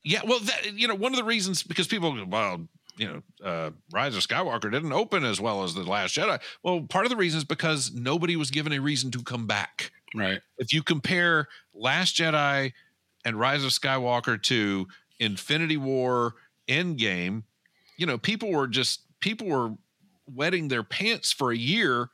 [0.03, 2.66] Yeah, well, that, you know, one of the reasons because people, go, well,
[2.97, 6.41] you know, uh, Rise of Skywalker didn't open as well as the Last Jedi.
[6.62, 9.93] Well, part of the reason is because nobody was given a reason to come back.
[10.15, 10.41] Right.
[10.59, 12.73] If you compare Last Jedi
[13.24, 14.89] and Rise of Skywalker to
[15.19, 16.35] Infinity War,
[16.69, 17.45] Endgame,
[17.97, 19.74] you know, people were just people were
[20.27, 22.11] wetting their pants for a year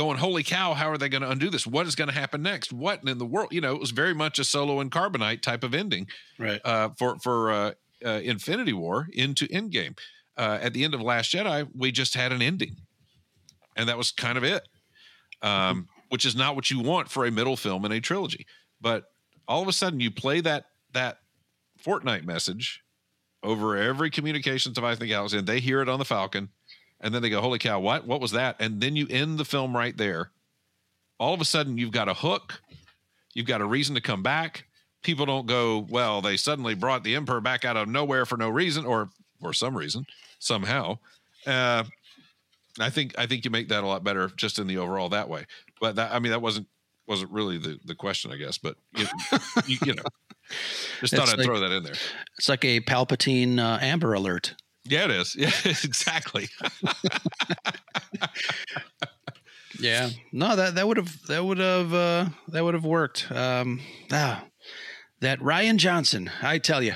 [0.00, 1.66] going, holy cow, how are they going to undo this?
[1.66, 2.72] What is going to happen next?
[2.72, 3.48] What in the world?
[3.52, 6.06] You know, it was very much a solo and carbonite type of ending
[6.38, 6.60] Right.
[6.64, 7.72] uh, for for uh,
[8.04, 9.98] uh, Infinity War into Endgame.
[10.36, 12.76] Uh, at the end of Last Jedi, we just had an ending,
[13.76, 14.66] and that was kind of it.
[15.42, 18.44] Um, which is not what you want for a middle film in a trilogy.
[18.80, 19.04] But
[19.46, 21.18] all of a sudden, you play that that
[21.84, 22.82] Fortnite message
[23.42, 26.48] over every communications device in the galaxy, and they hear it on the Falcon,
[27.00, 27.80] and then they go, "Holy cow!
[27.80, 28.06] What?
[28.06, 30.30] What was that?" And then you end the film right there.
[31.18, 32.62] All of a sudden, you've got a hook.
[33.34, 34.66] You've got a reason to come back.
[35.02, 38.48] People don't go, "Well, they suddenly brought the Emperor back out of nowhere for no
[38.48, 39.10] reason, or
[39.40, 40.06] for some reason,
[40.38, 40.98] somehow."
[41.46, 41.84] Uh,
[42.78, 45.28] I think I think you make that a lot better just in the overall that
[45.28, 45.46] way.
[45.80, 46.66] But that I mean that wasn't
[47.06, 48.58] wasn't really the the question, I guess.
[48.58, 49.06] But you,
[49.66, 50.02] you, you know,
[51.00, 51.94] just thought It's I'd like- throw that in there.
[52.38, 54.54] It's like a Palpatine uh, Amber Alert.
[54.84, 55.36] Yeah, it is.
[55.38, 56.48] Yeah, exactly.
[59.78, 60.10] Yeah.
[60.32, 63.30] No, that that would have that would have uh, that would have worked.
[63.30, 63.80] Um,
[64.12, 64.44] ah,
[65.20, 66.94] that Rian Johnson, I tell you.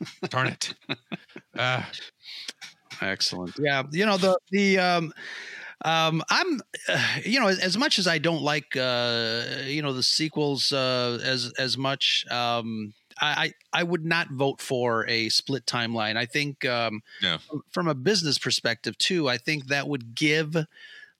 [0.30, 0.74] Darn it.
[1.56, 1.82] Uh,
[3.00, 3.54] Excellent.
[3.58, 5.12] Yeah, you know the the um
[5.84, 10.02] um I'm uh, you know as much as I don't like uh you know the
[10.02, 15.66] sequels uh as as much um I I I would not vote for a split
[15.66, 16.16] timeline.
[16.18, 17.38] I think um Yeah.
[17.70, 20.56] from a business perspective too, I think that would give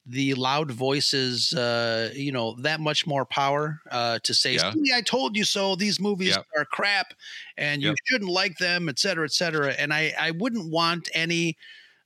[0.07, 4.73] the loud voices uh you know that much more power uh to say Yeah.
[4.74, 6.47] "See, I told you so these movies Yep.
[6.57, 7.15] are crap
[7.57, 11.57] and you shouldn't like them et cetera et cetera and I I wouldn't want any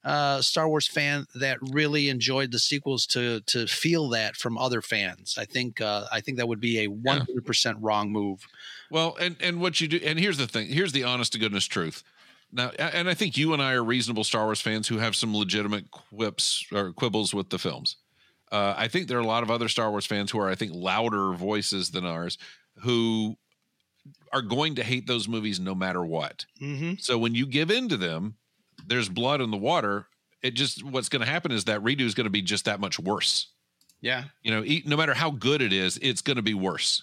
[0.05, 4.81] uh, Star Wars fan that really enjoyed the sequels to to feel that from other
[4.83, 5.37] fans.
[5.39, 8.47] I think uh, I think that would be a one hundred percent wrong move.
[8.91, 10.69] Well, and and what you do, and here's the thing.
[10.69, 12.03] Here's the honest to goodness truth.
[12.53, 15.35] Now, and I think you and I are reasonable Star Wars fans who have some
[15.37, 17.97] legitimate quips or quibbles with the films.
[18.53, 20.55] Uh, I think there are a lot of other Star Wars fans who are, I
[20.55, 22.39] think, louder voices than ours
[22.83, 23.37] who
[24.33, 26.47] are going to hate those movies no matter what.
[26.63, 26.95] Mm-hmm.
[26.99, 28.37] So when you give in to them,
[28.87, 30.07] there's blood in the water.
[30.43, 32.79] It just what's going to happen is that redo is going to be just that
[32.79, 33.49] much worse.
[34.01, 37.03] Yeah, You know, no matter how good it is, it's going to be worse.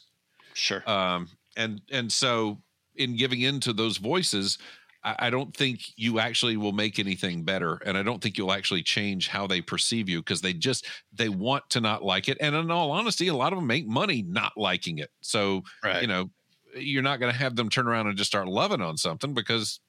[0.54, 0.90] sure.
[0.90, 1.28] Um,
[1.58, 2.60] and and so
[2.96, 4.58] in giving in to those voices,
[5.04, 8.52] I, I don't think you actually will make anything better, and I don't think you'll
[8.52, 12.38] actually change how they perceive you because they just they want to not like it.
[12.40, 15.12] And in all honesty, a lot of them make money not liking it.
[15.22, 16.02] So right.
[16.02, 16.30] you know,
[16.76, 19.80] you're not going to have them turn around and just start loving on something because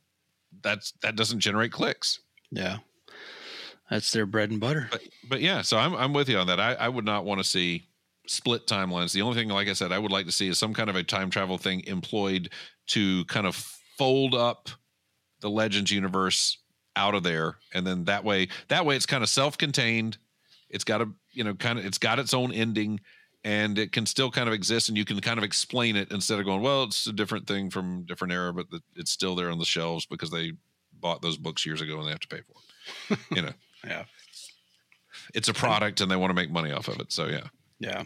[0.63, 2.21] that's that doesn't generate clicks.
[2.51, 2.79] yeah,
[3.91, 4.89] that's their bread and butter.
[4.91, 6.61] But but yeah, so I'm I'm with you on that.
[6.61, 7.87] I, I would not want to see
[8.27, 9.13] split timelines.
[9.13, 10.97] The only thing, like I said, I would like to see is some kind of
[10.97, 12.51] a time travel thing employed
[12.89, 13.55] to kind of
[13.99, 14.69] fold up
[15.41, 16.59] the Legends universe
[16.97, 20.19] out of there, and then that way that way it's kind of self-contained.
[20.71, 23.01] It's got a you know kind of it's got its own ending.
[23.47, 26.39] And it can still kind of exist, and you can kind of explain it instead
[26.39, 29.51] of going, "Well, it's a different thing from different era, but the, it's still there
[29.51, 30.53] on the shelves because they
[30.99, 33.53] bought those books years ago and they have to pay for it." you know,
[33.87, 34.05] Yeah,
[35.35, 37.13] it's a product and they want to make money off of it.
[37.13, 37.49] So yeah.
[37.79, 38.05] Yeah.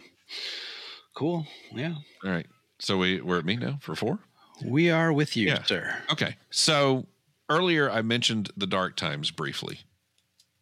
[1.15, 1.45] Cool.
[1.73, 2.47] Yeah, All right.
[2.79, 4.19] So we we're at me now for four.
[4.65, 5.63] we are with you, Yeah.
[5.63, 5.97] sir.
[6.11, 6.35] Okay.
[6.49, 7.07] So
[7.49, 9.79] earlier I mentioned the dark times briefly.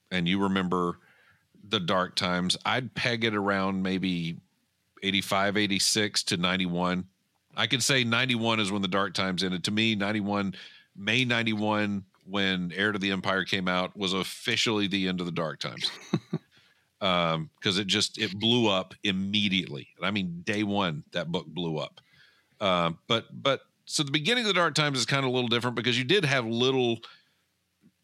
[0.10, 1.00] And you remember
[1.68, 2.56] the dark times.
[2.66, 4.38] I'd peg it around maybe
[5.04, 7.06] 85, 86 to 91.
[7.58, 9.64] I could say 91 is when the dark times ended.
[9.66, 10.56] To me, 91,
[10.96, 15.32] May 91, when Heir to the Empire came out, was officially the end of the
[15.32, 15.92] dark times.
[17.02, 19.90] um, because it just it blew up immediately.
[19.98, 22.00] And I mean, day one, that book blew up.
[22.60, 25.48] Um, but but so the beginning of the dark times is kind of a little
[25.48, 27.00] different because you did have little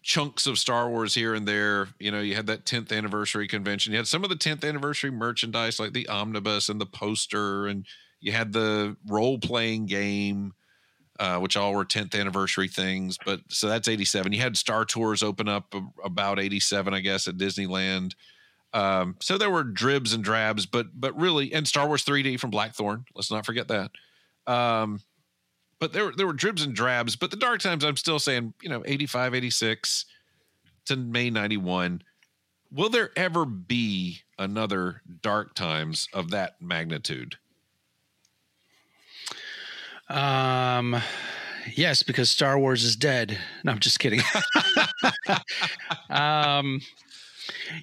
[0.04, 1.88] chunks of Star Wars here and there.
[2.00, 3.92] You know, you had that 10th anniversary convention.
[3.94, 7.86] You had some of the 10th anniversary merchandise like the omnibus and the poster, and
[8.20, 10.54] you had the role playing game,
[11.20, 13.18] uh, which all were 10th anniversary things.
[13.26, 14.32] But so that's 87.
[14.32, 18.14] You had Star Tours open up about 87, I guess, at Disneyland.
[18.74, 22.50] Um, so there were dribs and drabs, but but really, and Star Wars 3D from
[22.50, 23.06] Blackthorne.
[23.16, 23.92] Let's not forget that.
[24.48, 25.02] Um,
[25.80, 27.16] but there were there were dribs and drabs.
[27.16, 30.06] But the dark times, I'm still saying, you know, 85, 86
[30.86, 32.02] to May 91.
[32.72, 37.38] Will there ever be another dark times of that magnitude?
[40.10, 41.00] Um,
[41.76, 43.38] yes, because Star Wars is dead.
[43.64, 44.22] No, I'm just kidding.
[46.10, 46.82] um,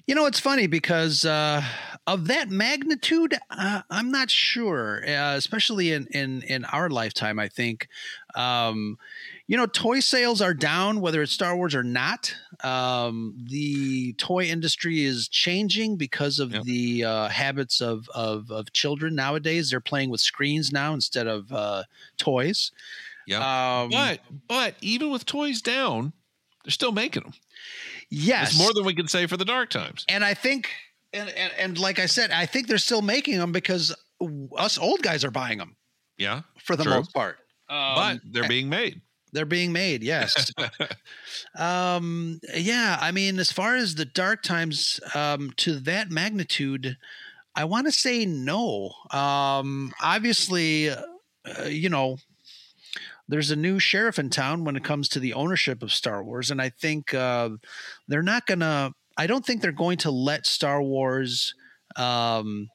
[0.07, 1.63] you know, it's funny because uh,
[2.07, 5.03] of that magnitude, uh, I'm not sure.
[5.07, 7.87] Uh, especially in in in our lifetime, I think.
[8.35, 8.97] Um,
[9.47, 12.33] you know, toy sales are down, whether it's Star Wars or not.
[12.63, 16.63] Um, the toy industry is changing because of Yep.
[16.63, 19.69] the uh, habits of, of of children nowadays.
[19.71, 21.83] They're playing with screens now instead of uh,
[22.17, 22.71] toys.
[23.27, 23.81] Yeah.
[23.81, 26.13] Um, but but even with toys down,
[26.63, 27.33] they're still making them.
[28.11, 30.05] Yes, It's more than we can say for the dark times.
[30.07, 30.69] and I think,
[31.13, 33.95] and, and and like I said, I think they're still making them because
[34.57, 35.75] us old guys are buying them
[36.17, 36.41] Yeah.
[36.63, 36.93] for the True.
[36.93, 37.39] most part.
[37.67, 37.75] but
[38.13, 39.01] Um, they're being made.
[39.33, 40.51] They're being made, yes.
[41.57, 46.97] um, yeah, I mean, as far as the dark times um, to that magnitude,
[47.55, 48.91] I want to say no.
[49.11, 51.01] Um, obviously, uh,
[51.65, 52.17] you know,
[53.31, 56.51] there's a new sheriff in town when it comes to the ownership of Star Wars,
[56.51, 57.49] and I think uh,
[58.07, 58.91] they're not gonna.
[59.17, 61.55] I don't think they're going to let Star Wars.
[61.95, 62.69] Um,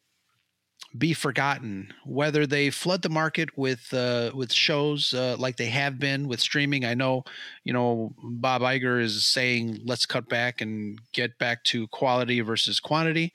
[0.98, 1.92] be forgotten.
[2.04, 6.40] Whether they flood the market with uh, with shows uh, like they have been with
[6.40, 7.24] streaming, I know,
[7.64, 12.80] you know, Bob Iger is saying let's cut back and get back to quality versus
[12.80, 13.32] quantity.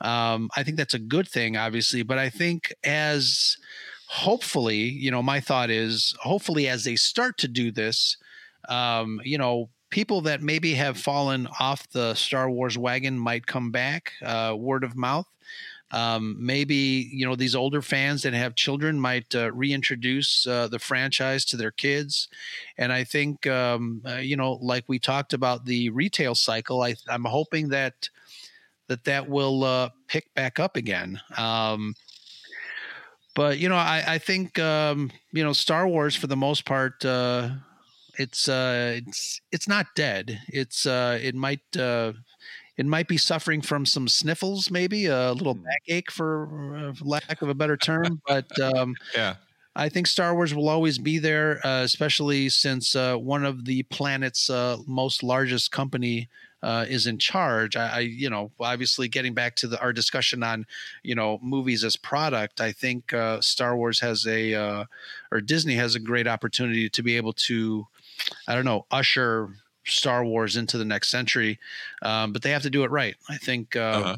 [0.00, 3.56] Um, I think that's a good thing, obviously, but I think as
[4.14, 8.16] hopefully, you know, my thought is hopefully as they start to do this,
[8.68, 9.68] um, you know.
[9.90, 14.82] People that maybe have fallen off the Star Wars wagon might come back, uh, word
[14.82, 15.28] of mouth
[15.94, 20.78] um, maybe you know these older fans that have children might uh, reintroduce uh, the
[20.78, 22.28] franchise to their kids
[22.78, 26.96] and i think um, uh, you know like we talked about the retail cycle I,
[27.08, 28.08] i'm hoping that
[28.88, 31.94] that that will uh, pick back up again um,
[33.34, 37.04] but you know i, I think um, you know star wars for the most part
[37.04, 37.50] uh,
[38.18, 42.12] it's uh, it's it's not dead it's uh, it might uh,
[42.76, 47.48] it might be suffering from some sniffles, maybe a little backache, for uh, lack of
[47.48, 48.20] a better term.
[48.26, 49.36] But um, Yeah.
[49.76, 53.82] I think Star Wars will always be there, uh, especially since uh, one of the
[53.84, 56.28] planet's uh, most largest company
[56.64, 57.76] uh, is in charge.
[57.76, 60.66] I, I, you know, obviously getting back to the, our discussion on,
[61.02, 64.84] you know, movies as product, I think uh, Star Wars has a, uh,
[65.30, 67.86] or Disney has a great opportunity to be able to,
[68.48, 69.50] I don't know, usher
[69.84, 71.58] Star Wars into the next century,
[72.00, 73.16] um, but they have to do it right.
[73.28, 73.76] I think.
[73.76, 74.16] Uh, Uh-huh.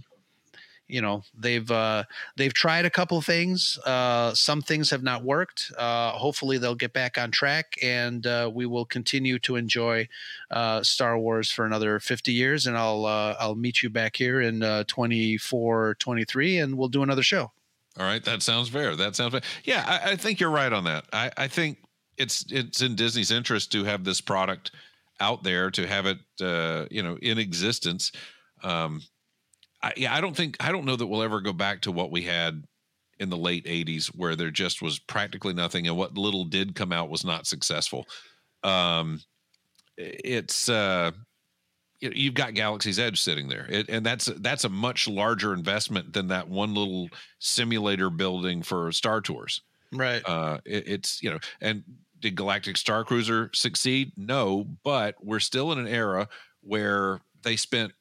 [0.88, 2.04] You know they've uh,
[2.36, 3.78] they've tried a couple things.
[3.84, 5.72] Uh, some things have not worked.
[5.76, 10.08] Uh, hopefully they'll get back on track, and uh, we will continue to enjoy
[10.50, 12.66] uh, Star Wars for another 50 years.
[12.66, 17.02] And I'll uh, I'll meet you back here in uh, 24, 23, and we'll do
[17.02, 17.50] another show.
[17.98, 18.94] All right, that sounds fair.
[18.94, 19.42] That sounds fair.
[19.64, 21.06] Yeah, I, I think you're right on that.
[21.12, 21.78] I, I think
[22.18, 24.70] it's it's in Disney's interest to have this product
[25.20, 28.12] out there, to have it, uh, you know, in existence.
[28.62, 29.02] Um,
[29.82, 32.11] I, yeah, I don't think I don't know that we'll ever go back to what
[32.11, 32.65] we had
[33.19, 36.93] in the late '80s, where there just was practically nothing, and what little did come
[36.93, 38.07] out was not successful.
[38.62, 39.20] Um,
[39.97, 41.12] it's uh,
[42.01, 46.28] you've got Galaxy's Edge sitting there, it, and that's that's a much larger investment than
[46.28, 47.09] that one little
[47.39, 49.62] simulator building for Star Tours.
[49.93, 50.23] Right.
[50.27, 51.85] Uh, it, it's you know, and
[52.20, 54.12] did Galactic Star Cruiser succeed?
[54.16, 56.28] No, but we're still in an era
[56.62, 57.93] where they spent,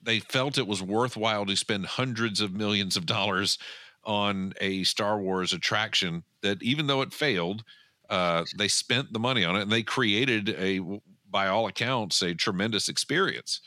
[0.00, 3.58] they felt it was worthwhile to spend hundreds of millions of dollars
[4.04, 7.64] on a Star Wars attraction that, even though it failed,
[8.08, 10.80] uh, they spent the money on it and they created a,
[11.28, 13.60] by all accounts, a tremendous experience.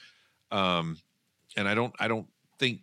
[0.52, 0.98] Um,
[1.58, 2.28] and I don't, I don't
[2.60, 2.82] think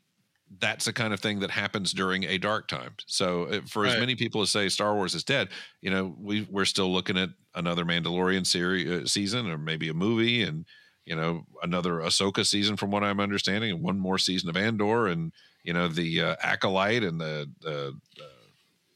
[0.58, 2.94] that's the kind of thing that happens during a dark time.
[3.06, 3.98] So uh, for as Right.
[3.98, 5.50] many people as say Star Wars is dead,
[5.82, 9.94] you know, we we're still looking at another Mandalorian series uh, season or maybe a
[9.94, 10.66] movie and
[11.08, 15.06] you know another Ahsoka season from what I'm understanding and one more season of Andor
[15.08, 15.32] and
[15.64, 17.88] you know the uh, acolyte and the the
[18.20, 18.24] uh,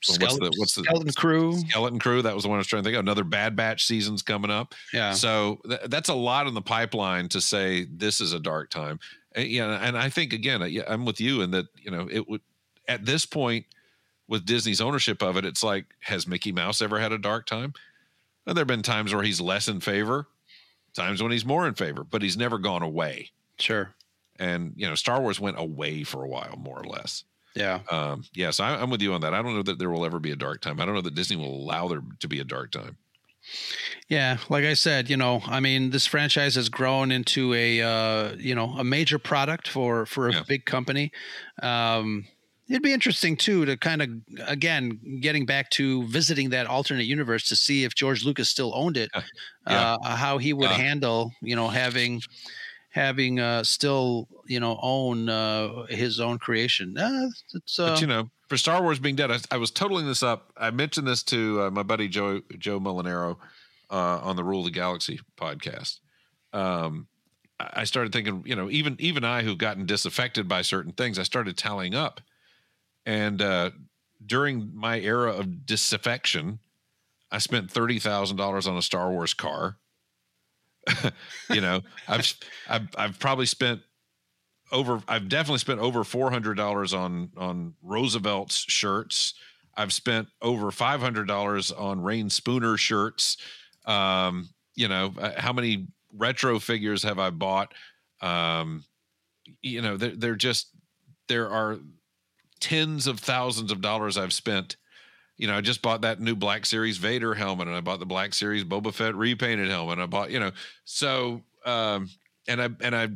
[0.07, 1.59] what's the Skeleton, what's the Skeleton Crew?
[1.69, 3.85] skeleton crew that was the one I was trying to think of another Bad Batch
[3.85, 5.13] season's coming up Yeah.
[5.13, 8.99] so th- that's a lot in the pipeline to say this is a dark time.
[9.35, 12.29] And, yeah, and I think again, uh, I'm with you in that you know it
[12.29, 12.43] would
[12.89, 13.65] at this point
[14.29, 17.73] with Disney's ownership of it, it's like has Mickey Mouse ever had a dark time?
[18.47, 20.27] And there have been times where he's less in favor,
[20.95, 23.31] times when he's more in favor, but he's never gone away.
[23.59, 23.95] Sure.
[24.39, 27.25] And you know, Star Wars went away for a while, more or less.
[27.55, 27.81] Yeah.
[27.91, 29.35] Um, yes, I, I'm with you on that.
[29.35, 30.81] I don't know that there will ever be a dark time.
[30.81, 32.97] I don't know that Disney will allow there to be a dark time.
[34.09, 38.35] Yeah, like I said, you know, I mean, this franchise has grown into a uh,
[38.39, 40.43] you know a major product for for a Yeah.
[40.47, 41.13] big company.
[41.63, 42.27] Um,
[42.73, 44.09] it'd be interesting too to kind of
[44.49, 48.97] again getting back to visiting that alternate universe to see if George Lucas still owned
[48.97, 49.97] it, Yeah.
[50.03, 50.77] uh, how he would Yeah.
[50.77, 52.21] handle you know having
[52.91, 56.97] having uh, still you know own uh, his own creation.
[56.99, 60.07] Uh, it's uh, but you know, for Star Wars being dead, I, I was totaling
[60.07, 60.53] this up.
[60.57, 63.37] I mentioned this to uh, my buddy Joe Joe Molinaro
[63.91, 66.01] uh, on the Rule of the Galaxy podcast.
[66.53, 67.07] Um,
[67.61, 71.19] I I started thinking, you know, even even I who've gotten disaffected by certain things,
[71.19, 72.21] I started tallying up,
[73.07, 73.71] and uh,
[74.25, 76.59] during my era of disaffection,
[77.31, 79.77] I spent thirty thousand dollars on a Star Wars car.
[81.51, 82.35] you know, I've
[82.69, 83.81] I've I've probably spent
[84.71, 89.35] over I've definitely spent over four hundred dollars on on Roosevelt's shirts.
[89.77, 93.37] I've spent over five hundred dollars on Reyn Spooner shirts.
[93.87, 97.73] Um, you know, uh, how many retro figures have I bought?
[98.21, 98.85] Um,
[99.61, 100.69] you know, they're, they're just
[101.29, 101.79] there are
[102.63, 104.77] tens of thousands of dollars I've spent.
[105.37, 108.07] You know, I just bought that new Black Series Vader helmet, and I bought the
[108.07, 109.99] Black Series Boba Fett repainted helmet.
[109.99, 110.53] I bought, you know,
[110.85, 112.09] so um,
[112.49, 113.09] and I and I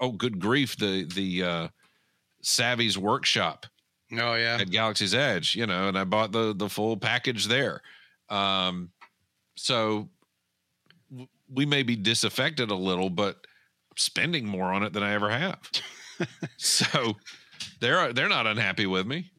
[0.00, 1.68] oh good grief the the uh
[2.42, 3.66] Savi's workshop
[4.12, 7.80] oh yeah, at galaxy's edge you know and i bought the the full package there
[8.28, 8.90] um
[9.56, 10.08] so
[11.10, 13.36] w- we may be disaffected a little but
[13.90, 15.58] I'm spending more on it than i ever have
[16.58, 17.14] so
[17.84, 19.30] they're they're not unhappy with me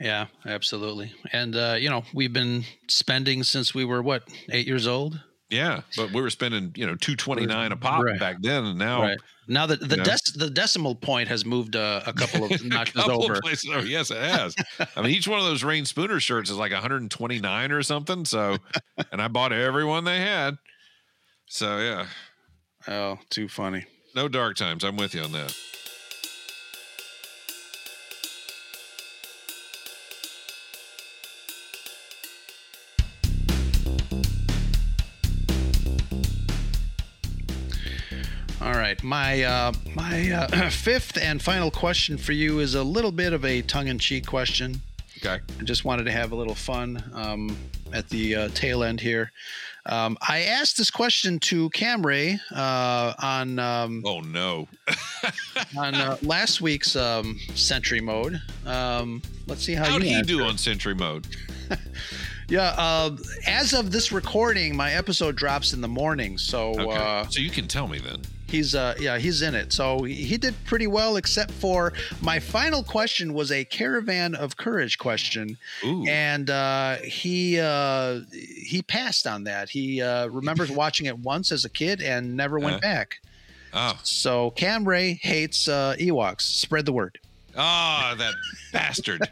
[0.00, 1.12] yeah, absolutely.
[1.32, 5.20] And uh, you know, we've been spending since we were what eight years old.
[5.50, 8.18] yeah but we were spending you know 229 a pop Right.
[8.18, 12.00] back then and now Right now, that the dec- the decimal point has moved uh,
[12.06, 13.40] a couple of notches couple over.
[13.40, 13.84] places over.
[13.86, 14.54] Yes, it has.
[14.96, 18.24] I mean, each one of those Reyn Spooner shirts is like 129 or something.
[18.24, 18.56] So,
[19.12, 20.56] and I bought every one they had.
[21.48, 22.06] So yeah,
[22.88, 23.84] Oh, too funny.
[24.14, 24.84] no dark times.
[24.84, 25.54] I'm with you on that.
[38.92, 43.32] Right, my uh, my uh, fifth and final question for you is a little bit
[43.32, 44.80] of a tongue-in-cheek question.
[45.24, 45.40] Okay.
[45.60, 47.56] I just wanted to have a little fun um,
[47.92, 49.30] at the uh, tail end here.
[49.86, 54.68] Um, I asked this question to Camray uh, on um, Oh no.
[55.76, 58.40] on uh, last week's um, Sentry mode.
[58.66, 60.46] Um, let's see how How'd you he do it.
[60.46, 61.26] on Sentry mode?
[62.48, 63.16] Yeah, uh,
[63.46, 66.96] as of this recording, my episode drops in the morning, so Okay.
[66.98, 68.20] uh, so you can tell me then.
[68.52, 69.72] He's uh, yeah he's in it.
[69.72, 74.98] So he did pretty well, except for my final question was a caravan of courage
[74.98, 76.06] question, Ooh.
[76.08, 79.68] and uh, he uh, he passed on that.
[79.70, 82.80] He uh, remembers watching it once as a kid and never went Uh.
[82.80, 83.18] back.
[83.74, 83.98] Oh.
[84.04, 86.42] So Cam Ray hates uh, Ewoks.
[86.42, 87.18] Spread the word.
[87.56, 88.34] Ah, that
[88.72, 89.22] bastard.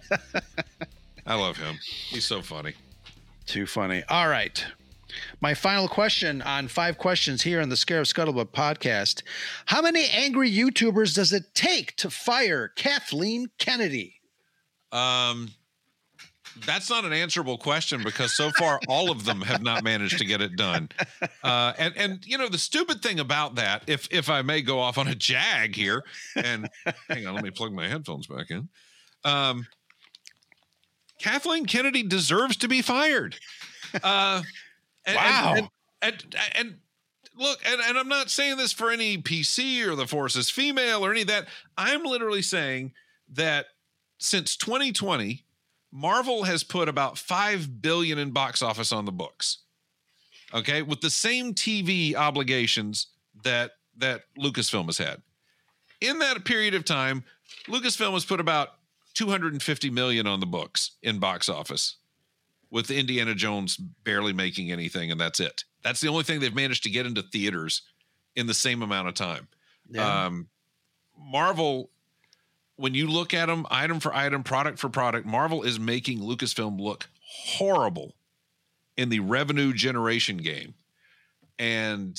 [1.26, 1.78] I love him.
[2.08, 2.72] He's so funny.
[3.46, 4.02] Too funny.
[4.08, 4.64] All right.
[5.40, 9.22] My final question on five questions here on the Scarif Scuttlebutt podcast.
[9.66, 14.20] How many angry YouTubers does it take to fire Kathleen Kennedy?
[14.92, 15.50] Um,
[16.66, 20.24] that's not an answerable question because so far all of them have not managed to
[20.24, 20.88] get it done.
[21.42, 24.78] Uh, and and you know the stupid thing about that, if if I may go
[24.78, 26.04] off on a jag here,
[26.36, 26.68] and
[27.08, 28.68] hang on, let me plug my headphones back in.
[29.24, 29.66] Um,
[31.20, 33.36] Kathleen Kennedy deserves to be fired.
[34.02, 34.42] Uh,
[35.04, 35.54] and, Wow.
[35.56, 35.68] And,
[36.02, 36.74] and, and, and
[37.36, 41.10] look, and, and I'm not saying this for any PC or the forces female or
[41.10, 41.48] any of that.
[41.76, 42.92] I'm literally saying
[43.32, 43.66] that
[44.18, 45.44] since 2020,
[45.92, 49.58] Marvel has put about five billion in box office on the books.
[50.52, 53.06] Okay, with the same TV obligations
[53.44, 55.22] that that Lucasfilm has had.
[56.00, 57.24] In that period of time,
[57.68, 58.70] Lucasfilm has put about
[59.14, 61.96] 250 million on the books in box office,
[62.70, 65.64] with Indiana Jones barely making anything, and that's it.
[65.82, 67.82] That's the only thing they've managed to get into theaters
[68.36, 69.48] in the same amount of time.
[70.26, 70.48] Um,
[71.18, 71.90] Marvel,
[72.76, 76.80] when you look at them item for item, product for product, Marvel is making Lucasfilm
[76.80, 78.14] look horrible
[78.96, 80.74] in the revenue generation game.
[81.58, 82.18] And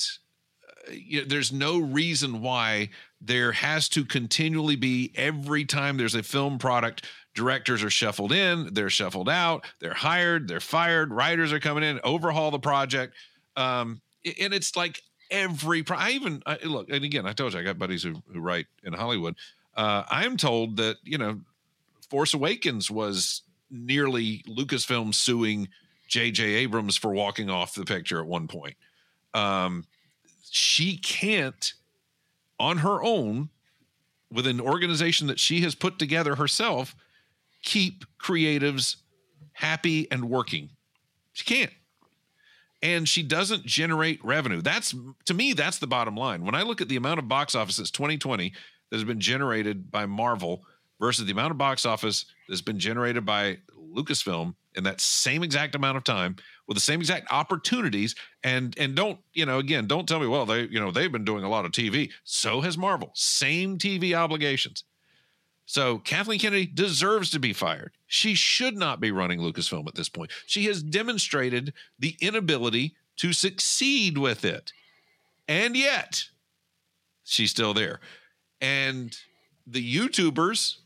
[0.90, 2.90] you know, there's no reason why
[3.20, 8.72] there has to continually be every time there's a film product directors are shuffled in
[8.74, 13.14] they're shuffled out they're hired they're fired writers are coming in overhaul the project.
[13.56, 17.60] Um and it's like every pro- i even I, look and again i told you
[17.60, 19.36] i got buddies who, who write in hollywood.
[19.74, 21.40] Uh i'm told that you know
[22.10, 25.68] force awakens was nearly lucasfilm suing
[26.10, 28.74] jj abrams for walking off the picture at one point.
[29.32, 29.86] Um
[30.54, 31.72] she can't
[32.60, 33.48] on her own
[34.30, 36.94] with an organization that she has put together herself
[37.62, 38.96] keep creatives
[39.52, 40.68] happy and working.
[41.32, 41.72] She can't.
[42.82, 44.60] And she doesn't generate revenue.
[44.60, 46.44] That's to me that's the bottom line.
[46.44, 48.52] When i look at the amount of box office that's 2020
[48.90, 50.64] that has been generated by marvel
[51.00, 53.56] versus the amount of box office that's been generated by
[53.96, 58.14] lucasfilm in that same exact amount of time with the same exact opportunities.
[58.42, 61.24] And and don't you know again don't tell me well they you know they've been
[61.24, 63.10] doing a lot of tv so has marvel.
[63.14, 64.84] Same tv obligations.
[65.66, 67.92] So kathleen kennedy deserves to be fired.
[68.06, 70.30] She should not be running lucasfilm at this point.
[70.46, 74.72] She has demonstrated the inability to succeed with it.
[75.48, 76.24] And yet
[77.24, 78.00] she's still there.
[78.60, 79.16] And
[79.66, 80.76] the youtubers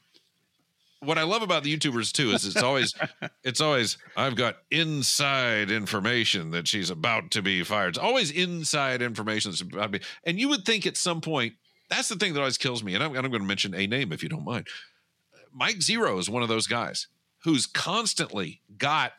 [1.07, 2.95] what I love about the YouTubers too is it's always
[3.45, 7.91] it's always I've got inside information that she's about to be fired.
[7.91, 10.05] It's always inside information that's about to be.
[10.25, 11.55] And you would think at some point
[11.89, 12.95] that's the thing that always kills me.
[12.95, 14.67] And I'm, and I'm going to mention a name if you don't mind.
[15.53, 17.07] Mike Zeroh is one of those guys
[17.45, 19.13] who's constantly got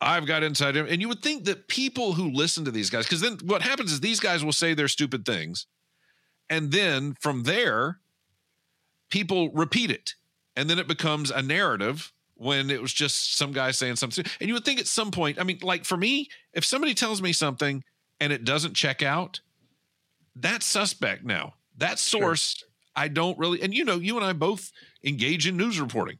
[0.00, 3.20] I've got inside and you would think that people who listen to these guys because
[3.20, 5.66] then what happens is these guys will say their stupid things
[6.50, 7.98] and then from there
[9.10, 10.14] people repeat it
[10.56, 14.24] and then it becomes a narrative when it was just some guy saying something.
[14.40, 17.22] And you would think at some point i mean like for me if somebody tells
[17.22, 17.84] me something
[18.20, 19.40] and it doesn't check out
[20.36, 21.54] that's suspect now.
[21.78, 22.64] That source
[22.96, 24.70] i don't really and you know you and i both
[25.04, 26.18] engage in news reporting.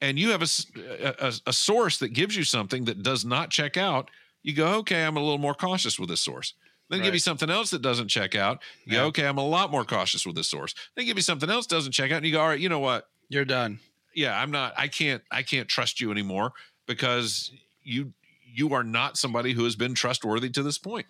[0.00, 4.10] And you have a a source that gives you something that does not check out
[4.42, 6.54] you go okay i'm a little more cautious with this source.
[6.90, 9.02] Then give you something else that doesn't check out you Yeah.
[9.02, 10.74] go okay i'm a lot more cautious with this source.
[10.96, 12.80] Then give you something else doesn't check out and you go all right you know
[12.80, 13.80] what You're done.
[14.14, 16.52] yeah i'm not i can't i can't trust you anymore
[16.86, 17.50] because
[17.82, 18.12] you
[18.46, 21.06] you are not somebody who has been trustworthy to this point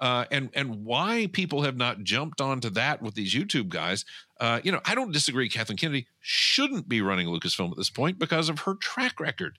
[0.00, 4.04] uh, and and why people have not jumped onto that with these YouTube guys,
[4.40, 5.48] uh, you know, I don't disagree.
[5.48, 9.58] Kathleen Kennedy shouldn't be running Lucasfilm at this point because of her track record,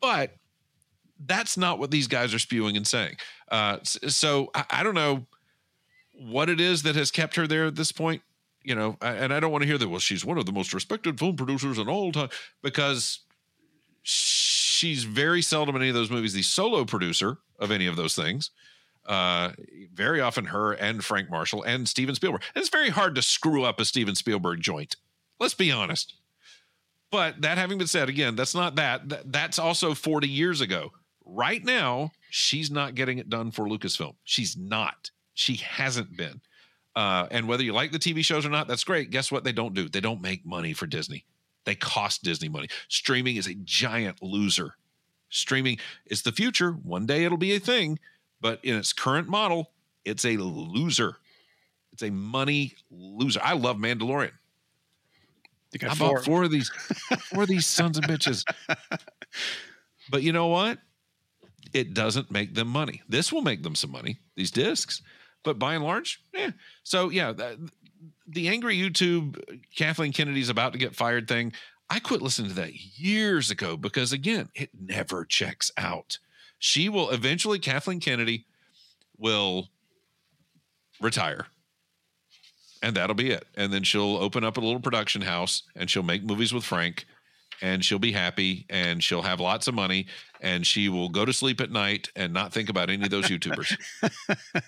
[0.00, 0.36] but
[1.26, 3.16] that's not what these guys are spewing and saying.
[3.50, 5.26] Uh, so I, I don't know
[6.12, 8.22] what it is that has kept her there at this point.
[8.64, 9.88] You know, and I don't want to hear that.
[9.88, 12.30] Well, she's one of the most respected film producers in all time
[12.62, 13.20] because
[14.02, 18.14] she's very seldom in any of those movies the solo producer of any of those
[18.14, 18.50] things.
[19.06, 19.52] Uh,
[19.92, 22.42] very often her and Frank Marshall and Steven Spielberg.
[22.54, 24.96] And it's very hard to screw up a Steven Spielberg joint.
[25.38, 26.14] Let's be honest.
[27.10, 29.08] But that having been said, again, that's not that.
[29.10, 30.92] that that's also 40 years ago.
[31.24, 34.14] Right now, she's not getting it done for Lucasfilm.
[34.24, 35.10] She's not.
[35.32, 36.40] She hasn't been.
[36.96, 39.10] Uh, and whether you like the TV shows or not, that's great.
[39.10, 39.44] Guess what?
[39.44, 39.88] They don't do.
[39.88, 41.24] They don't make money for Disney.
[41.64, 42.68] They cost Disney money.
[42.88, 44.74] Streaming is a giant loser.
[45.30, 46.72] Streaming is the future.
[46.72, 47.98] One day it'll be a thing,
[48.40, 49.70] but in its current model,
[50.04, 51.16] it's a loser.
[51.92, 53.40] It's a money loser.
[53.42, 54.32] I love Mandalorian.
[55.72, 56.14] You got I four.
[56.14, 56.70] bought four of these,
[57.32, 58.44] four of these sons of bitches.
[60.10, 60.78] But you know what?
[61.72, 63.02] It doesn't make them money.
[63.08, 64.18] This will make them some money.
[64.36, 65.02] These discs,
[65.44, 66.50] but by and large, yeah.
[66.82, 67.58] So yeah, that,
[68.26, 69.38] the angry YouTube
[69.76, 71.52] Kathleen Kennedy's about to get fired thing.
[71.90, 76.18] I quit listening to that years ago because again, it never checks out.
[76.58, 78.46] She will eventually, Kathleen Kennedy
[79.18, 79.68] will
[81.00, 81.46] retire.
[82.82, 83.46] And that'll be it.
[83.54, 87.06] And then she'll open up a little production house and she'll make movies with Frank
[87.62, 90.06] and she'll be happy and she'll have lots of money
[90.40, 93.26] and she will go to sleep at night and not think about any of those
[93.26, 93.76] YouTubers.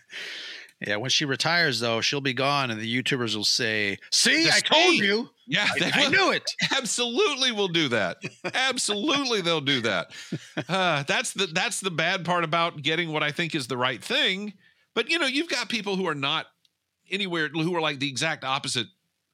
[0.86, 4.53] Yeah, when she retires, though, she'll be gone, and the YouTubers will say, "See, The
[4.53, 5.31] I told you.
[5.47, 8.19] Yeah, I, I knew it." absolutely will do that.
[8.53, 10.11] Absolutely they'll do that.
[10.69, 14.03] Uh, that's the that's the bad part about getting what i think is the right
[14.03, 14.53] thing.
[14.94, 16.47] But you know you've got people who are not
[17.11, 18.86] anywhere who are like the exact opposite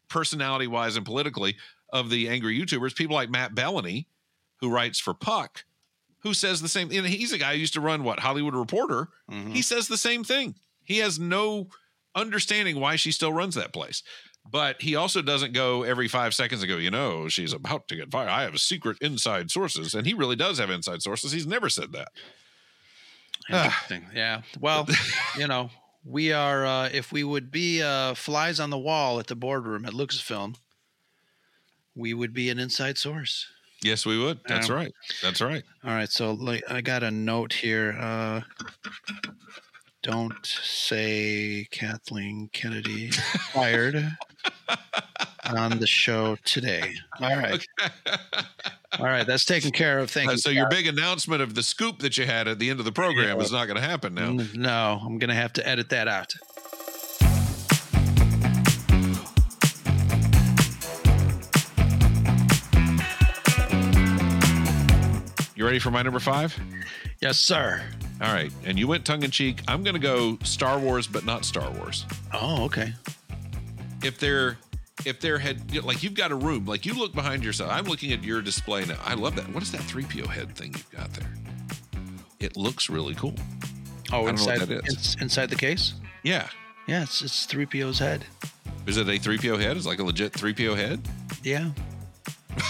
[0.08, 1.56] personality wise and politically
[1.92, 2.94] of the angry youtubers.
[2.94, 4.06] People like Matt Belloni
[4.60, 5.64] who writes for puck
[6.18, 9.08] who says the same and he's a guy who used to run what hollywood reporter?
[9.30, 9.52] Mhm.
[9.54, 10.54] he says the same thing
[10.92, 11.68] he has no
[12.14, 14.02] understanding why she still runs that place
[14.50, 17.94] but he also doesn't go every five seconds and go, you know, she's about to
[17.94, 18.28] get fired.
[18.28, 19.94] I have secret inside sources.
[19.94, 21.30] And he really does have inside sources.
[21.30, 22.08] He's never said that.
[23.48, 24.06] Interesting.
[24.12, 24.42] yeah.
[24.60, 24.88] Well,
[25.38, 25.70] you know,
[26.04, 26.66] we are.
[26.66, 30.56] Uh, if we would be uh, flies on the wall at the boardroom at Lucasfilm,
[31.94, 33.46] we would be an inside source.
[33.80, 34.40] Yes, we would.
[34.48, 34.92] That's Um, right.
[35.22, 35.62] That's right.
[35.84, 36.10] All right.
[36.10, 37.96] So like, I got a note here.
[37.96, 38.40] Uh,
[40.02, 43.10] don't say Kathleen Kennedy
[43.52, 44.04] fired
[45.46, 46.94] on the show today.
[47.20, 47.64] All right.
[48.98, 49.26] All right.
[49.26, 50.10] That's taken care of.
[50.10, 50.38] Thank Uh, you.
[50.38, 52.92] so your big announcement of the scoop that you had at the end of the
[52.92, 53.44] program Yeah.
[53.44, 54.30] is not going to happen now.
[54.32, 56.34] Mm, No, I'm going to have to edit that out.
[65.54, 66.58] You ready for my number five?
[67.20, 67.82] Yes, sir.
[68.22, 68.52] All right.
[68.64, 69.62] And you went tongue in cheek.
[69.66, 72.06] I'm going to go Star Wars, but not Star Wars.
[72.32, 72.92] Oh, okay.
[74.04, 74.58] if there
[75.04, 78.12] if there had like you've got a room like you look behind yourself i'm looking
[78.12, 81.10] at your display now i love that what is that 3po head thing you've got
[81.14, 81.32] there
[82.40, 83.34] it looks really cool
[84.12, 85.94] Oh, don't know what inside, ins- inside the case?
[86.22, 86.46] yeah
[86.86, 88.24] Yeah, it's, it's 3PO's head.
[88.86, 91.00] is it a 3po head is like a legit 3po head
[91.42, 91.70] Yeah.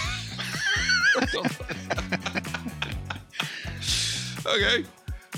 [4.45, 4.85] okay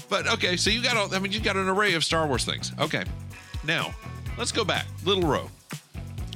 [0.10, 2.46] but okay so you got all i mean you got an array of star wars
[2.46, 3.04] things okay
[3.66, 3.94] now
[4.38, 5.50] let's go back little Ro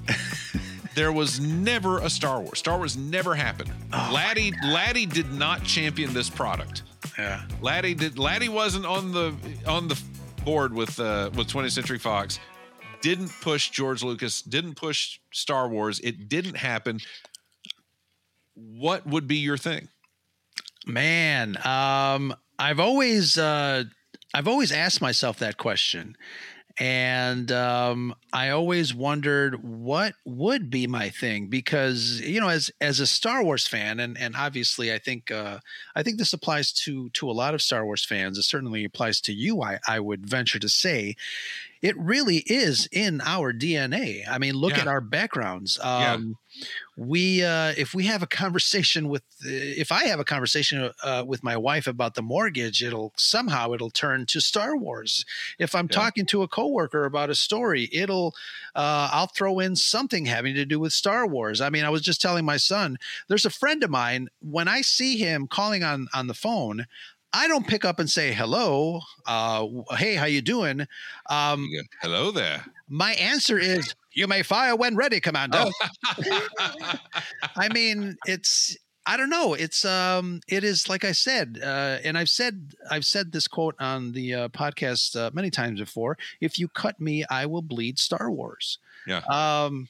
[0.95, 6.13] there was never a star wars star wars never happened laddie laddie did not champion
[6.13, 6.83] this product
[7.17, 7.41] Yeah.
[7.61, 8.17] Laddie did.
[8.17, 9.33] Laddie wasn't on the
[9.67, 9.99] on the
[10.45, 12.39] board with uh, with 20th Century Fox.
[13.01, 14.41] Didn't push George Lucas.
[14.41, 15.99] Didn't push Star Wars.
[15.99, 16.99] It didn't happen.
[18.55, 19.89] What would be your thing?
[20.85, 23.85] Man, um, I've always uh,
[24.33, 26.15] I've always asked myself that question,
[26.77, 32.99] and um, I always wondered what would be my thing because you know, as as
[32.99, 35.59] a Star Wars fan, and and obviously, I think uh,
[35.95, 38.37] I think this applies to to a lot of Star Wars fans.
[38.37, 39.61] It certainly applies to you.
[39.61, 41.15] I I would venture to say.
[41.81, 44.23] It really is in our DNA.
[44.29, 44.81] I mean, look Yeah.
[44.81, 45.79] at our backgrounds.
[45.81, 46.17] Yeah.
[46.99, 51.45] We uh, if we have a conversation with if i have a conversation uh, with
[51.45, 55.23] my wife about the mortgage it'll somehow it'll turn to star wars
[55.59, 55.95] if i'm Yeah.
[56.01, 58.33] talking to a coworker about a story it'll
[58.75, 62.01] uh, i'll throw in something having to do with star wars i mean i was
[62.01, 62.97] just telling my son
[63.29, 66.85] there's a friend of mine when i see him calling on on the phone
[67.31, 69.01] I don't pick up and say hello.
[69.27, 69.67] Uh,
[69.99, 70.87] hey, how you doing?
[71.29, 71.67] Um,
[72.01, 72.65] Hello there.
[72.87, 75.65] my answer is you may fire when ready, Commander.
[77.55, 79.53] I mean, it's I don't know.
[79.53, 83.75] It's um it is like I said, uh, and I've said I've said this quote
[83.79, 86.17] on the uh, podcast uh, many times before.
[86.41, 88.79] If you cut me, I will bleed Star Wars.
[89.07, 89.21] Yeah.
[89.29, 89.89] Um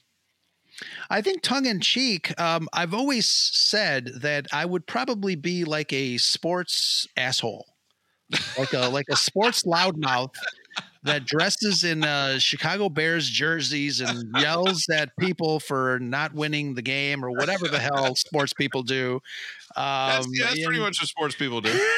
[1.10, 5.92] I think tongue in cheek, um, I've always said that I would probably be like
[5.92, 7.66] a sports asshole,
[8.58, 10.34] like a like a sports loudmouth
[11.02, 16.82] that dresses in uh, Chicago Bears jerseys and yells at people for not winning the
[16.82, 19.20] game or whatever the hell sports people do.
[19.76, 21.72] That's, Um, yeah, that's pretty much what sports people do.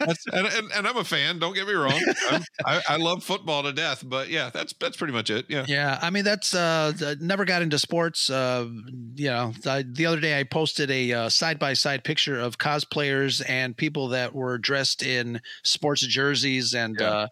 [0.00, 1.38] That's, and, and, and I'm a fan.
[1.38, 2.00] Don't get me wrong.
[2.30, 5.46] I'm, I, I love football to death, but yeah, that's that's pretty much it.
[5.48, 5.64] Yeah.
[5.68, 8.28] Yeah, I mean that's uh never got into sports.
[8.28, 8.66] Uh,
[9.14, 13.42] you know, I, the other day I posted a side by side picture of cosplayers
[13.48, 17.08] and people that were dressed in sports jerseys, and Yeah.
[17.10, 17.26] uh,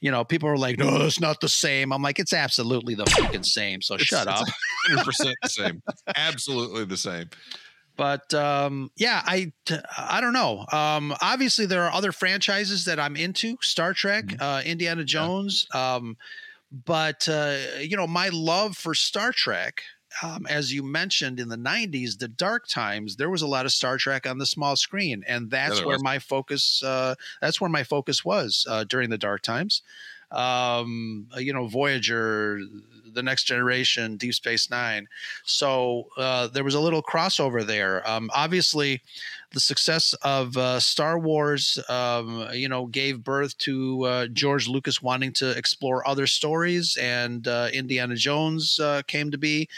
[0.00, 3.06] you know, people were like, "No, it's not the same." I'm like, "It's absolutely the
[3.06, 4.48] fucking same." So shut It's- up.
[4.88, 5.82] Hundred percent the same.
[6.16, 7.30] Absolutely the same.
[7.96, 10.66] But um, yeah, I don't know.
[10.70, 14.42] Um, obviously, there are other franchises that I'm into: Star Trek, Mm-hmm.
[14.42, 15.66] uh, Indiana Jones.
[15.72, 16.16] Um,
[16.70, 19.82] but uh, you know, my love for Star Trek,
[20.22, 23.72] um, as you mentioned in the '90s, the dark times, there was a lot of
[23.72, 26.02] Star Trek on the small screen, and that's where was.
[26.02, 26.82] my focus.
[26.82, 29.82] Uh, that's where my focus was uh, during the dark times.
[30.32, 32.58] Um, you know, Voyager,
[33.16, 35.08] the Next Generation, Deep Space Nine.
[35.44, 38.08] So uh, there was a little crossover there.
[38.08, 39.02] Um, obviously,
[39.52, 45.02] the success of uh, Star Wars, um, you know, gave birth to uh, George Lucas
[45.02, 49.68] wanting to explore other stories, and uh, Indiana Jones uh, came to be.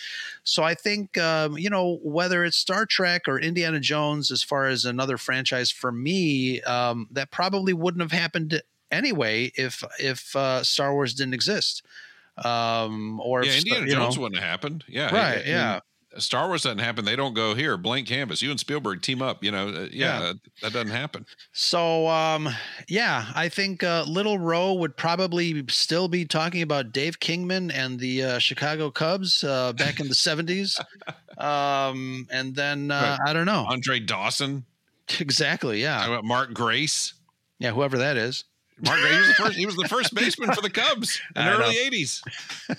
[0.43, 4.67] So I think, um, you know, whether it's Star Trek or Indiana Jones, as far
[4.67, 8.61] as another franchise for me, um, that probably wouldn't have happened
[8.91, 11.83] anyway if if uh, Star Wars didn't exist.
[12.45, 14.85] Um, or Yeah, if, Indiana you know- Jones wouldn't have happened.
[14.89, 15.07] Yeah.
[15.07, 15.81] Right, I- I mean, yeah.
[16.17, 17.05] Star Wars doesn't happen.
[17.05, 18.41] They don't go here, blank canvas.
[18.43, 19.45] You and Spielberg team up.
[19.45, 20.19] You know, uh, yeah, Yeah.
[20.21, 21.27] That, that doesn't happen.
[21.53, 22.49] So, um,
[22.89, 28.01] yeah, I think uh, Little Ro would probably still be talking about Dave Kingman and
[28.01, 30.81] the uh, Chicago Cubs uh, back in the 70s.
[31.39, 33.65] Um, and then, uh, I don't know.
[33.69, 34.65] Andre Dawson,
[35.21, 35.81] Exactly.
[35.81, 36.05] Yeah.
[36.05, 37.15] about Mark Grace.
[37.61, 37.71] Yeah.
[37.71, 38.43] Whoever that is.
[38.85, 39.57] Mark Grace was the first.
[39.57, 41.65] He was the first baseman for the Cubs in the know.
[41.65, 42.23] early '80s.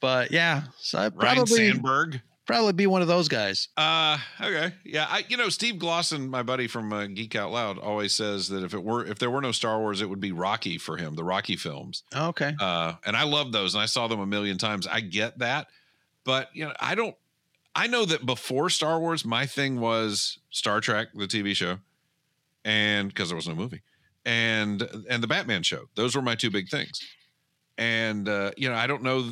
[0.00, 2.20] But yeah, so I'd Ryne probably, Sandberg.
[2.46, 3.68] probably be one of those guys.
[3.76, 5.06] Uh, okay, yeah.
[5.08, 8.62] I, you know, Steve Glosson, my buddy from uh, Geek Out Loud, always says that
[8.62, 11.14] if it were, if there were no Star Wars, it would be Rocky for him,
[11.14, 12.02] the Rocky films.
[12.14, 12.54] Okay.
[12.60, 14.86] Uh, and I love those, and I saw them a million times.
[14.86, 15.68] I get that,
[16.24, 17.16] but you know, I don't.
[17.74, 21.78] I know that before Star Wars, my thing was Star Trek, the TV show,
[22.64, 23.82] and because there was no movie,
[24.26, 25.88] and and the Batman show.
[25.94, 27.00] Those were my two big things.
[27.78, 29.30] And uh, you know, I don't know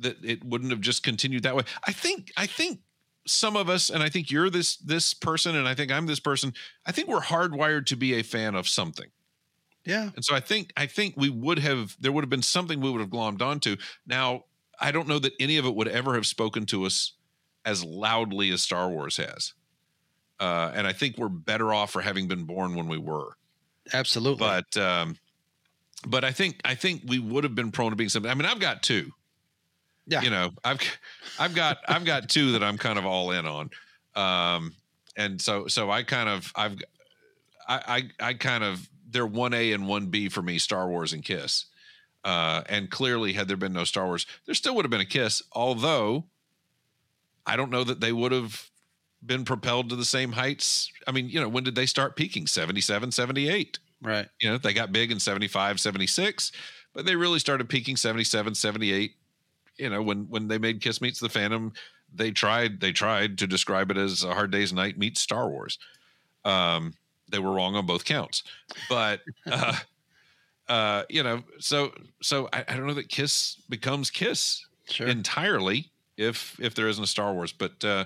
[0.00, 1.62] that it wouldn't have just continued that way.
[1.86, 2.80] I think I think
[3.26, 6.20] some of us, and I think you're this this person, and I think I'm this
[6.20, 6.52] person.
[6.84, 9.08] I think we're hardwired to be a fan of something.
[9.84, 10.10] Yeah.
[10.16, 12.90] And so I think I think we would have there would have been something we
[12.90, 13.76] would have glommed onto.
[14.06, 14.44] Now
[14.80, 17.12] I don't know that any of it would ever have spoken to us
[17.64, 19.54] as loudly as Star Wars has.
[20.40, 23.36] Uh, and I think we're better off for having been born when we were.
[23.92, 24.38] Absolutely.
[24.38, 25.16] But um,
[26.06, 28.30] but I think I think we would have been prone to being something.
[28.30, 29.10] I mean, I've got two.
[30.06, 30.20] Yeah.
[30.22, 30.80] You know, I've
[31.38, 33.70] I've got I've got two that I'm kind of all in on.
[34.14, 34.74] Um,
[35.16, 36.76] and so so I kind of I've
[37.66, 41.12] I I, I kind of they're one A and one B for me, Star Wars
[41.12, 41.66] and Kiss.
[42.24, 45.06] Uh, and clearly, had there been no Star Wars, there still would have been a
[45.06, 45.42] Kiss.
[45.52, 46.24] Although,
[47.46, 48.70] I don't know that they would have
[49.26, 50.90] been propelled to the same heights.
[51.06, 52.46] I mean, you know, when did they start peaking?
[52.46, 53.78] 77, 78.
[54.02, 54.28] right.
[54.40, 56.52] You know, they got big in 75, 76,
[56.92, 59.12] but they really started peaking 77, 78.
[59.78, 61.72] You know, when when they made Kiss Meets the Phantom,
[62.14, 65.78] they tried they tried to describe it as a Hard Day's Night meets Star Wars.
[66.44, 66.94] Um,
[67.30, 68.44] they were wrong on both counts,
[68.88, 69.20] but
[69.50, 69.76] uh,
[70.68, 71.92] uh, you know, so
[72.22, 75.06] so I, I don't know that Kiss becomes Kiss Sure.
[75.08, 78.04] entirely if if there isn't a Star Wars, but uh,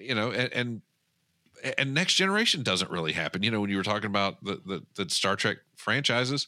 [0.00, 0.82] you know, and, and
[1.76, 3.42] and next generation doesn't really happen.
[3.42, 6.46] You know, when you were talking about the the, the Star Trek franchises,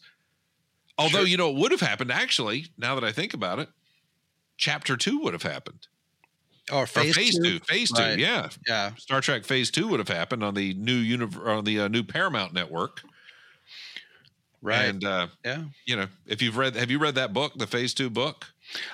[0.99, 1.27] although Sure.
[1.27, 2.67] you know it would have happened actually.
[2.79, 3.69] Now that I think about it,
[4.57, 5.87] Chapter Two would have happened.
[6.71, 7.59] or Or phase, phase two.
[7.59, 8.15] two, phase Right.
[8.15, 8.49] two, yeah.
[8.67, 8.95] Yeah.
[8.97, 12.03] Star Trek Phase Two would have happened on the new univ- on the uh, new
[12.05, 13.03] Paramount network.
[14.63, 14.85] Right.
[14.85, 15.65] And uh, yeah.
[15.87, 18.47] you know, if you've read, have you read that book, the Phase Two book?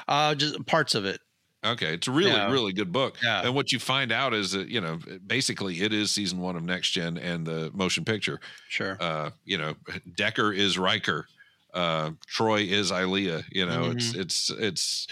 [0.09, 1.21] Uh, just parts of it.
[1.65, 3.17] Okay, it's a really, really good book.
[3.23, 3.43] Yeah.
[3.45, 6.63] And what you find out is that you know, basically, it is season one of
[6.63, 8.39] Next Gen and the motion picture.
[8.69, 8.97] Sure.
[9.01, 9.75] Uh, you know,
[10.17, 11.27] Decker is Riker,
[11.75, 13.43] uh, Troi is Ilia.
[13.51, 14.21] You know, it's Mm-hmm.
[14.21, 15.07] it's it's.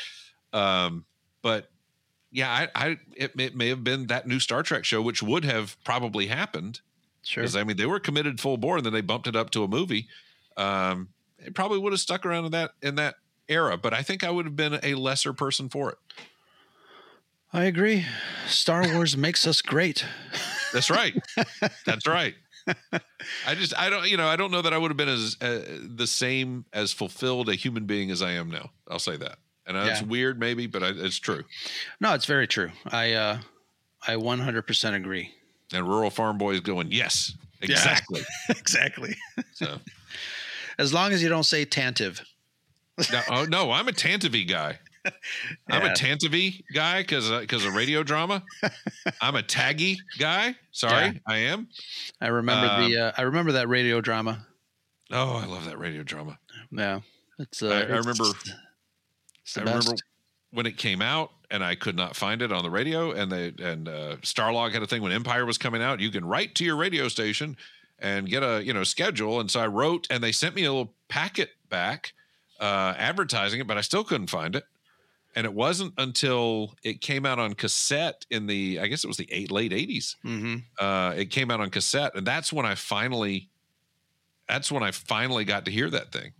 [0.53, 1.05] Um,
[1.43, 1.69] but
[2.31, 5.45] yeah, I, I it, it may have been that new Star Trek show, which would
[5.45, 6.81] have probably happened
[7.23, 7.43] Sure.
[7.43, 9.65] because I mean they were committed full bore, and then they bumped it up to
[9.65, 10.07] a movie.
[10.57, 11.09] Um,
[11.39, 13.17] it probably would have stuck around in that in that
[13.49, 15.99] era, but I think I would have been a lesser person for it.
[17.57, 18.05] I agree.
[18.47, 20.05] Star Wars makes us great.
[20.75, 21.15] That's right.
[21.87, 22.35] That's right.
[23.47, 25.37] I just I don't you know I don't know that I would have been as
[25.41, 25.63] uh,
[25.97, 28.71] the same as fulfilled a human being as I am now.
[28.91, 29.39] I'll say that.
[29.67, 30.07] And that's Yeah.
[30.07, 31.45] weird maybe, but I, it's true.
[31.99, 32.71] No, it's very true.
[32.85, 33.39] I uh
[34.07, 35.31] I 100% agree.
[35.73, 38.21] And rural farm boys going, "Yes, exactly."
[38.51, 39.17] exactly.
[39.55, 39.79] So,
[40.79, 42.21] As long as you don't say tantive.
[43.11, 44.79] no, oh no, I'm a Tantivy guy.
[45.71, 45.89] I'm a.
[45.95, 48.43] Tantivy guy because because of radio drama.
[49.21, 50.55] I'm a Taggy guy.
[50.73, 51.13] Sorry, Yeah.
[51.27, 51.69] I am.
[52.21, 54.47] I remember Um, the uh, I remember that radio drama.
[55.13, 56.39] Oh, I love that radio drama.
[56.71, 57.01] Yeah.
[57.39, 58.25] It's uh I- I remember-
[59.43, 59.93] it's I remember
[60.51, 63.53] when it came out and I could not find it on the radio and they
[63.63, 66.01] and uh, Starlog had a thing when Empire was coming out.
[66.01, 67.57] You can write to your radio station
[67.99, 69.39] and get a you know schedule.
[69.41, 72.13] And so I wrote and they sent me a little packet back
[72.61, 74.65] uh, advertising it, but I still couldn't find it.
[75.37, 79.19] And it wasn't until it came out on cassette in the I guess it was
[79.19, 80.17] the eight late eighties.
[80.25, 80.65] Mhm.
[80.79, 83.51] Uh, it came out on cassette, and that's when I finally
[84.49, 86.33] that's when I finally got to hear that thing.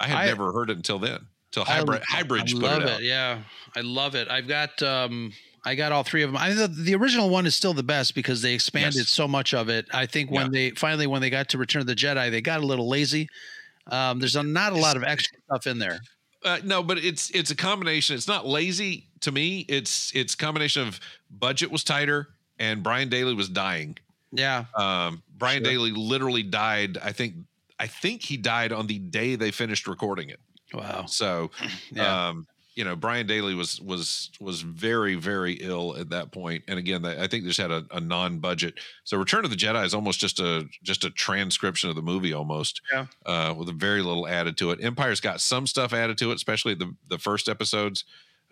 [0.00, 1.26] I had I- never heard it until then.
[1.52, 3.02] Till I- hybrid I put love it out.
[3.02, 3.38] Yeah,
[3.76, 4.28] I love it.
[4.28, 5.32] I've got um,
[5.64, 6.36] I got all three of them.
[6.36, 9.08] I the, the original one is still the best because they expanded Yes.
[9.10, 9.86] so much of it.
[9.94, 10.50] I think when Yeah.
[10.50, 13.28] they finally when they got to Return of the Jedi, they got a little lazy.
[13.86, 16.00] Um, there's a, not a lot of extra stuff in there.
[16.44, 18.14] Uh, no, but it's it's a combination.
[18.16, 19.60] It's not lazy to me.
[19.68, 21.00] It's it's a combination of
[21.30, 23.96] budget was tighter and Brian Daley was dying.
[24.30, 25.72] Yeah, Um, Brian Sure.
[25.72, 26.98] Daley literally died.
[27.02, 27.34] I think
[27.78, 30.40] I think he died on the day they finished recording it.
[30.72, 31.06] wow.
[31.06, 31.50] So,
[31.92, 32.28] Yeah.
[32.28, 36.34] um, you know, Brian Daley was was was very very ill at that.
[36.34, 38.74] And again, I think they just had a, a non-budget.
[39.04, 42.32] So, Return of the Jedi is almost just a just a transcription of the movie,
[42.32, 42.80] almost.
[42.92, 43.06] Yeah.
[43.24, 44.82] Uh, with a very little added to it.
[44.82, 48.04] Empire's got some stuff added to it, especially the the first episodes.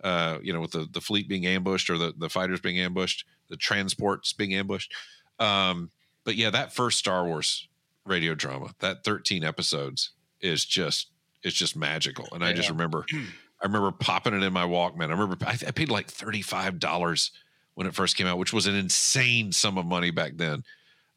[0.03, 3.25] Uh, you know, with the the fleet being ambushed or the the fighters being ambushed,
[3.49, 4.93] the transports being ambushed.
[5.39, 5.91] Um,
[6.23, 7.67] but yeah, that first Star Wars
[8.05, 11.07] radio drama, that 13 episodes is just
[11.43, 12.27] it's just magical.
[12.31, 13.05] And I just remember
[13.63, 15.07] I remember popping it in my Walkman.
[15.07, 17.31] I remember I, I paid like $35
[17.75, 20.63] when it first came out, which was an insane sum of money back then.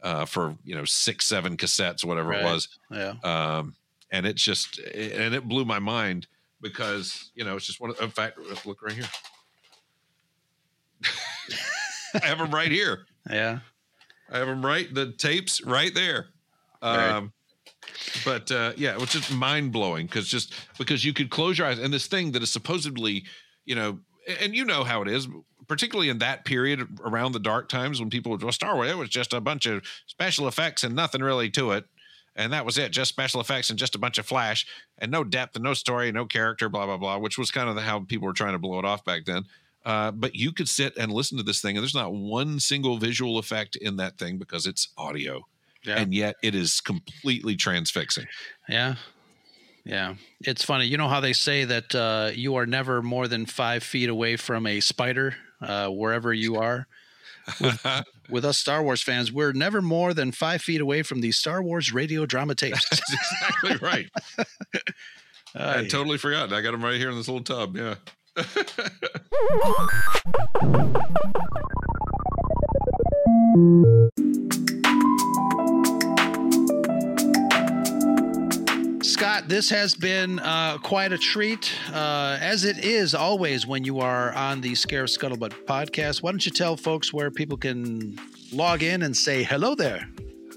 [0.02, 2.42] Uh, for you know six, seven cassettes, whatever Right.
[2.42, 3.14] it was, Yeah.
[3.24, 3.74] um,
[4.12, 6.28] and it's just and it blew my mind
[6.60, 7.90] because you know it's just one.
[7.90, 9.06] Of, in fact, look right here.
[12.22, 13.06] I have them right here.
[13.28, 13.60] Yeah.
[14.30, 16.26] I have them right, the tapes right there.
[16.82, 17.10] Right.
[17.10, 17.32] Um,
[18.24, 21.78] but uh, yeah, was just mind blowing because just because you could close your eyes
[21.78, 23.24] and this thing that is supposedly,
[23.64, 23.98] you know,
[24.40, 25.28] and you know how it is,
[25.68, 28.96] particularly in that period around the dark times when people would, well, Star Wars, it
[28.96, 31.84] was just a bunch of special effects and nothing really to it.
[32.38, 34.66] And that was it, just special effects and just a bunch of flash
[34.98, 37.82] and no depth and no story, no character, blah, blah, blah, which was kind of
[37.82, 39.44] how people were trying to blow it off back then.
[39.86, 42.98] Uh, but you could sit and listen to this thing, and there's not one single
[42.98, 45.46] visual effect in that thing because it's audio,
[45.86, 45.98] Yeah.
[46.00, 48.26] and yet it is completely transfixing.
[48.68, 48.96] Yeah.
[49.84, 50.14] Yeah.
[50.40, 50.86] It's funny.
[50.86, 54.36] You know how they say that uh, you are never more than five feet away
[54.36, 56.86] from a spider, uh, wherever you are?
[58.28, 61.62] With us Star Wars fans, we're never more than five feet away from the Star
[61.62, 62.84] Wars radio drama tapes.
[62.90, 64.08] That's exactly right.
[65.54, 66.52] I had totally forgotten.
[66.52, 67.76] I got them right here in this little tub.
[67.76, 67.94] Yeah.
[79.06, 84.00] Scott, this has been uh, quite a treat, uh, as it is always when you
[84.00, 86.24] are on the Scarif Scuttlebutt podcast.
[86.24, 88.18] Why don't you tell folks where people can
[88.52, 90.08] log in and say hello there?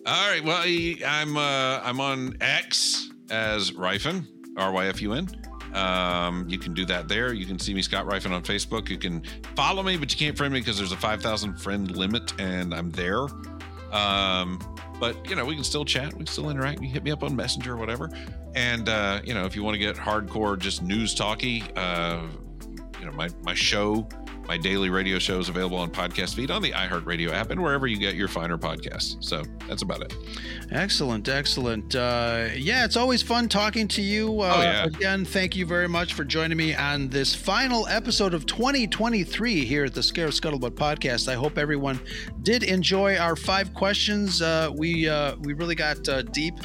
[0.03, 0.43] All right.
[0.43, 0.63] Well,
[1.07, 4.25] I'm uh, I'm on X as Ryfun,
[4.57, 5.29] R Y F U N.
[5.75, 7.33] Um, you can do that there.
[7.33, 8.89] You can see me, Scott Ryfun, on Facebook.
[8.89, 9.21] You can
[9.55, 12.89] follow me, but you can't friend me because there's a 5,000 friend limit, and I'm
[12.89, 13.27] there.
[13.91, 14.59] Um,
[14.99, 16.11] but you know, we can still chat.
[16.13, 16.81] We can still interact.
[16.81, 18.09] You hit me up on Messenger or whatever.
[18.55, 22.23] And uh, you know, if you want to get hardcore, just news talky, uh,
[22.99, 24.07] you know, my my show,
[24.49, 27.85] my daily radio show is available on podcast feed on the iHeartRadio app and wherever
[27.85, 29.23] you get your finer podcasts.
[29.23, 30.15] So that's about it.
[30.71, 31.95] Excellent, excellent.
[31.95, 34.41] Uh, yeah, it's always fun talking to you.
[34.41, 34.85] Uh, Oh, yeah.
[34.85, 39.85] Again, thank you very much for joining me on this final episode of 2023 here
[39.85, 41.27] at the Scarif Scuttlebutt podcast.
[41.31, 41.99] I hope everyone
[42.41, 44.41] did enjoy our five questions.
[44.41, 46.55] Uh, we uh, we really got uh, deep.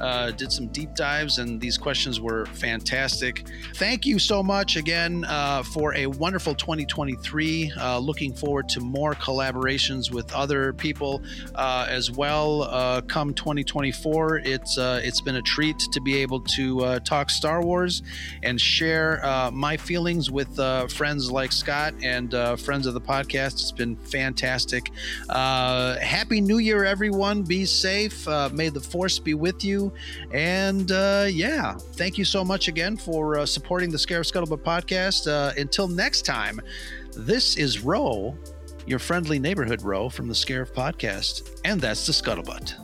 [0.00, 3.46] Uh, did some deep dives, and these questions were fantastic.
[3.74, 7.72] Thank you so much again uh, for a wonderful 2023.
[7.78, 11.22] Uh, looking forward to more collaborations with other people
[11.54, 12.62] uh, as well.
[12.62, 17.62] Uh, come 2024, it's uh, it's been a treat to be able to talk Star
[17.62, 18.02] Wars
[18.42, 19.20] and share
[19.52, 20.56] my feelings with
[20.90, 23.54] friends like Scott and friends of the podcast.
[23.54, 24.90] It's been fantastic.
[25.30, 27.42] Happy New Year, everyone.
[27.42, 28.26] Be safe.
[28.52, 29.83] May the Force be with you.
[30.32, 35.26] And uh, yeah, thank you so much again for uh, supporting the Scarif Scuttlebutt podcast.
[35.30, 36.60] Uh, until next time,
[37.16, 38.36] this is Ro,
[38.86, 41.60] your friendly neighborhood Ro from the Scarif podcast.
[41.64, 42.74] And that's the Scuttlebutt.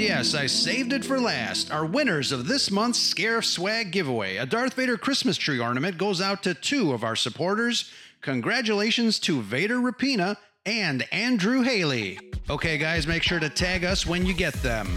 [0.00, 1.70] Yes, I saved it for last.
[1.70, 6.20] Our winners of this month's Scarif Swag giveaway, a Darth Vader Christmas tree ornament, goes
[6.20, 7.90] out to two of our supporters.
[8.22, 12.18] Congratulations to Vader Rapina and Andrew Haley.
[12.48, 14.88] Okay, guys, make sure to tag us when you get them.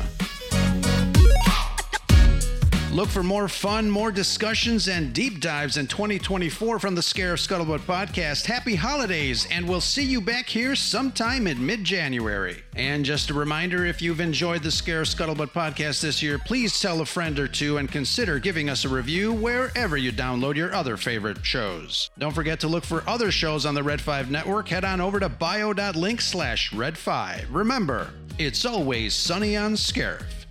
[2.94, 7.80] Look for more fun, more discussions, and deep dives in 2024 from the Scarif Scuttlebutt
[7.80, 8.45] podcast.
[8.45, 12.61] Happy holidays, and we'll see you back here sometime in mid January.
[12.76, 17.02] And just a reminder if you've enjoyed the Scarif Scuttlebutt podcast this year, please tell
[17.02, 20.95] a friend or two and consider giving us a review wherever you download your other
[20.95, 22.11] favorite shows.
[22.20, 24.68] Don't forget to look for other shows on the Red 5 network.
[24.68, 27.56] Head on over to bio.link slash red 5.
[27.56, 30.43] Remember, it's always sunny on Scarif.